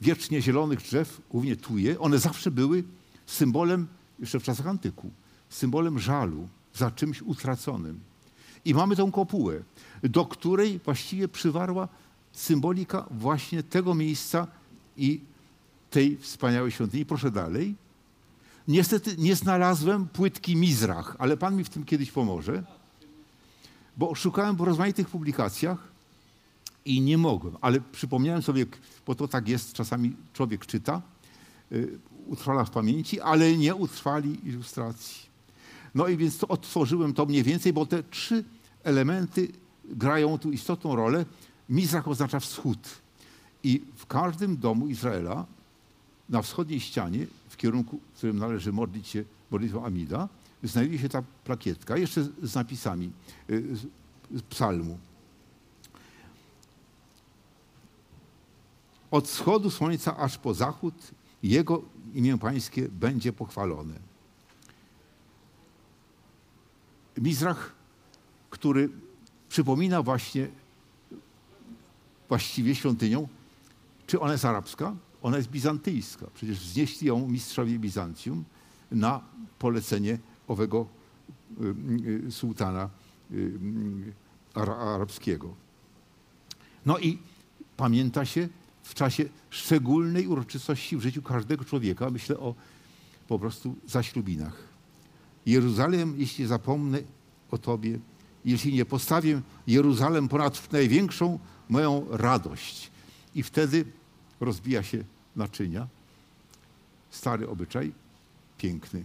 wiecznie 0.00 0.42
zielonych 0.42 0.80
drzew, 0.82 1.20
głównie 1.30 1.56
tuje, 1.56 2.00
one 2.00 2.18
zawsze 2.18 2.50
były 2.50 2.84
symbolem, 3.26 3.86
jeszcze 4.18 4.40
w 4.40 4.42
czasach 4.42 4.66
antyku, 4.66 5.10
symbolem 5.48 5.98
żalu 5.98 6.48
za 6.74 6.90
czymś 6.90 7.22
utraconym. 7.22 8.00
I 8.64 8.74
mamy 8.74 8.96
tą 8.96 9.12
kopułę, 9.12 9.62
do 10.02 10.26
której 10.26 10.80
właściwie 10.84 11.28
przywarła 11.28 11.88
symbolika 12.32 13.06
właśnie 13.10 13.62
tego 13.62 13.94
miejsca 13.94 14.46
i 14.96 15.20
tej 15.90 16.16
wspaniałej 16.16 16.70
świątyni. 16.70 17.06
Proszę 17.06 17.30
dalej. 17.30 17.74
Niestety 18.68 19.14
nie 19.18 19.36
znalazłem 19.36 20.08
płytki 20.08 20.56
Mizrach, 20.56 21.16
ale 21.18 21.36
Pan 21.36 21.56
mi 21.56 21.64
w 21.64 21.68
tym 21.68 21.84
kiedyś 21.84 22.10
pomoże, 22.10 22.62
bo 23.96 24.14
szukałem 24.14 24.56
w 24.56 24.60
rozmaitych 24.60 25.08
publikacjach 25.08 25.88
i 26.84 27.00
nie 27.00 27.18
mogłem, 27.18 27.56
ale 27.60 27.80
przypomniałem 27.80 28.42
sobie, 28.42 28.66
bo 29.06 29.14
to 29.14 29.28
tak 29.28 29.48
jest, 29.48 29.72
czasami 29.72 30.16
człowiek 30.32 30.66
czyta, 30.66 31.02
y, 31.72 31.98
utrwala 32.26 32.64
w 32.64 32.70
pamięci, 32.70 33.20
ale 33.20 33.56
nie 33.56 33.74
utrwali 33.74 34.48
ilustracji. 34.48 35.30
No 35.94 36.08
i 36.08 36.16
więc 36.16 36.38
to 36.38 36.48
otworzyłem 36.48 37.14
to 37.14 37.26
mniej 37.26 37.42
więcej, 37.42 37.72
bo 37.72 37.86
te 37.86 38.02
trzy 38.02 38.44
elementy 38.84 39.48
grają 39.84 40.38
tu 40.38 40.52
istotną 40.52 40.96
rolę. 40.96 41.24
Mizrach 41.68 42.08
oznacza 42.08 42.40
wschód. 42.40 42.88
I 43.62 43.82
w 43.96 44.06
każdym 44.06 44.56
domu 44.56 44.88
Izraela 44.88 45.46
na 46.28 46.42
wschodniej 46.42 46.80
ścianie, 46.80 47.26
kierunku, 47.60 48.00
w 48.14 48.16
którym 48.16 48.38
należy 48.38 48.72
modlić 48.72 49.08
się 49.08 49.24
modlitwą 49.50 49.84
Amida, 49.84 50.28
znajduje 50.62 50.98
się 50.98 51.08
ta 51.08 51.22
plakietka, 51.44 51.96
jeszcze 51.96 52.24
z 52.42 52.54
napisami 52.54 53.12
y, 53.50 53.76
z 54.30 54.42
psalmu. 54.42 54.98
Od 59.10 59.28
wschodu 59.28 59.70
słońca 59.70 60.16
aż 60.16 60.38
po 60.38 60.54
zachód 60.54 60.94
Jego 61.42 61.82
imię 62.14 62.38
Pańskie 62.38 62.88
będzie 62.88 63.32
pochwalone. 63.32 63.94
Mizrach, 67.18 67.74
który 68.50 68.88
przypomina 69.48 70.02
właśnie 70.02 70.48
właściwie 72.28 72.74
świątynią. 72.74 73.28
Czy 74.06 74.20
ona 74.20 74.32
jest 74.32 74.44
arabska? 74.44 74.94
Ona 75.22 75.36
jest 75.36 75.50
bizantyjska. 75.50 76.26
Przecież 76.34 76.60
wznieśli 76.60 77.06
ją 77.06 77.28
mistrzowie 77.28 77.78
Bizancjum 77.78 78.44
na 78.90 79.20
polecenie 79.58 80.18
owego 80.48 80.86
y, 81.60 82.26
y, 82.26 82.32
sułtana 82.32 82.90
y, 83.32 83.52
ara, 84.54 84.76
arabskiego. 84.76 85.54
No 86.86 86.98
i 86.98 87.18
pamięta 87.76 88.24
się 88.24 88.48
w 88.82 88.94
czasie 88.94 89.24
szczególnej 89.50 90.26
uroczystości 90.26 90.96
w 90.96 91.00
życiu 91.00 91.22
każdego 91.22 91.64
człowieka, 91.64 92.10
myślę 92.10 92.38
o 92.38 92.54
po 93.28 93.38
prostu 93.38 93.74
zaślubinach. 93.86 94.68
Jeruzalem, 95.46 96.14
jeśli 96.18 96.46
zapomnę 96.46 96.98
o 97.50 97.58
Tobie, 97.58 97.98
jeśli 98.44 98.74
nie 98.74 98.84
postawię 98.84 99.42
Jeruzalem 99.66 100.28
ponad 100.28 100.72
największą 100.72 101.38
moją 101.68 102.06
radość. 102.10 102.90
I 103.34 103.42
wtedy 103.42 103.84
rozbija 104.40 104.82
się 104.82 105.04
naczynia. 105.36 105.86
Stary 107.10 107.48
obyczaj, 107.48 107.92
piękny. 108.58 109.04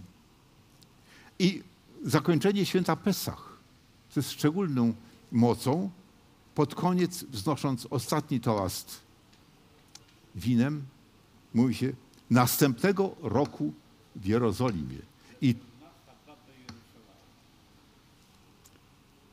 I 1.38 1.62
zakończenie 2.04 2.66
święta 2.66 2.96
Pesach 2.96 3.56
ze 4.12 4.22
szczególną 4.22 4.94
mocą, 5.32 5.90
pod 6.54 6.74
koniec 6.74 7.24
wznosząc 7.24 7.86
ostatni 7.90 8.40
toast 8.40 9.00
winem, 10.34 10.82
mówi 11.54 11.74
się 11.74 11.92
następnego 12.30 13.16
roku 13.22 13.72
w 14.16 14.26
Jerozolimie. 14.26 14.98
I, 15.40 15.54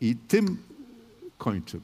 I 0.02 0.16
tym 0.16 0.58
kończę. 1.38 1.80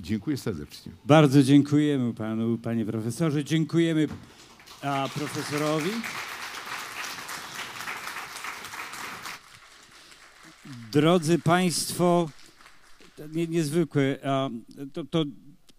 Dziękuję 0.00 0.36
serdecznie. 0.36 0.92
Bardzo 1.04 1.42
dziękujemy 1.42 2.14
panu, 2.14 2.58
panie 2.58 2.84
profesorze. 2.84 3.44
Dziękujemy 3.44 4.08
a, 4.82 5.08
profesorowi. 5.14 5.90
Drodzy 10.92 11.38
Państwo, 11.38 12.28
nie, 13.32 13.46
niezwykłe, 13.46 14.18
a, 14.24 14.50
to, 14.92 15.04
to 15.04 15.24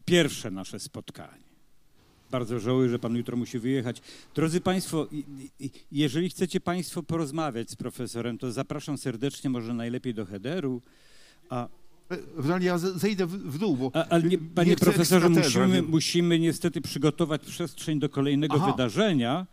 pierwsze 0.06 0.52
nasze 0.52 0.80
spotkanie. 0.80 1.44
Bardzo 2.32 2.60
żałuję, 2.60 2.90
że 2.90 3.00
Pan 3.00 3.16
jutro 3.16 3.38
musi 3.38 3.60
wyjechać. 3.60 4.02
Drodzy 4.36 4.62
Państwo, 4.62 5.08
jeżeli 5.92 6.30
chcecie 6.30 6.60
Państwo 6.60 7.04
porozmawiać 7.04 7.70
z 7.70 7.76
profesorem, 7.76 8.38
to 8.38 8.52
zapraszam 8.52 8.98
serdecznie, 8.98 9.50
może 9.50 9.74
najlepiej 9.74 10.14
do 10.14 10.26
Hederu. 10.26 10.82
A, 11.50 11.68
ja 12.62 12.78
ze- 12.78 13.00
zejdę 13.00 13.26
w, 13.26 13.58
dół, 13.58 13.78
bo 13.78 13.92
a, 13.94 14.06
ale 14.10 14.24
nie, 14.24 14.38
panie 14.38 14.76
chcę 14.76 14.86
profesorze, 14.86 15.30
musimy, 15.30 15.68
nie- 15.68 15.82
musimy 15.82 16.40
niestety 16.40 16.82
przygotować 16.82 17.42
przestrzeń 17.42 18.00
do 18.00 18.10
kolejnego 18.10 18.56
Aha. 18.56 18.72
wydarzenia. 18.72 19.48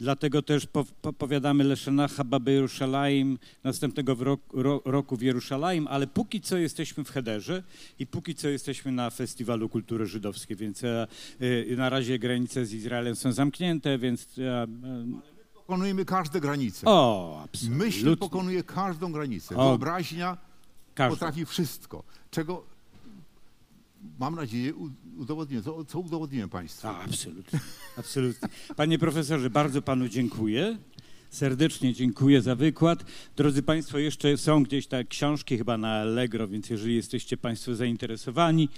Dlatego 0.00 0.42
też 0.42 0.66
po, 0.66 0.84
po, 1.02 1.12
powiadamy 1.12 1.64
Leszenacha, 1.64 2.24
Jerusalem, 2.46 3.38
następnego 3.64 4.16
ro, 4.52 4.82
roku 4.84 5.16
w 5.16 5.22
Jerusalem, 5.22 5.86
ale 5.88 6.06
póki 6.06 6.40
co 6.40 6.56
jesteśmy 6.56 7.04
w 7.04 7.10
Hederze 7.10 7.62
i 7.98 8.06
póki 8.06 8.34
co 8.34 8.48
jesteśmy 8.48 8.92
na 8.92 9.10
Festiwalu 9.10 9.68
Kultury 9.68 10.06
Żydowskiej, 10.06 10.56
więc 10.56 10.84
e, 10.84 11.06
e, 11.72 11.76
na 11.76 11.88
razie 11.88 12.18
granice 12.18 12.66
z 12.66 12.72
Izraelem 12.72 13.16
są 13.16 13.32
zamknięte, 13.32 13.98
więc... 13.98 14.38
E, 14.38 14.66
pokonujemy 15.54 16.04
każde 16.04 16.40
granice. 16.40 16.86
o, 16.86 17.40
absolutnie. 17.44 17.84
Myśl 17.84 18.16
pokonuje 18.16 18.62
każdą 18.62 19.12
granicę. 19.12 19.56
O. 19.56 19.68
Wyobraźnia 19.68 20.47
Każdy. 20.98 21.16
potrafi 21.16 21.46
wszystko, 21.46 22.02
czego 22.30 22.64
mam 24.18 24.34
nadzieję 24.34 24.72
udowodniłem. 25.18 25.64
Co, 25.64 25.84
co 25.84 25.98
udowodniłem 26.00 26.48
Państwu? 26.48 26.88
A, 26.88 26.98
absolutnie, 27.04 27.60
absolutnie. 27.96 28.48
Panie 28.76 28.98
profesorze, 28.98 29.50
bardzo 29.50 29.82
panu 29.82 30.08
dziękuję. 30.08 30.78
Serdecznie 31.30 31.94
dziękuję 31.94 32.42
za 32.42 32.54
wykład. 32.54 33.04
Drodzy 33.36 33.62
Państwo, 33.62 33.98
jeszcze 33.98 34.36
są 34.36 34.62
gdzieś 34.62 34.86
te 34.86 35.04
książki 35.04 35.58
chyba 35.58 35.78
na 35.78 36.00
Allegro, 36.00 36.48
więc 36.48 36.70
jeżeli 36.70 36.96
jesteście 36.96 37.36
Państwo 37.36 37.74
zainteresowani, 37.74 38.68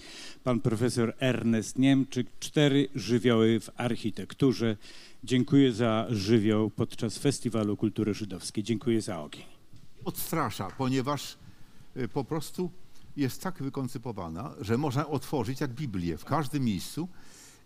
pan 0.45 0.61
profesor 0.61 1.15
Ernest 1.21 1.79
Niemczyk, 1.79 2.27
Cztery 2.41 2.89
żywioły 2.95 3.61
w 3.61 3.71
architekturze. 3.77 4.77
Dziękuję 5.25 5.73
za 5.73 6.07
żywioł 6.11 6.71
podczas 6.71 7.19
Festiwalu 7.19 7.77
Kultury 7.77 8.15
Żydowskiej. 8.15 8.65
Dziękuję 8.65 9.03
za 9.03 9.21
ogień. 9.21 9.45
Odstrasza, 10.05 10.69
ponieważ 10.79 11.37
po 12.13 12.25
prostu 12.25 12.71
jest 13.17 13.43
tak 13.43 13.63
wykoncypowana, 13.63 14.55
że 14.61 14.79
można 14.79 15.07
otworzyć 15.07 15.61
jak 15.61 15.71
Biblię 15.71 16.19
w 16.19 16.25
każdym 16.25 16.65
miejscu. 16.65 17.09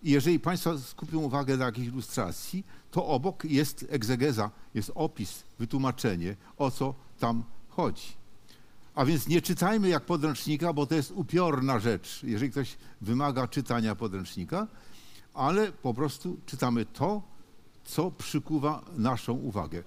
I 0.02 0.10
jeżeli 0.10 0.40
Państwo 0.40 0.78
skupią 0.78 1.18
uwagę 1.18 1.56
na 1.56 1.64
jakiejś 1.64 1.88
ilustracji, 1.88 2.64
to 2.90 3.06
obok 3.06 3.44
jest 3.44 3.86
egzegeza, 3.88 4.50
jest 4.74 4.92
opis, 4.94 5.44
wytłumaczenie, 5.58 6.36
o 6.56 6.70
co 6.70 6.94
tam 7.18 7.44
chodzi. 7.68 8.12
A 8.94 9.04
więc 9.04 9.28
nie 9.28 9.42
czytajmy 9.42 9.88
jak 9.88 10.04
podręcznika, 10.04 10.72
bo 10.72 10.86
to 10.86 10.94
jest 10.94 11.10
upiorna 11.10 11.78
rzecz, 11.78 12.20
jeżeli 12.22 12.50
ktoś 12.50 12.76
wymaga 13.00 13.48
czytania 13.48 13.94
podręcznika, 13.94 14.66
ale 15.34 15.72
po 15.72 15.94
prostu 15.94 16.36
czytamy 16.46 16.86
to, 16.86 17.22
co 17.84 18.10
przykuwa 18.10 18.84
naszą 18.96 19.32
uwagę. 19.32 19.82